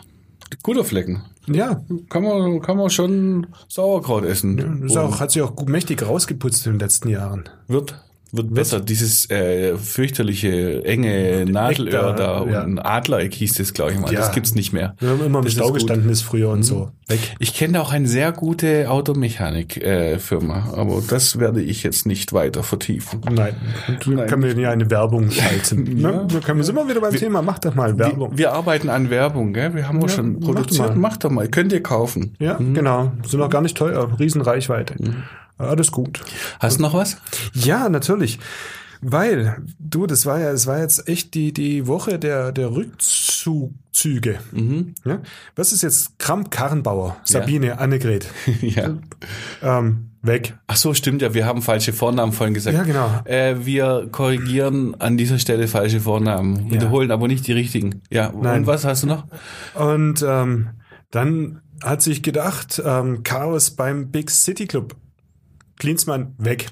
Guter 0.62 0.85
Flecken. 0.85 1.22
Ja, 1.46 1.83
Kann 2.09 2.22
man, 2.22 2.61
kann 2.61 2.77
man 2.77 2.88
schon 2.90 3.46
Sauerkraut 3.68 4.24
essen. 4.24 4.83
ist 4.85 4.96
auch, 4.96 5.20
hat 5.20 5.31
sich 5.31 5.42
auch 5.42 5.55
gut 5.57 5.68
mächtig 5.68 6.07
rausgeputzt 6.07 6.66
in 6.66 6.74
den 6.74 6.81
letzten 6.81 7.09
Jahren. 7.09 7.48
wird, 7.68 8.00
wird 8.37 8.53
besser. 8.55 8.81
Dieses 8.81 9.29
äh, 9.31 9.77
fürchterliche, 9.77 10.85
enge 10.85 11.44
Nadelöhr 11.47 12.12
da 12.14 12.38
und 12.38 12.51
ja. 12.53 12.62
ein 12.62 12.79
Adlereck 12.79 13.35
hieß 13.35 13.55
das, 13.55 13.73
glaube 13.75 13.92
ich 13.92 13.99
mal. 13.99 14.12
Ja. 14.12 14.20
Das 14.20 14.33
gibt's 14.33 14.55
nicht 14.55 14.73
mehr. 14.73 14.94
Wir 15.01 15.11
haben 15.11 15.25
immer 15.25 15.40
im 15.40 15.49
Stau 15.49 15.73
gestanden 15.73 16.11
ist 16.11 16.23
früher 16.23 16.51
und 16.51 16.62
so. 16.62 16.90
Weg. 17.07 17.35
Ich 17.38 17.55
kenne 17.55 17.81
auch 17.83 17.92
eine 17.92 18.09
sehr 18.09 18.33
gute 18.33 18.88
Automechanik-Firma, 18.90 20.73
aber 20.75 21.03
das 21.07 21.38
werde 21.38 21.61
ich 21.62 21.83
jetzt 21.83 22.07
nicht 22.07 22.33
weiter 22.33 22.62
vertiefen. 22.62 23.20
Nein. 23.31 23.55
Und 23.88 24.07
Nein, 24.07 24.27
können 24.29 24.42
wir 24.42 24.55
ja 24.59 24.70
eine 24.70 24.90
Werbung 24.90 25.31
schalten. 25.31 25.99
Ja. 25.99 26.11
ne? 26.12 26.27
Da 26.33 26.40
können 26.40 26.59
wir 26.59 26.64
sind 26.64 26.77
wir 26.77 26.88
wieder 26.88 27.01
beim 27.01 27.14
Thema. 27.14 27.42
Mach 27.42 27.59
doch 27.59 27.75
mal 27.75 27.99
Werbung. 27.99 28.31
Wir, 28.33 28.38
wir 28.38 28.53
arbeiten 28.53 28.88
an 28.88 29.11
Werbung, 29.11 29.53
gell? 29.53 29.75
Wir 29.75 29.87
haben 29.88 29.99
auch 29.99 30.09
Ja, 30.09 30.14
schon 30.14 30.35
mach 30.38 30.47
produziert. 30.47 30.88
mal. 30.90 30.97
Mach 30.97 31.16
doch 31.18 31.31
mal. 31.31 31.49
Könnt 31.49 31.73
ihr 31.73 31.83
kaufen. 31.83 32.35
ja, 32.38 32.55
genau. 32.55 33.12
Sind 33.27 33.40
auch 33.42 33.51
gar 33.51 33.61
nicht 33.62 33.77
teuer. 33.77 34.09
Riesenreichweite. 34.18 34.94
Alles 35.59 35.93
gut. 35.93 36.21
Hast 36.61 36.79
du 36.79 36.83
noch 36.83 36.95
was? 36.95 37.19
Ja, 37.53 37.88
natürlich. 37.88 38.38
Weil, 39.01 39.62
du, 39.79 40.07
das 40.07 40.25
war 40.25 40.40
ja, 40.40 40.51
es 40.51 40.67
war 40.67 40.81
jetzt 40.81 41.09
echt 41.09 41.35
die, 41.35 41.53
die 41.53 41.87
Woche 41.87 42.19
der, 42.19 42.53
der 42.53 42.75
Rückz 42.75 43.35
Rückzüge. 43.47 44.38
Mhm. 44.53 44.95
Ja? 45.05 45.21
Was 45.57 45.73
ist 45.73 45.83
jetzt 45.83 46.19
Kramp-Karrenbauer? 46.19 47.17
Sabine, 47.25 47.79
Annegret. 47.79 48.27
Ja. 48.61 48.97
Ähm, 49.62 50.11
weg. 50.23 50.57
Ach 50.67 50.77
so, 50.77 50.95
stimmt 50.95 51.23
ja. 51.23 51.35
Wir 51.35 51.45
haben 51.45 51.62
falsche 51.62 51.93
Vornamen 51.93 52.33
vorhin 52.33 52.55
gesagt. 52.55 52.77
Ja, 52.77 52.85
genau. 52.85 53.21
Äh, 53.25 53.64
wir 53.67 54.09
korrigieren 54.11 54.95
an 55.01 55.17
dieser 55.17 55.38
Stelle 55.38 55.69
falsche 55.69 56.01
Vornamen, 56.01 56.71
wiederholen 56.71 57.11
aber 57.11 57.29
nicht 57.29 57.47
die 57.47 57.53
richtigen. 57.53 58.03
Ja. 58.11 58.33
Nein. 58.33 58.61
Und 58.61 58.67
was 58.67 58.85
hast 58.85 59.03
du 59.03 59.07
noch? 59.07 59.27
Und 59.75 60.25
ähm, 60.27 60.71
dann 61.11 61.61
hat 61.83 62.03
sich 62.03 62.23
gedacht, 62.23 62.83
ähm, 62.85 63.23
Chaos 63.23 63.71
beim 63.71 64.11
Big 64.11 64.31
City 64.31 64.67
Club. 64.67 64.97
Klinsmann 65.85 66.35
weg. 66.38 66.70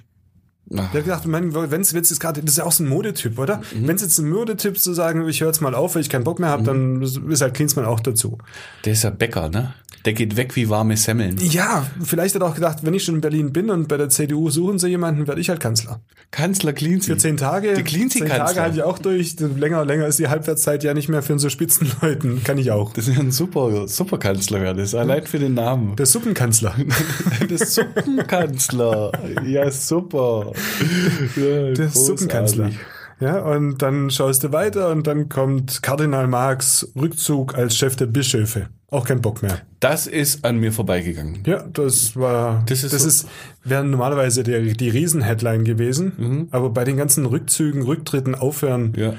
Ach. 0.74 0.90
Der 0.92 1.04
hat 1.04 1.24
gedacht, 1.24 1.24
wenn 1.26 1.80
es 1.82 1.92
jetzt 1.92 2.18
gerade, 2.18 2.40
das 2.40 2.52
ist 2.52 2.56
ja 2.56 2.64
auch 2.64 2.72
so 2.72 2.82
ein 2.82 2.88
Modetyp, 2.88 3.38
oder? 3.38 3.58
Mhm. 3.74 3.88
Wenn 3.88 3.96
es 3.96 4.02
jetzt 4.02 4.18
ein 4.18 4.30
Modetyp 4.30 4.78
zu 4.78 4.94
sagen, 4.94 5.28
ich 5.28 5.40
höre 5.42 5.48
jetzt 5.48 5.60
mal 5.60 5.74
auf, 5.74 5.94
weil 5.94 6.00
ich 6.02 6.08
keinen 6.08 6.24
Bock 6.24 6.38
mehr 6.38 6.48
habe, 6.48 6.62
dann 6.62 7.02
ist 7.02 7.42
halt 7.42 7.52
Klinsmann 7.52 7.84
auch 7.84 8.00
dazu. 8.00 8.38
Der 8.86 8.94
ist 8.94 9.04
ja 9.04 9.10
Bäcker, 9.10 9.50
ne? 9.50 9.74
Der 10.04 10.14
geht 10.14 10.36
weg 10.36 10.56
wie 10.56 10.68
warme 10.68 10.96
Semmeln. 10.96 11.36
Ja, 11.40 11.86
vielleicht 12.02 12.34
hat 12.34 12.42
er 12.42 12.48
auch 12.48 12.54
gedacht, 12.54 12.78
wenn 12.82 12.92
ich 12.92 13.04
schon 13.04 13.14
in 13.16 13.20
Berlin 13.20 13.52
bin 13.52 13.70
und 13.70 13.86
bei 13.86 13.96
der 13.96 14.08
CDU 14.08 14.50
suchen 14.50 14.78
sie 14.78 14.88
jemanden, 14.88 15.28
werde 15.28 15.40
ich 15.40 15.48
halt 15.48 15.60
Kanzler. 15.60 16.00
Kanzler 16.32 16.72
Cleansy. 16.72 17.12
Für 17.12 17.16
zehn 17.18 17.36
Tage. 17.36 17.74
Die 17.74 17.82
Cleansy-Kanzler. 17.82 18.36
Zehn 18.36 18.46
Tage 18.46 18.60
halte 18.62 18.76
ich 18.78 18.82
auch 18.82 18.98
durch. 18.98 19.36
Länger, 19.38 19.84
länger 19.84 20.06
ist 20.06 20.18
die 20.18 20.28
Halbwertszeit 20.28 20.82
ja 20.82 20.92
nicht 20.94 21.08
mehr 21.08 21.22
für 21.22 21.38
so 21.38 21.48
Spitzenleuten. 21.48 22.42
Kann 22.42 22.58
ich 22.58 22.70
auch. 22.72 22.92
Das 22.92 23.06
ist 23.06 23.18
ein 23.18 23.30
super, 23.30 23.86
super 23.86 24.18
Kanzler 24.18 24.60
wäre 24.60 24.74
das. 24.74 24.94
Allein 24.94 25.24
für 25.26 25.38
den 25.38 25.54
Namen. 25.54 25.94
Der 25.96 26.06
Suppenkanzler. 26.06 26.74
Der 27.48 27.58
Suppenkanzler. 27.58 29.12
Ja, 29.46 29.70
super. 29.70 30.52
Ja, 31.36 31.42
Der 31.42 31.72
großartig. 31.72 31.94
Suppenkanzler. 31.94 32.70
Ja, 33.22 33.38
und 33.38 33.78
dann 33.82 34.10
schaust 34.10 34.42
du 34.42 34.52
weiter 34.52 34.90
und 34.90 35.06
dann 35.06 35.28
kommt 35.28 35.82
Kardinal 35.82 36.26
Marx 36.26 36.90
Rückzug 37.00 37.54
als 37.56 37.76
Chef 37.76 37.94
der 37.94 38.06
Bischöfe. 38.06 38.66
Auch 38.90 39.06
kein 39.06 39.22
Bock 39.22 39.42
mehr. 39.42 39.58
Das 39.80 40.06
ist 40.06 40.44
an 40.44 40.58
mir 40.58 40.72
vorbeigegangen. 40.72 41.42
Ja, 41.46 41.64
das 41.72 42.14
war, 42.16 42.62
Das 42.66 42.82
das 42.82 42.92
ist 42.92 43.04
ist, 43.04 43.18
so- 43.20 43.28
wäre 43.64 43.84
normalerweise 43.84 44.42
der, 44.42 44.60
die 44.60 44.88
Riesen-Headline 44.90 45.64
gewesen. 45.64 46.12
Mhm. 46.18 46.48
Aber 46.50 46.68
bei 46.70 46.84
den 46.84 46.96
ganzen 46.96 47.24
Rückzügen, 47.24 47.82
Rücktritten, 47.82 48.34
Aufhören, 48.34 48.92
Ja. 48.96 49.14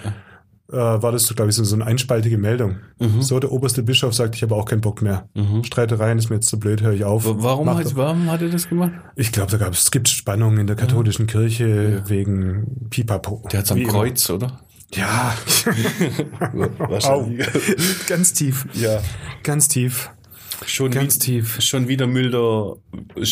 Äh, 0.73 1.01
war 1.01 1.12
das, 1.12 1.23
so, 1.25 1.36
glaube 1.36 1.49
ich, 1.51 1.55
so 1.55 1.63
so 1.63 1.75
eine 1.75 1.86
einspaltige 1.86 2.38
Meldung. 2.38 2.77
Mhm. 2.99 3.21
So, 3.21 3.39
der 3.39 3.51
oberste 3.51 3.83
Bischof 3.83 4.13
sagt, 4.13 4.36
ich 4.36 4.41
habe 4.43 4.55
auch 4.55 4.65
keinen 4.65 4.81
Bock 4.81 5.01
mehr. 5.01 5.27
Streitereien 5.63 6.17
ist 6.17 6.29
mir 6.29 6.36
jetzt 6.38 6.49
zu 6.49 6.59
blöd, 6.59 6.81
höre 6.81 6.93
ich 6.93 7.03
auf. 7.05 7.23
Warum 7.25 7.69
hat, 7.69 7.95
warum 7.95 8.29
hat 8.31 8.41
er 8.41 8.49
das 8.49 8.67
gemacht? 8.67 8.91
Ich 9.15 9.31
glaube, 9.31 9.51
da 9.51 9.57
gab 9.57 9.73
es, 9.73 9.91
gibt 9.91 10.09
Spannungen 10.09 10.57
in 10.59 10.67
der 10.67 10.75
katholischen 10.75 11.27
Kirche 11.27 12.03
wegen 12.07 12.88
Pipapo. 12.89 13.43
Der 13.51 13.59
hat 13.59 13.67
so 13.67 13.75
Wie 13.75 13.81
ein 13.81 13.83
immer. 13.89 13.93
Kreuz, 13.93 14.29
oder? 14.29 14.59
Ja, 14.93 15.33
Wahrscheinlich. 16.77 17.47
ganz 18.07 18.33
tief. 18.33 18.67
Ja. 18.73 19.01
Ganz 19.43 19.67
tief. 19.67 20.09
Schon, 20.65 20.91
Ganz 20.91 21.15
wie, 21.15 21.19
tief. 21.19 21.62
schon 21.62 21.88
wieder 21.88 22.07
milder, 22.07 22.75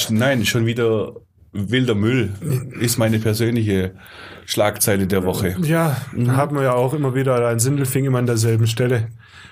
nein, 0.10 0.45
schon 0.45 0.65
wieder 0.65 1.13
wilder 1.54 1.96
Müll 1.96 2.32
ist 2.80 2.98
meine 2.98 3.20
persönliche 3.20 3.92
Schlagzeile 4.46 5.08
der 5.08 5.24
Woche. 5.26 5.56
Ja, 5.64 5.98
Mhm. 6.14 6.36
haben 6.36 6.56
wir 6.56 6.64
ja 6.64 6.74
auch 6.74 6.94
immer 6.94 7.14
wieder 7.16 7.48
ein 7.48 7.60
Sindelfing 7.60 8.06
immer 8.06 8.20
an 8.20 8.26
derselben 8.26 8.68
Stelle. 8.68 9.10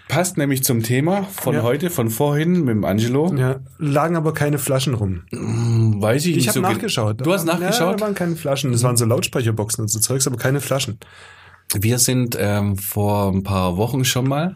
Passt 0.07 0.37
nämlich 0.37 0.63
zum 0.63 0.81
Thema 0.81 1.23
von 1.23 1.53
Ja. 1.55 1.61
heute, 1.63 1.89
von 1.91 2.09
vorhin 2.09 2.61
mit 2.61 2.69
dem 2.69 2.83
Angelo. 2.85 3.31
Ja, 3.35 3.57
lagen 3.77 4.15
aber 4.15 4.33
keine 4.33 4.57
Flaschen 4.57 4.95
rum. 4.95 5.21
Weiß 5.31 6.23
ich, 6.25 6.31
Ich 6.31 6.37
nicht 6.37 6.47
habe 6.47 6.55
so 6.55 6.61
nachgeschaut. 6.61 7.23
Du 7.25 7.31
hast 7.31 7.47
Ja, 7.47 7.53
nachgeschaut? 7.57 7.97
da 8.01 8.05
waren 8.05 8.15
keine 8.15 8.35
Flaschen. 8.35 8.71
Das 8.71 8.81
waren 8.81 8.97
so 8.97 9.05
Lautsprecherboxen 9.05 9.83
und 9.83 9.87
so 9.89 9.99
Zeugs, 9.99 10.25
aber 10.25 10.37
keine 10.37 10.61
Flaschen. 10.61 10.97
Wir 11.79 11.99
sind 11.99 12.35
ähm, 12.39 12.77
vor 12.77 13.31
ein 13.31 13.43
paar 13.43 13.77
Wochen 13.77 14.03
schon 14.03 14.27
mal 14.27 14.55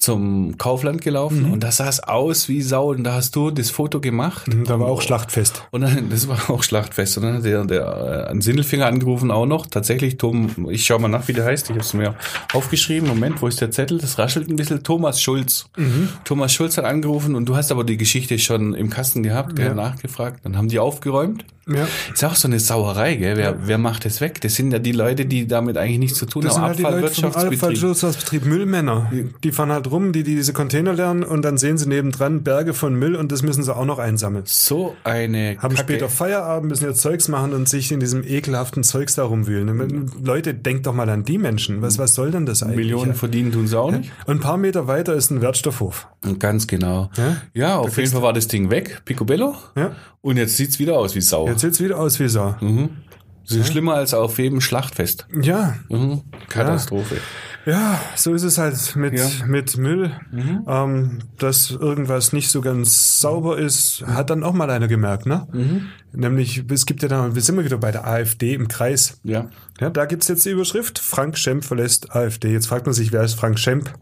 zum 0.00 0.56
Kaufland 0.58 1.02
gelaufen 1.02 1.46
Mhm. 1.46 1.52
und 1.52 1.62
da 1.62 1.70
sah 1.70 1.88
es 1.88 2.00
aus 2.00 2.48
wie 2.48 2.62
Sau 2.62 2.90
und 2.90 3.04
da 3.04 3.14
hast 3.14 3.36
du 3.36 3.50
das 3.50 3.70
Foto 3.70 4.00
gemacht. 4.00 4.46
Da 4.64 4.80
war 4.80 4.88
auch 4.88 5.02
Schlachtfest. 5.02 5.62
Und 5.70 5.82
dann, 5.82 6.08
das 6.10 6.26
war 6.26 6.50
auch 6.50 6.62
Schlachtfest. 6.62 7.18
Und 7.18 7.24
dann 7.24 7.34
hat 7.36 7.44
der, 7.44 7.64
der 7.64 8.24
äh, 8.26 8.30
an 8.30 8.40
Sindelfinger 8.40 8.86
angerufen 8.86 9.30
auch 9.30 9.46
noch. 9.46 9.66
Tatsächlich, 9.66 10.16
Tom, 10.18 10.68
ich 10.70 10.84
schau 10.84 10.98
mal 10.98 11.08
nach, 11.08 11.28
wie 11.28 11.32
der 11.34 11.44
heißt. 11.44 11.66
Ich 11.66 11.70
habe 11.70 11.80
es 11.80 11.94
mir 11.94 12.14
aufgeschrieben. 12.52 13.08
Moment, 13.08 13.42
wo 13.42 13.46
ist 13.46 13.60
der 13.60 13.70
Zettel? 13.70 13.98
Das 13.98 14.18
raschelt 14.18 14.48
ein 14.48 14.56
bisschen. 14.56 14.82
Thomas 14.82 15.20
Schulz. 15.20 15.66
Mhm. 15.76 16.08
Thomas 16.24 16.52
Schulz 16.52 16.76
hat 16.78 16.84
angerufen 16.86 17.34
und 17.34 17.46
du 17.46 17.54
hast 17.56 17.70
aber 17.70 17.84
die 17.84 17.96
Geschichte 17.96 18.38
schon 18.38 18.74
im 18.74 18.90
Kasten 18.90 19.22
gehabt, 19.22 19.54
gell, 19.56 19.66
Ja. 19.66 19.74
nachgefragt. 19.74 20.40
Dann 20.44 20.56
haben 20.56 20.68
die 20.68 20.78
aufgeräumt. 20.78 21.44
Ja. 21.68 21.86
Ist 22.12 22.24
auch 22.24 22.34
so 22.34 22.48
eine 22.48 22.58
Sauerei, 22.58 23.14
gell? 23.14 23.36
Wer, 23.36 23.68
wer 23.68 23.78
macht 23.78 24.04
das 24.04 24.20
weg? 24.20 24.40
Das 24.40 24.56
sind 24.56 24.72
ja 24.72 24.80
die 24.80 24.90
Leute, 24.90 25.24
die 25.26 25.46
damit 25.46 25.76
eigentlich 25.76 25.98
nichts 26.00 26.18
zu 26.18 26.26
tun 26.26 26.42
Das 26.42 26.54
sind 26.54 26.62
haben. 26.62 26.68
halt 26.70 26.78
die 26.78 26.82
Leute 26.82 27.14
vom 27.14 27.24
Abfallwirtschaftsbetrieb 27.26 28.44
Müllmänner. 28.44 29.12
Die 29.44 29.52
fahren 29.52 29.70
halt 29.70 29.89
rum, 29.90 30.12
die, 30.12 30.22
die 30.22 30.34
diese 30.34 30.52
Container 30.52 30.92
lernen 30.92 31.22
und 31.22 31.42
dann 31.42 31.58
sehen 31.58 31.78
sie 31.78 31.88
nebendran 31.88 32.42
Berge 32.42 32.74
von 32.74 32.94
Müll 32.94 33.16
und 33.16 33.32
das 33.32 33.42
müssen 33.42 33.62
sie 33.62 33.74
auch 33.74 33.84
noch 33.84 33.98
einsammeln. 33.98 34.44
So 34.46 34.96
eine 35.04 35.56
Haben 35.58 35.74
Kacke. 35.74 35.76
später 35.76 36.08
Feierabend, 36.08 36.70
müssen 36.70 36.84
ihr 36.84 36.94
Zeugs 36.94 37.28
machen 37.28 37.52
und 37.52 37.68
sich 37.68 37.92
in 37.92 38.00
diesem 38.00 38.24
ekelhaften 38.24 38.82
Zeugs 38.82 39.14
da 39.14 39.24
rumwühlen. 39.24 40.10
Leute, 40.22 40.54
denkt 40.54 40.86
doch 40.86 40.94
mal 40.94 41.08
an 41.08 41.24
die 41.24 41.38
Menschen. 41.38 41.82
Was, 41.82 41.98
was 41.98 42.14
soll 42.14 42.30
denn 42.30 42.46
das 42.46 42.62
eigentlich? 42.62 42.76
Millionen 42.76 43.14
verdienen 43.14 43.52
tun 43.52 43.66
sie 43.66 43.78
auch 43.78 43.90
nicht. 43.90 44.10
Und 44.26 44.36
ein 44.36 44.40
paar 44.40 44.56
Meter 44.56 44.86
weiter 44.86 45.14
ist 45.14 45.30
ein 45.30 45.40
Wertstoffhof. 45.42 46.08
Ganz 46.38 46.66
genau. 46.66 47.10
Ja? 47.16 47.36
Ja, 47.54 47.76
auf 47.78 47.96
jeden 47.96 48.10
Fall 48.10 48.22
war 48.22 48.32
das 48.32 48.48
Ding 48.48 48.70
weg, 48.70 49.02
Picobello. 49.04 49.54
Ja. 49.76 49.92
Und 50.20 50.36
jetzt 50.36 50.56
sieht's 50.56 50.78
wieder 50.78 50.98
aus 50.98 51.14
wie 51.14 51.20
Sau. 51.20 51.48
Jetzt 51.48 51.62
sieht's 51.62 51.80
wieder 51.80 51.98
aus 51.98 52.20
wie 52.20 52.28
Sau. 52.28 52.56
Das 53.50 53.58
ist 53.66 53.72
schlimmer 53.72 53.94
als 53.94 54.14
auf 54.14 54.38
jedem 54.38 54.60
Schlachtfest. 54.60 55.26
Ja, 55.42 55.76
Mhm. 55.88 56.22
Katastrophe. 56.48 57.16
ja, 57.66 58.00
so 58.16 58.32
ist 58.34 58.42
es 58.44 58.58
halt 58.58 58.96
mit, 58.96 59.18
Ja. 59.18 59.26
mit 59.46 59.76
Müll. 59.76 60.12
Ähm, 60.66 61.18
dass 61.38 61.70
irgendwas 61.70 62.32
nicht 62.32 62.50
so 62.50 62.60
ganz 62.60 63.20
sauber 63.20 63.58
ist, 63.58 64.04
hat 64.06 64.30
dann 64.30 64.44
auch 64.44 64.52
mal 64.52 64.70
einer 64.70 64.88
gemerkt, 64.88 65.26
ne? 65.26 65.46
Nämlich, 66.12 66.64
es 66.70 66.86
gibt 66.86 67.02
ja 67.02 67.08
da, 67.08 67.34
wir 67.34 67.42
sind 67.42 67.56
wir 67.56 67.64
wieder 67.64 67.78
bei 67.78 67.92
der 67.92 68.06
AfD 68.06 68.54
im 68.54 68.68
Kreis. 68.68 69.20
Ja. 69.24 69.48
Ja, 69.80 69.90
da 69.90 70.04
gibt's 70.06 70.28
jetzt 70.28 70.44
die 70.44 70.50
Überschrift, 70.50 70.98
Frank 70.98 71.38
Schemp 71.38 71.64
verlässt 71.64 72.14
AfD. 72.14 72.52
Jetzt 72.52 72.66
fragt 72.66 72.86
man 72.86 72.94
sich, 72.94 73.12
wer 73.12 73.22
ist 73.22 73.34
Frank 73.34 73.58
Schemp? 73.58 73.92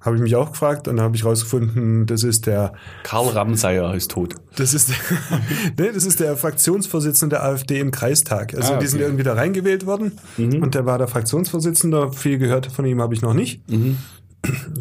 Habe 0.00 0.14
ich 0.16 0.22
mich 0.22 0.36
auch 0.36 0.52
gefragt 0.52 0.86
und 0.86 0.96
dann 0.96 1.04
habe 1.04 1.16
ich 1.16 1.24
rausgefunden, 1.24 2.06
das 2.06 2.22
ist 2.22 2.46
der 2.46 2.72
Karl 3.02 3.28
Ramsayer 3.30 3.94
ist 3.94 4.12
tot. 4.12 4.36
Das 4.56 4.72
ist, 4.72 4.90
nee, 5.78 5.90
das 5.92 6.04
ist 6.04 6.20
der 6.20 6.36
Fraktionsvorsitzende 6.36 7.36
der 7.36 7.44
AfD 7.44 7.80
im 7.80 7.90
Kreistag. 7.90 8.54
Also 8.54 8.74
Ah, 8.74 8.78
die 8.78 8.86
sind 8.86 9.00
okay. 9.00 9.06
irgendwie 9.08 9.24
da 9.24 9.34
reingewählt 9.34 9.86
worden 9.86 10.12
und 10.36 10.74
der 10.74 10.86
war 10.86 10.98
der 10.98 11.08
Fraktionsvorsitzende. 11.08 12.12
Viel 12.12 12.38
gehört 12.38 12.66
von 12.66 12.84
ihm 12.84 13.00
habe 13.02 13.14
ich 13.14 13.22
noch 13.22 13.34
nicht. 13.34 13.62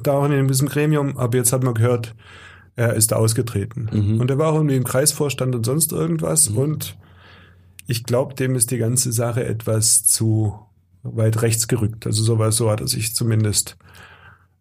Da 0.04 0.12
auch 0.14 0.26
in 0.30 0.48
diesem 0.48 0.70
Gremium, 0.70 1.18
aber 1.18 1.38
jetzt 1.38 1.52
hat 1.52 1.64
man 1.64 1.74
gehört, 1.74 2.14
er 2.76 2.94
ist 2.94 3.12
da 3.12 3.16
ausgetreten. 3.16 3.90
Und 4.22 4.30
er 4.30 4.38
war 4.38 4.52
auch 4.52 4.56
irgendwie 4.56 4.76
im 4.76 4.84
Kreisvorstand 4.84 5.56
und 5.56 5.66
sonst 5.66 5.92
irgendwas. 5.92 6.48
Und 6.48 6.96
ich 7.88 8.04
glaube, 8.04 8.36
dem 8.36 8.54
ist 8.56 8.70
die 8.70 8.78
ganze 8.78 9.12
Sache 9.12 9.44
etwas 9.46 10.06
zu 10.06 10.60
weit 11.02 11.42
rechts 11.42 11.68
gerückt. 11.68 12.06
Also 12.06 12.24
sowas, 12.24 12.56
so 12.56 12.70
hat 12.70 12.82
er 12.82 12.88
sich 12.88 13.16
zumindest 13.16 13.78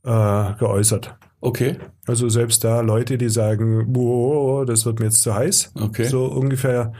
äh, 0.06 0.54
geäußert. 0.58 1.16
Okay. 1.40 1.76
Also 2.06 2.28
selbst 2.28 2.64
da 2.64 2.80
Leute, 2.80 3.18
die 3.18 3.28
sagen, 3.28 3.92
boah, 3.92 4.64
das 4.64 4.86
wird 4.86 5.00
mir 5.00 5.06
jetzt 5.06 5.22
zu 5.22 5.34
heiß. 5.34 5.72
Okay. 5.74 6.04
So 6.04 6.26
ungefähr. 6.26 6.92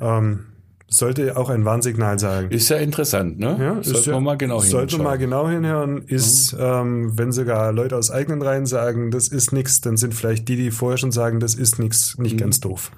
Ähm, 0.00 0.46
sollte 0.88 1.36
auch 1.36 1.50
ein 1.50 1.64
Warnsignal 1.64 2.18
sagen. 2.18 2.50
Ist 2.50 2.68
ja 2.68 2.76
interessant, 2.76 3.38
ne? 3.40 3.56
Ja, 3.60 3.78
ist 3.80 3.88
Sollten 3.88 4.10
ja- 4.10 4.16
wir 4.16 4.20
mal 4.20 4.36
genau 4.36 4.60
Sollte 4.60 4.78
hinschauen. 4.96 5.02
man 5.02 5.12
mal 5.12 5.18
genau 5.18 5.48
hinhören, 5.48 6.02
ist, 6.06 6.56
ähm, 6.58 7.18
wenn 7.18 7.32
sogar 7.32 7.72
Leute 7.72 7.96
aus 7.96 8.10
eigenen 8.12 8.40
Reihen 8.40 8.66
sagen, 8.66 9.10
das 9.10 9.26
ist 9.28 9.52
nix, 9.52 9.80
dann 9.80 9.96
sind 9.96 10.14
vielleicht 10.14 10.48
die, 10.48 10.56
die 10.56 10.70
vorher 10.70 10.96
schon 10.96 11.10
sagen, 11.10 11.40
das 11.40 11.54
ist 11.56 11.78
nix, 11.80 12.16
nicht 12.18 12.38
ganz 12.38 12.60
doof. 12.60 12.92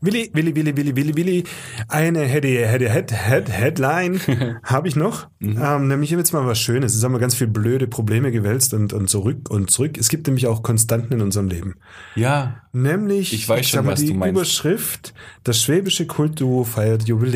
Willi, 0.00 0.30
Willi, 0.32 0.56
Willi, 0.56 0.76
Willi, 0.76 0.96
Willi, 0.96 1.16
Willi, 1.16 1.44
eine 1.86 2.24
Head, 2.24 2.44
Head, 2.44 2.82
Head, 2.82 3.12
Head, 3.12 3.48
Headline 3.50 4.20
habe 4.64 4.88
ich 4.88 4.96
noch, 4.96 5.28
ähm, 5.40 5.86
nämlich 5.86 6.10
jetzt 6.10 6.32
mal 6.32 6.44
was 6.44 6.58
Schönes. 6.58 6.94
Es 6.96 7.04
haben 7.04 7.12
wir 7.12 7.20
ganz 7.20 7.36
viele 7.36 7.50
blöde 7.50 7.86
Probleme 7.86 8.32
gewälzt 8.32 8.74
und, 8.74 8.92
und 8.92 9.08
zurück 9.08 9.48
und 9.48 9.70
zurück. 9.70 9.96
Es 9.96 10.08
gibt 10.08 10.26
nämlich 10.26 10.48
auch 10.48 10.62
Konstanten 10.64 11.14
in 11.14 11.20
unserem 11.20 11.46
Leben. 11.48 11.76
Ja. 12.16 12.56
Nämlich, 12.72 13.32
Ich 13.32 13.48
weiß 13.48 13.68
schon, 13.68 13.78
sag 13.78 13.84
mal, 13.86 13.92
was 13.92 14.00
die 14.00 14.08
du 14.08 14.14
meinst. 14.14 14.32
Überschrift, 14.36 15.14
das 15.44 15.60
schwäbische 15.62 16.06
Kultduo 16.06 16.64
feiert 16.64 17.04
Jubiläum. 17.08 17.27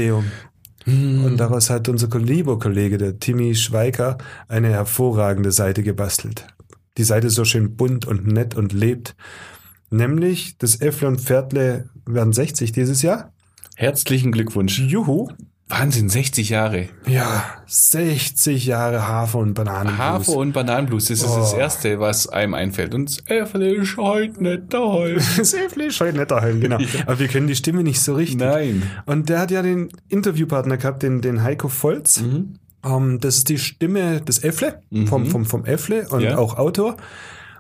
Hm. 0.84 1.24
Und 1.24 1.36
daraus 1.38 1.70
hat 1.70 1.88
unser 1.88 2.08
lieber 2.18 2.58
Kollege, 2.58 2.98
der 2.98 3.18
Timmy 3.18 3.54
Schweiker, 3.54 4.18
eine 4.48 4.70
hervorragende 4.70 5.52
Seite 5.52 5.82
gebastelt. 5.82 6.46
Die 6.98 7.04
Seite 7.04 7.28
ist 7.28 7.34
so 7.34 7.44
schön 7.44 7.76
bunt 7.76 8.06
und 8.06 8.26
nett 8.26 8.54
und 8.54 8.72
lebt. 8.72 9.14
Nämlich, 9.90 10.58
das 10.58 10.80
Äffle 10.80 11.08
und 11.08 11.20
Pferdle 11.20 11.88
werden 12.06 12.32
60 12.32 12.72
dieses 12.72 13.02
Jahr. 13.02 13.32
Herzlichen 13.76 14.32
Glückwunsch. 14.32 14.78
Juhu. 14.78 15.28
Wahnsinn, 15.72 16.10
60 16.10 16.50
Jahre. 16.50 16.88
Ja, 17.06 17.44
60 17.66 18.66
Jahre 18.66 19.08
Hafer 19.08 19.38
und 19.38 19.54
Bananen. 19.54 19.96
Hafer 19.96 20.36
und 20.36 20.52
Bananenblues, 20.52 21.06
das 21.06 21.20
ist 21.22 21.34
das 21.34 21.54
Oh. 21.54 21.56
Erste, 21.56 21.98
was 21.98 22.28
einem 22.28 22.52
einfällt. 22.54 22.94
Und 22.94 23.06
das 23.08 23.18
Äffle 23.26 23.74
ist 23.74 23.96
heute 23.96 24.42
nicht 24.42 24.62
daheim. 24.72 25.16
Das 25.36 25.54
Äffle 25.54 25.86
ist 25.86 25.96
schon 25.96 26.14
netter 26.14 26.40
Helm, 26.42 26.60
genau. 26.60 26.76
Aber 27.06 27.18
wir 27.18 27.28
können 27.28 27.46
die 27.46 27.56
Stimme 27.56 27.82
nicht 27.82 28.00
so 28.00 28.14
richtig. 28.14 28.38
Nein. 28.38 28.82
Und 29.06 29.28
der 29.30 29.38
hat 29.40 29.50
ja 29.50 29.62
den 29.62 29.88
Interviewpartner 30.08 30.76
gehabt, 30.76 31.02
den, 31.02 31.20
den 31.22 31.42
Heiko 31.42 31.68
Volz. 31.68 32.22
Ähm, 32.84 33.18
das 33.20 33.38
ist 33.38 33.48
die 33.48 33.58
Stimme 33.58 34.20
des 34.20 34.44
Äffle, 34.44 34.80
vom, 35.06 35.26
vom, 35.26 35.46
vom 35.46 35.64
Äffle 35.64 36.06
und 36.10 36.20
Ja. 36.20 36.36
auch 36.36 36.58
Autor. 36.58 36.96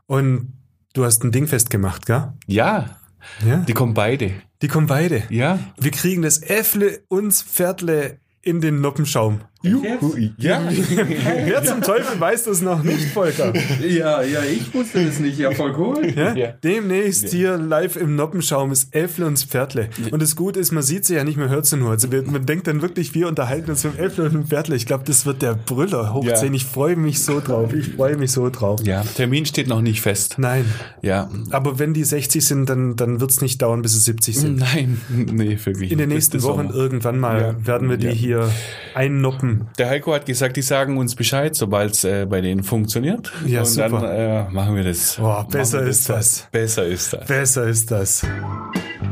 Und 0.06 0.52
du 0.92 1.04
hast 1.04 1.24
ein 1.24 1.32
Ding 1.32 1.46
festgemacht, 1.46 2.04
gell? 2.06 2.32
Ja, 2.46 2.96
Ja. 3.44 3.56
die 3.56 3.72
kommen 3.72 3.94
beide. 3.94 4.32
Die 4.62 4.68
kommen 4.68 4.86
beide. 4.86 5.24
Ja. 5.30 5.58
Wir 5.78 5.90
kriegen 5.90 6.22
das 6.22 6.42
Äffle 6.42 7.02
und 7.08 7.32
Pferdle 7.34 8.18
in 8.42 8.60
den 8.60 8.80
Noppenschaum. 8.80 9.40
Juhu. 9.62 10.16
Ja. 10.38 10.60
Wer 11.44 11.62
zum 11.64 11.80
Teufel 11.82 12.18
weiß 12.20 12.44
das 12.44 12.62
noch 12.62 12.82
nicht, 12.82 13.04
Volker? 13.12 13.52
Ja, 13.86 14.22
ja, 14.22 14.40
ich 14.42 14.72
wusste 14.74 15.04
das 15.04 15.20
nicht. 15.20 15.38
Ja, 15.38 15.52
voll 15.52 15.74
cool. 15.78 16.12
Ja? 16.16 16.34
Ja. 16.34 16.48
Demnächst 16.64 17.28
hier 17.28 17.56
live 17.56 17.96
im 17.96 18.16
Noppenschaum 18.16 18.72
ist 18.72 18.94
Äffle 18.94 19.26
und 19.26 19.38
Pferdle. 19.38 19.88
Und 20.10 20.20
das 20.20 20.34
Gute 20.36 20.58
ist, 20.60 20.72
man 20.72 20.82
sieht 20.82 21.04
sie 21.04 21.14
ja 21.14 21.24
nicht, 21.24 21.36
man 21.38 21.48
hört 21.48 21.66
sie 21.66 21.76
nur. 21.76 21.90
Also 21.90 22.10
wir- 22.10 22.22
man 22.22 22.44
denkt 22.46 22.66
dann 22.66 22.82
wirklich, 22.82 23.14
wir 23.14 23.28
unterhalten 23.28 23.70
uns 23.70 23.84
mit 23.84 23.96
dem 23.98 24.04
Äffle 24.04 24.24
und 24.24 24.32
dem 24.34 24.46
Pferdle. 24.46 24.74
Ich 24.76 24.86
glaube, 24.86 25.04
das 25.06 25.26
wird 25.26 25.42
der 25.42 25.54
Brüller 25.54 26.12
hoch 26.12 26.24
Ja. 26.24 26.34
10. 26.34 26.54
Ich 26.54 26.64
freue 26.64 26.96
mich 26.96 27.22
so 27.22 27.40
drauf. 27.40 27.72
Ich 27.72 27.90
freue 27.94 28.16
mich 28.16 28.32
so 28.32 28.50
drauf. 28.50 28.80
ja, 28.84 29.02
Termin 29.02 29.46
steht 29.46 29.68
noch 29.68 29.80
nicht 29.80 30.00
fest. 30.00 30.36
Nein. 30.38 30.64
Ja. 31.02 31.28
Aber 31.50 31.78
wenn 31.78 31.94
die 31.94 32.04
60 32.04 32.44
sind, 32.44 32.68
dann, 32.68 32.96
dann 32.96 33.20
wird 33.20 33.30
es 33.30 33.40
nicht 33.40 33.62
dauern, 33.62 33.82
bis 33.82 33.92
sie 33.92 34.00
70 34.00 34.38
sind. 34.38 34.58
Nein, 34.58 35.00
nee, 35.08 35.56
wirklich. 35.62 35.92
In 35.92 35.98
den 35.98 36.08
nächsten 36.08 36.42
Wochen 36.42 36.68
Sommer. 36.68 36.74
irgendwann 36.74 37.18
mal 37.20 37.40
Ja. 37.40 37.66
werden 37.66 37.88
wir 37.90 37.96
die 37.96 38.06
Ja. 38.08 38.12
hier 38.12 38.50
einnoppen. 38.94 39.51
Der 39.78 39.88
Heiko 39.88 40.12
hat 40.14 40.26
gesagt, 40.26 40.56
die 40.56 40.62
sagen 40.62 40.96
uns 40.98 41.14
Bescheid, 41.14 41.54
sobald 41.54 41.92
es 41.92 42.04
äh, 42.04 42.26
bei 42.28 42.40
denen 42.40 42.62
funktioniert. 42.62 43.32
Ja, 43.46 43.60
Und 43.60 43.66
super. 43.66 43.88
dann 43.88 44.04
äh, 44.04 44.50
machen 44.50 44.76
wir 44.76 44.84
das. 44.84 45.16
Boah, 45.16 45.46
besser 45.48 45.80
wir 45.82 45.88
ist 45.88 46.08
das. 46.08 46.48
Besser 46.52 46.84
ist 46.86 47.12
das. 47.12 47.26
Besser 47.26 47.64
ist 47.68 47.90
das. 47.90 48.26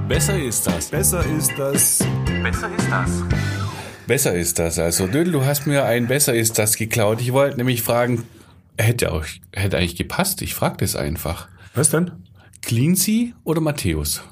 Besser 0.08 0.36
ist 0.38 0.66
das. 0.66 0.90
Besser 0.90 1.24
ist 1.36 1.52
das. 1.58 2.04
Besser 4.06 4.34
ist 4.34 4.58
das. 4.58 4.78
Also, 4.78 5.06
Dödel, 5.06 5.32
du 5.32 5.44
hast 5.44 5.66
mir 5.66 5.84
ein 5.84 6.08
Besser 6.08 6.34
ist 6.34 6.58
das 6.58 6.76
geklaut. 6.76 7.20
Ich 7.20 7.32
wollte 7.32 7.56
nämlich 7.58 7.82
fragen, 7.82 8.24
hätte 8.76 9.12
auch, 9.12 9.24
hätte 9.54 9.76
eigentlich 9.78 9.96
gepasst. 9.96 10.42
Ich 10.42 10.54
frage 10.54 10.78
das 10.78 10.96
einfach. 10.96 11.48
Was 11.74 11.90
denn? 11.90 12.10
Cleansy 12.62 13.34
oder 13.44 13.60
Matthäus? 13.60 14.22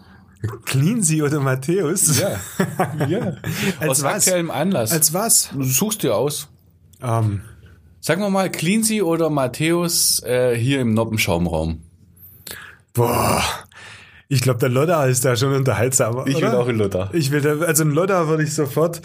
Cleansy 0.65 1.23
oder 1.23 1.41
Matthäus? 1.41 2.21
Ja. 2.21 2.39
ja. 3.09 3.35
Als 3.81 3.91
Aus 3.91 4.03
was? 4.03 4.27
aktuellem 4.27 4.51
Anlass. 4.51 4.93
Als 4.93 5.13
was? 5.13 5.51
du 5.53 5.65
suchst 5.65 6.03
dir 6.03 6.15
aus. 6.15 6.49
Ähm, 7.03 7.43
Sagen 8.01 8.23
wir 8.23 8.31
mal, 8.31 8.51
Cleansy 8.51 9.03
oder 9.03 9.29
Matthäus 9.31 10.23
äh, 10.23 10.57
hier 10.57 10.81
im 10.81 10.95
Noppenschaumraum. 10.95 11.83
boah. 12.95 13.43
Ich 14.31 14.43
glaube, 14.43 14.59
der 14.59 14.69
Lodder 14.69 15.09
ist 15.09 15.25
da 15.25 15.37
schon 15.37 15.55
unterhaltsamer. 15.55 16.27
Ich 16.27 16.37
will 16.37 16.49
oder? 16.49 16.61
auch 16.61 16.69
in 16.69 16.77
Luther. 16.77 17.09
Ich 17.15 17.31
will, 17.31 17.41
da, 17.41 17.59
also 17.65 17.83
ein 17.83 17.91
Lodder 17.91 18.29
würde 18.29 18.43
ich 18.43 18.55
sofort. 18.55 19.01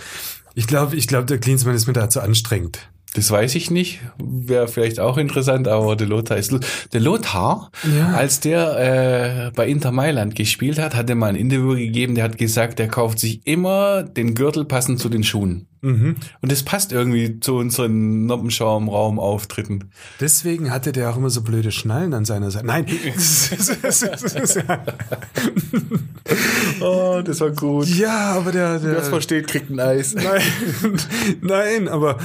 Ich 0.53 0.67
glaube, 0.67 0.97
ich 0.97 1.07
glaube, 1.07 1.25
der 1.25 1.39
Klinsmann 1.39 1.75
ist 1.75 1.87
mir 1.87 1.93
da 1.93 2.09
zu 2.09 2.21
anstrengend. 2.21 2.79
Das 3.13 3.29
weiß 3.29 3.55
ich 3.55 3.69
nicht. 3.69 3.99
Wäre 4.17 4.67
vielleicht 4.67 4.99
auch 4.99 5.17
interessant, 5.17 5.67
aber 5.67 5.95
der 5.95 6.07
Lothar 6.07 6.37
ist. 6.37 6.53
Der 6.93 6.99
Lothar, 6.99 7.71
als 8.15 8.39
der 8.39 9.49
äh, 9.49 9.51
bei 9.55 9.67
Inter 9.67 9.91
Mailand 9.91 10.35
gespielt 10.35 10.79
hat, 10.79 10.95
hat 10.95 11.09
er 11.09 11.15
mal 11.15 11.27
ein 11.27 11.35
Interview 11.35 11.75
gegeben, 11.75 12.15
der 12.15 12.23
hat 12.23 12.37
gesagt, 12.37 12.79
der 12.79 12.87
kauft 12.87 13.19
sich 13.19 13.45
immer 13.45 14.03
den 14.03 14.33
Gürtel 14.33 14.65
passend 14.65 14.99
zu 14.99 15.09
den 15.09 15.23
Schuhen. 15.23 15.67
Mhm. 15.83 16.15
Und 16.41 16.51
das 16.51 16.63
passt 16.63 16.93
irgendwie 16.93 17.41
zu 17.41 17.57
unseren 17.57 18.25
Noppenschaum-Raum-Auftritten. 18.25 19.91
Deswegen 20.21 20.71
hatte 20.71 20.93
der 20.93 21.09
auch 21.09 21.17
immer 21.17 21.29
so 21.29 21.41
blöde 21.41 21.73
Schnallen 21.73 22.13
an 22.13 22.23
seiner 22.23 22.51
Seite. 22.51 22.65
Nein. 22.65 22.85
Oh, 26.79 27.21
das 27.23 27.41
war 27.41 27.51
gut. 27.51 27.87
ja, 27.87 28.33
aber 28.33 28.51
der, 28.51 28.79
der 28.79 28.95
das 28.95 29.09
versteht, 29.09 29.47
kriegt 29.47 29.69
ein 29.69 29.79
Eis. 29.79 30.15
Nein, 30.23 30.41
nein, 31.41 31.87
aber 31.87 32.17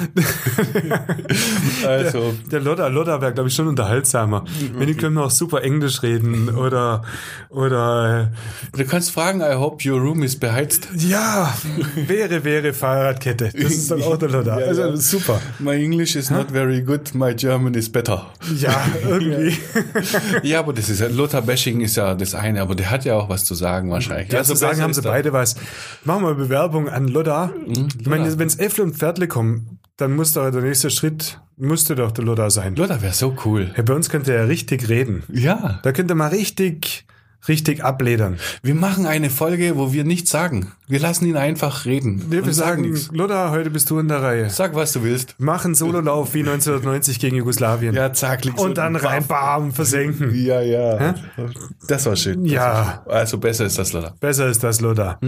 Also, 1.87 2.35
der 2.51 2.61
Lodder, 2.61 2.89
Lodder 2.91 3.21
wäre, 3.21 3.33
glaube 3.33 3.49
ich, 3.49 3.55
schon 3.55 3.69
unterhaltsamer. 3.69 4.45
Wenn 4.75 4.87
die 4.87 4.95
können 4.95 5.17
wir 5.17 5.25
auch 5.25 5.31
super 5.31 5.63
Englisch 5.63 6.03
reden 6.03 6.51
oder, 6.51 7.03
oder, 7.51 8.33
du 8.77 8.85
kannst 8.85 9.11
fragen, 9.11 9.41
I 9.41 9.55
hope 9.55 9.89
your 9.89 10.01
room 10.01 10.23
is 10.23 10.39
beheizt. 10.39 10.89
äh, 10.95 11.09
ja, 11.09 11.55
wäre, 11.95 12.45
wäre 12.45 12.73
Fahrradkette. 12.73 13.48
Das 13.53 13.73
ist 13.73 13.91
dann 13.91 14.03
auch 14.03 14.17
der 14.17 14.29
Lodder. 14.31 14.61
Ja, 14.61 14.67
Also, 14.67 14.83
ja. 14.83 14.97
super. 14.97 15.41
My 15.59 15.73
English 15.83 16.17
is 16.17 16.31
not 16.31 16.51
very 16.51 16.83
good, 16.83 17.15
my 17.15 17.35
German 17.35 17.75
is 17.75 17.91
better. 17.91 18.27
Ja, 18.59 18.87
irgendwie. 19.09 19.57
Ja, 20.43 20.61
aber 20.61 20.73
das 20.73 20.89
ist 20.89 21.01
ja, 21.01 21.09
Lothar 21.09 21.43
Bashing 21.43 21.81
ist 21.81 21.97
ja 21.97 22.15
das 22.15 22.35
eine, 22.35 22.61
aber 22.63 22.75
der 22.75 22.91
hat 22.91 23.05
ja 23.05 23.15
auch 23.15 23.29
was 23.29 23.45
zu 23.45 23.55
sagen 23.55 23.91
wahrscheinlich. 23.91 24.33
Ja, 24.33 24.43
zu 24.45 24.55
sagen 24.55 24.81
haben 24.81 24.95
sie 24.95 25.03
beide 25.03 25.33
was. 25.33 25.57
Machen 26.05 26.25
wir 26.25 26.35
Bewerbung 26.35 26.89
an 26.89 27.09
Lodda. 27.09 27.53
Ich 28.01 28.07
meine, 28.07 28.39
wenn 28.39 28.47
es 28.47 28.59
Äffle 28.59 28.85
und 28.85 28.97
Pferdle 28.97 29.29
kommen, 29.29 29.79
dann 29.97 30.15
muss 30.15 30.33
doch 30.33 30.49
der 30.51 30.63
nächste 30.63 30.91
Schritt, 30.91 31.41
müsste 31.57 31.97
doch 31.97 32.13
der 32.13 32.25
Lodda 32.25 32.51
sein. 32.51 32.77
Lothar 32.77 33.03
wäre 33.03 33.13
so 33.15 33.37
cool. 33.45 33.73
Ja, 33.77 33.83
bei 33.83 33.95
uns 33.95 34.09
könnte 34.11 34.33
er 34.33 34.49
richtig 34.49 34.89
reden. 34.89 35.25
Ja. 35.33 35.81
Da 35.83 35.93
könnte 35.93 36.15
man 36.15 36.31
richtig, 36.31 37.05
richtig 37.47 37.85
abledern. 37.85 38.39
Wir 38.63 38.75
machen 38.75 39.07
eine 39.07 39.31
Folge, 39.31 39.77
wo 39.77 39.93
wir 39.93 40.05
nichts 40.05 40.31
sagen. 40.31 40.73
Wir 40.89 40.99
lassen 40.99 41.27
ihn 41.27 41.37
einfach 41.37 41.85
reden. 41.85 42.25
Nee, 42.29 42.45
wir 42.45 42.53
sagen, 42.53 42.83
nichts. 42.83 43.11
Lodda, 43.13 43.51
heute 43.51 43.71
bist 43.71 43.89
du 43.91 43.99
in 43.99 44.09
der 44.09 44.23
Reihe. 44.23 44.51
Sag, 44.51 44.75
was 44.75 44.93
du 44.93 45.03
willst. 45.05 45.35
Mach 45.39 45.65
einen 45.65 45.75
Sololauf 45.75 46.35
wie 46.35 46.41
1990 46.41 47.21
gegen 47.21 47.37
Jugoslawien. 47.37 47.95
Ja, 47.95 48.13
zack, 48.13 48.45
links 48.45 48.61
Und 48.61 48.77
dann 48.79 48.97
rein, 48.97 49.27
bam, 49.27 49.73
versenken. 49.73 50.35
Ja, 50.35 50.61
ja. 50.61 51.15
Das 51.87 52.07
war 52.07 52.17
schön. 52.17 52.43
Das 52.45 52.53
Ja. 52.53 52.63
war 52.65 53.03
schön. 53.05 53.13
Also 53.13 53.39
besser 53.39 53.67
ist 53.67 53.79
das, 53.79 53.93
Lothar. 53.93 54.15
Besser 54.19 54.49
ist 54.49 54.65
das, 54.65 54.81
Lodda. 54.81 55.21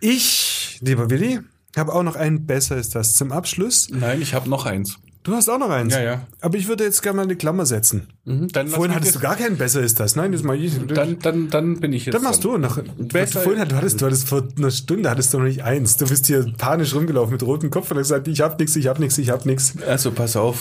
Ich, 0.00 0.78
lieber 0.82 1.10
Willi, 1.10 1.40
habe 1.76 1.92
auch 1.92 2.02
noch 2.02 2.16
ein 2.16 2.46
Besser 2.46 2.76
ist 2.76 2.94
das 2.94 3.14
zum 3.14 3.32
Abschluss. 3.32 3.88
Nein, 3.90 4.22
ich 4.22 4.34
habe 4.34 4.48
noch 4.48 4.66
eins. 4.66 4.98
Du 5.22 5.34
hast 5.34 5.50
auch 5.50 5.58
noch 5.58 5.68
eins. 5.68 5.92
Ja, 5.92 6.00
ja. 6.02 6.26
Aber 6.40 6.56
ich 6.56 6.66
würde 6.66 6.82
jetzt 6.84 7.02
gerne 7.02 7.16
mal 7.16 7.22
eine 7.24 7.36
Klammer 7.36 7.66
setzen. 7.66 8.08
Mhm, 8.24 8.48
Dann 8.48 8.68
Vorhin 8.68 8.94
hattest 8.94 9.16
du 9.16 9.20
gar 9.20 9.36
keinen 9.36 9.58
Besser 9.58 9.82
ist 9.82 10.00
das. 10.00 10.16
Nein, 10.16 10.32
das 10.32 10.42
mal 10.42 10.56
ich. 10.58 10.72
Dann, 10.86 11.18
dann, 11.18 11.50
dann 11.50 11.78
bin 11.78 11.92
ich 11.92 12.06
jetzt. 12.06 12.14
Dann 12.14 12.22
machst 12.22 12.42
du 12.42 12.52
dran. 12.52 12.62
noch. 12.62 12.82
Besser- 12.96 13.40
Vorhin 13.42 13.68
du 13.68 13.76
hattest, 13.76 14.00
du 14.00 14.06
hattest 14.06 14.26
vor 14.28 14.48
einer 14.56 14.70
Stunde 14.70 15.10
hattest 15.10 15.34
du 15.34 15.38
noch 15.38 15.44
nicht 15.44 15.62
eins. 15.62 15.98
Du 15.98 16.06
bist 16.08 16.26
hier 16.26 16.50
panisch 16.56 16.94
rumgelaufen 16.94 17.32
mit 17.32 17.42
rotem 17.42 17.68
Kopf 17.70 17.90
und 17.90 17.98
hast 17.98 18.04
gesagt, 18.08 18.28
ich 18.28 18.40
hab 18.40 18.58
nix, 18.58 18.74
ich 18.76 18.86
hab 18.86 18.98
nix, 18.98 19.18
ich 19.18 19.28
hab 19.28 19.44
nix. 19.44 19.74
Also 19.86 20.10
pass 20.10 20.36
auf, 20.36 20.60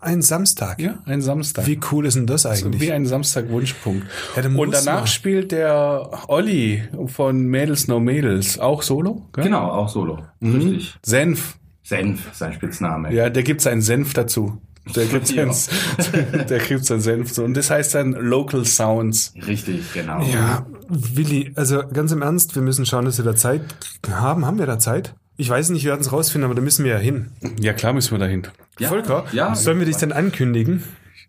Ein 0.00 0.22
Samstag. 0.22 0.80
ja, 0.80 0.98
ein 1.06 1.22
Samstag. 1.22 1.68
Wie 1.68 1.78
cool 1.92 2.04
ist 2.04 2.14
denn 2.16 2.26
das 2.26 2.46
eigentlich? 2.46 2.80
Wie 2.80 2.90
ein 2.90 3.06
Samstag-Wunschpunkt. 3.06 4.08
Ja, 4.34 4.42
Und 4.48 4.74
danach 4.74 4.94
man. 4.98 5.06
spielt 5.06 5.52
der 5.52 6.10
Olli 6.26 6.82
von 7.06 7.46
Mädels 7.46 7.86
No 7.86 8.00
Mädels 8.00 8.58
auch 8.58 8.82
Solo. 8.82 9.28
gell? 9.32 9.44
Genau, 9.44 9.70
auch 9.70 9.88
Solo. 9.88 10.18
Mhm. 10.40 10.52
Richtig. 10.56 10.94
Senf. 11.04 11.58
Senf, 11.84 12.34
sein 12.34 12.52
Spitzname. 12.52 13.12
Ja, 13.14 13.30
der 13.30 13.42
gibt 13.44 13.60
seinen 13.60 13.82
Senf 13.82 14.12
dazu. 14.14 14.60
Der 14.96 15.06
gibt 15.06 15.30
Ja. 15.30 15.50
seinen, 15.52 16.46
der 16.48 16.58
gibt 16.58 16.84
seinen 16.84 17.00
Senf 17.00 17.32
so. 17.32 17.44
Und 17.44 17.54
das 17.54 17.70
heißt 17.70 17.94
dann 17.94 18.12
Local 18.12 18.64
Sounds. 18.64 19.32
Richtig, 19.46 19.92
genau. 19.94 20.22
Ja, 20.24 20.66
Willi, 20.88 21.52
also 21.56 21.82
ganz 21.92 22.10
im 22.12 22.20
Ernst, 22.22 22.54
wir 22.54 22.62
müssen 22.62 22.84
schauen, 22.84 23.04
dass 23.04 23.16
wir 23.18 23.24
da 23.24 23.36
Zeit 23.36 23.62
haben. 24.10 24.44
Haben 24.44 24.58
wir 24.58 24.66
da 24.66 24.78
Zeit? 24.78 25.14
Ich 25.36 25.48
weiß 25.48 25.70
nicht, 25.70 25.84
wir 25.84 25.90
werden 25.90 26.02
es 26.02 26.12
rausfinden, 26.12 26.44
aber 26.44 26.54
da 26.54 26.62
müssen 26.62 26.84
wir 26.84 26.92
ja 26.92 26.98
hin. 26.98 27.30
Ja, 27.60 27.72
klar 27.72 27.92
müssen 27.92 28.12
wir 28.12 28.18
dahin. 28.18 28.46
Ja, 28.78 28.88
Volker, 28.88 29.24
ja, 29.32 29.54
sollen 29.54 29.78
wir 29.78 29.86
dich 29.86 29.96
dann 29.96 30.12
ankündigen? 30.12 30.82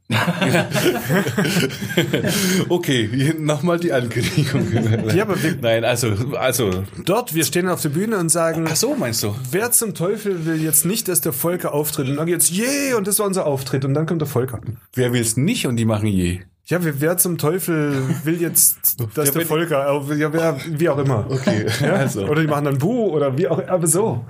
Okay, 2.70 3.34
nochmal 3.39 3.80
die 3.80 3.91
Ankündigung. 3.91 4.68
Ja, 5.16 5.24
aber 5.24 5.41
wir- 5.41 5.58
Nein, 5.62 5.84
also, 5.84 6.14
also. 6.38 6.84
Dort, 7.06 7.34
wir 7.34 7.45
stehen 7.45 7.68
auf 7.70 7.82
der 7.82 7.89
Bühne 7.89 8.18
und 8.18 8.30
sagen, 8.30 8.66
Ach 8.70 8.76
so, 8.76 8.95
meinst 8.95 9.24
du? 9.24 9.36
wer 9.51 9.72
zum 9.72 9.93
Teufel 9.93 10.45
will 10.45 10.62
jetzt 10.62 10.86
nicht, 10.86 11.08
dass 11.08 11.22
der 11.22 11.34
Volker 11.34 11.74
auftritt? 11.74 12.10
Und 12.10 12.18
dann 12.18 12.26
geht's, 12.28 12.49
yay, 12.49 12.93
und 12.93 13.08
das 13.08 13.20
war 13.20 13.26
unser 13.26 13.45
Auftritt. 13.45 13.86
Und 13.86 13.93
dann 13.93 14.06
kommt 14.06 14.22
der 14.22 14.28
Volker. 14.28 14.60
Wer 14.93 15.14
will's 15.14 15.38
nicht 15.38 15.68
und 15.68 15.78
die 15.78 15.86
machen 15.86 16.08
je? 16.08 16.41
Ja, 16.68 16.84
wer, 16.84 16.99
wer 16.99 17.16
zum 17.18 17.38
Teufel 17.38 18.01
will 18.24 18.41
jetzt, 18.41 18.99
dass 19.16 19.28
Ja, 19.28 19.34
der 19.34 19.45
Volker, 19.45 19.86
äh, 20.09 20.16
ja, 20.16 20.34
wer, 20.34 20.57
wie 20.68 20.89
auch 20.89 20.97
immer. 20.97 21.28
Okay, 21.30 21.68
Ja? 21.80 21.93
also. 21.97 22.26
Oder 22.26 22.41
die 22.41 22.47
machen 22.47 22.66
dann 22.66 22.80
Buh 22.80 23.09
oder 23.09 23.38
wie 23.38 23.47
auch, 23.47 23.61
aber 23.68 23.86
so. 23.86 24.26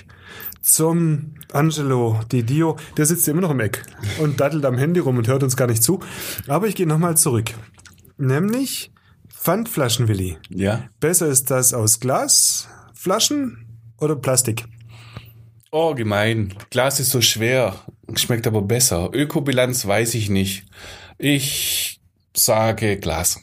zum 0.61 1.33
Angelo 1.51 2.19
Di 2.31 2.43
Dio. 2.43 2.77
Der 2.97 3.05
sitzt 3.05 3.27
immer 3.27 3.41
noch 3.41 3.51
im 3.51 3.59
Eck 3.59 3.83
und 4.19 4.39
dattelt 4.39 4.65
am 4.65 4.77
Handy 4.77 4.99
rum 4.99 5.17
und 5.17 5.27
hört 5.27 5.43
uns 5.43 5.57
gar 5.57 5.67
nicht 5.67 5.83
zu. 5.83 5.99
Aber 6.47 6.67
ich 6.67 6.75
gehe 6.75 6.87
nochmal 6.87 7.17
zurück. 7.17 7.51
Nämlich 8.17 8.91
Pfandflaschen-Willi. 9.29 10.37
Ja. 10.49 10.89
Besser 10.99 11.27
ist 11.27 11.49
das 11.49 11.73
aus 11.73 11.99
Glas, 11.99 12.67
Flaschen 12.93 13.65
oder 13.97 14.15
Plastik? 14.15 14.65
Oh, 15.71 15.93
gemein. 15.93 16.53
Glas 16.71 16.99
ist 16.99 17.11
so 17.11 17.21
schwer, 17.21 17.75
schmeckt 18.15 18.47
aber 18.47 18.61
besser. 18.61 19.09
Ökobilanz 19.13 19.85
weiß 19.85 20.15
ich 20.15 20.29
nicht. 20.29 20.65
Ich 21.17 22.01
sage 22.35 22.97
Glas. 22.97 23.39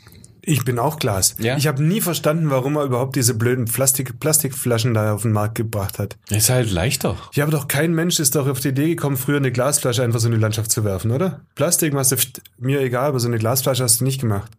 Ich 0.48 0.64
bin 0.64 0.78
auch 0.78 0.98
Glas. 1.00 1.34
Ja? 1.40 1.56
Ich 1.56 1.66
habe 1.66 1.82
nie 1.82 2.00
verstanden, 2.00 2.50
warum 2.50 2.76
er 2.76 2.84
überhaupt 2.84 3.16
diese 3.16 3.34
blöden 3.34 3.64
Plastik 3.64 4.20
Plastikflaschen 4.20 4.94
da 4.94 5.12
auf 5.12 5.22
den 5.22 5.32
Markt 5.32 5.56
gebracht 5.56 5.98
hat. 5.98 6.16
Ist 6.30 6.50
halt 6.50 6.70
leichter. 6.70 7.16
Ja, 7.34 7.42
aber 7.44 7.50
doch 7.52 7.66
kein 7.66 7.92
Mensch 7.94 8.20
ist 8.20 8.36
doch 8.36 8.46
auf 8.46 8.60
die 8.60 8.68
Idee 8.68 8.90
gekommen, 8.90 9.16
früher 9.16 9.38
eine 9.38 9.50
Glasflasche 9.50 10.04
einfach 10.04 10.20
so 10.20 10.28
in 10.28 10.34
die 10.34 10.40
Landschaft 10.40 10.70
zu 10.70 10.84
werfen, 10.84 11.10
oder? 11.10 11.40
Plastik 11.56 11.92
machst 11.92 12.12
du, 12.12 12.16
mir 12.58 12.80
egal, 12.80 13.08
aber 13.08 13.18
so 13.18 13.26
eine 13.26 13.38
Glasflasche 13.38 13.82
hast 13.82 14.00
du 14.00 14.04
nicht 14.04 14.20
gemacht. 14.20 14.52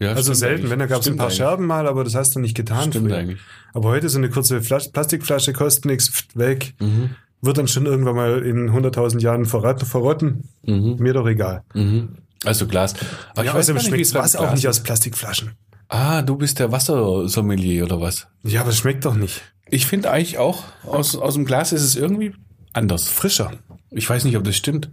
Ja, 0.00 0.12
Also 0.12 0.34
selten, 0.34 0.56
eigentlich. 0.56 0.70
wenn, 0.70 0.78
da 0.80 0.86
gab 0.86 1.00
es 1.00 1.08
ein 1.08 1.16
paar 1.16 1.26
eigentlich. 1.28 1.38
Scherben 1.38 1.66
mal, 1.66 1.86
aber 1.86 2.04
das 2.04 2.14
hast 2.14 2.34
du 2.34 2.40
nicht 2.40 2.54
getan 2.56 2.90
Stimmt 2.90 3.08
früher. 3.08 3.16
eigentlich. 3.18 3.40
Aber 3.72 3.88
heute 3.88 4.08
so 4.10 4.18
eine 4.18 4.28
kurze 4.28 4.60
Flas 4.60 4.92
Plastikflasche 4.92 5.52
kostet 5.54 5.86
nichts, 5.86 6.12
weg. 6.34 6.74
Mhm. 6.78 7.10
Wird 7.40 7.56
dann 7.56 7.68
schon 7.68 7.86
irgendwann 7.86 8.16
mal 8.16 8.42
in 8.42 8.70
100.000 8.70 9.20
Jahren 9.20 9.46
verrotten. 9.46 9.86
verrotten. 9.86 10.48
Mir 10.64 11.14
doch 11.14 11.26
egal. 11.26 11.62
Mhm. 11.72 12.16
Also 12.44 12.66
Glas. 12.66 12.94
Aber 13.30 13.44
Ja, 13.44 13.50
ich 13.52 13.56
weiß 13.56 13.66
gar 13.68 13.74
nicht, 13.74 13.86
schmeckt 13.86 14.04
es 14.06 14.12
beim 14.12 14.22
was 14.22 14.36
auch 14.36 14.52
nicht 14.54 14.68
aus 14.68 14.80
Plastikflaschen. 14.80 15.52
Ah, 15.88 16.22
du 16.22 16.36
bist 16.36 16.58
der 16.58 16.72
Wassersommelier 16.72 17.84
oder 17.84 18.00
was? 18.00 18.26
Ja, 18.42 18.62
aber 18.62 18.70
es 18.70 18.78
schmeckt 18.78 19.04
doch 19.04 19.14
nicht. 19.14 19.42
Ich 19.68 19.86
finde 19.86 20.10
eigentlich 20.10 20.38
auch, 20.38 20.64
aus, 20.84 21.16
aus 21.16 21.34
dem 21.34 21.44
Glas 21.44 21.72
ist 21.72 21.82
es 21.82 21.96
irgendwie 21.96 22.34
anders. 22.72 23.08
Frischer. 23.08 23.52
Ich 23.90 24.08
weiß 24.08 24.24
nicht, 24.24 24.36
ob 24.36 24.44
das 24.44 24.56
stimmt. 24.56 24.90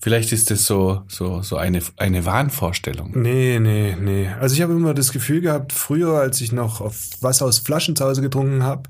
Vielleicht 0.00 0.30
ist 0.32 0.50
das 0.52 0.64
so, 0.64 1.02
so, 1.08 1.42
so 1.42 1.56
eine, 1.56 1.80
eine 1.96 2.24
Wahnvorstellung. 2.24 3.20
Nee, 3.20 3.58
nee, 3.58 3.96
nee. 4.00 4.28
Also 4.40 4.54
ich 4.54 4.62
habe 4.62 4.72
immer 4.72 4.94
das 4.94 5.10
Gefühl 5.10 5.40
gehabt, 5.40 5.72
früher, 5.72 6.14
als 6.20 6.40
ich 6.40 6.52
noch 6.52 6.80
auf 6.80 6.96
Wasser 7.20 7.46
aus 7.46 7.58
Flaschen 7.58 7.96
zu 7.96 8.04
Hause 8.04 8.22
getrunken 8.22 8.62
habe, 8.62 8.88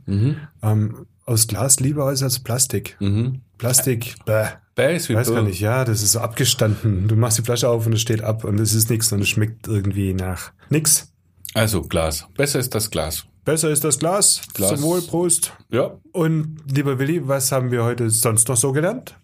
ähm, 0.63 1.07
aus 1.25 1.47
Glas 1.47 1.81
lieber 1.81 2.05
als 2.05 2.23
aus 2.23 2.41
Plastik. 2.41 2.97
Mhm. 3.01 3.41
Plastik, 3.59 4.15
bäh. 4.25 4.47
Bäh 4.75 4.97
ist 4.97 5.09
wie 5.09 5.15
Weiß 5.15 5.31
gar 5.31 5.43
nicht, 5.43 5.61
ja, 5.61 5.85
das 5.85 6.03
ist 6.03 6.13
so 6.13 6.21
abgestanden. 6.21 7.09
Du 7.09 7.17
machst 7.17 7.39
die 7.39 7.43
Flasche 7.43 7.69
auf 7.69 7.87
und 7.87 7.93
es 7.93 8.01
steht 8.01 8.23
ab 8.23 8.45
und 8.45 8.61
es 8.61 8.75
ist 8.75 8.89
nichts 8.89 9.13
und 9.13 9.21
es 9.21 9.29
schmeckt 9.29 9.67
irgendwie 9.67 10.15
nach 10.15 10.53
nix. 10.71 11.13
Also 11.55 11.83
Glas. 11.83 12.27
Besser 12.37 12.61
ist 12.61 12.75
das 12.75 12.91
Glas. 12.91 13.25
Besser 13.45 13.71
ist 13.71 13.83
das 13.83 13.99
Glas. 13.99 14.43
Glas. 14.55 14.71
Zum 14.71 14.83
Wohl, 14.83 15.03
Prost. 15.03 15.53
Ja. 15.71 15.99
Und 16.13 16.59
lieber 16.71 16.99
Willi, 16.99 17.27
was 17.27 17.51
haben 17.51 17.71
wir 17.71 17.83
heute 17.83 18.11
sonst 18.11 18.47
noch 18.49 18.57
so 18.57 18.73
gelernt? 18.73 19.19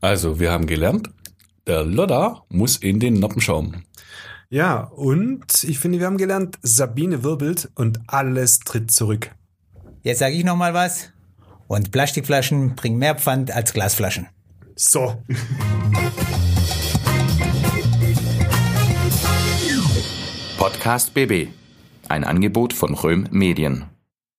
Also, 0.00 0.38
wir 0.38 0.52
haben 0.52 0.66
gelernt, 0.66 1.10
der 1.66 1.84
Lodder 1.84 2.44
muss 2.48 2.76
in 2.76 3.00
den 3.00 3.14
Noppenschaum. 3.14 3.82
Ja, 4.50 4.82
und 4.82 5.64
ich 5.64 5.78
finde, 5.78 5.98
wir 5.98 6.06
haben 6.06 6.18
gelernt, 6.18 6.58
Sabine 6.62 7.24
wirbelt 7.24 7.70
und 7.74 8.00
alles 8.06 8.60
tritt 8.60 8.90
zurück. 8.90 9.30
Jetzt 10.02 10.18
sage 10.18 10.34
ich 10.34 10.44
noch 10.44 10.56
mal 10.56 10.74
was. 10.74 11.10
Und 11.66 11.90
Plastikflaschen 11.90 12.74
bringen 12.74 12.98
mehr 12.98 13.14
Pfand 13.14 13.50
als 13.50 13.72
Glasflaschen. 13.72 14.28
So. 14.76 15.22
Podcast 20.58 21.14
BB. 21.14 21.48
Ein 22.08 22.24
Angebot 22.24 22.72
von 22.72 22.94
Röhm 22.94 23.26
Medien. 23.30 23.93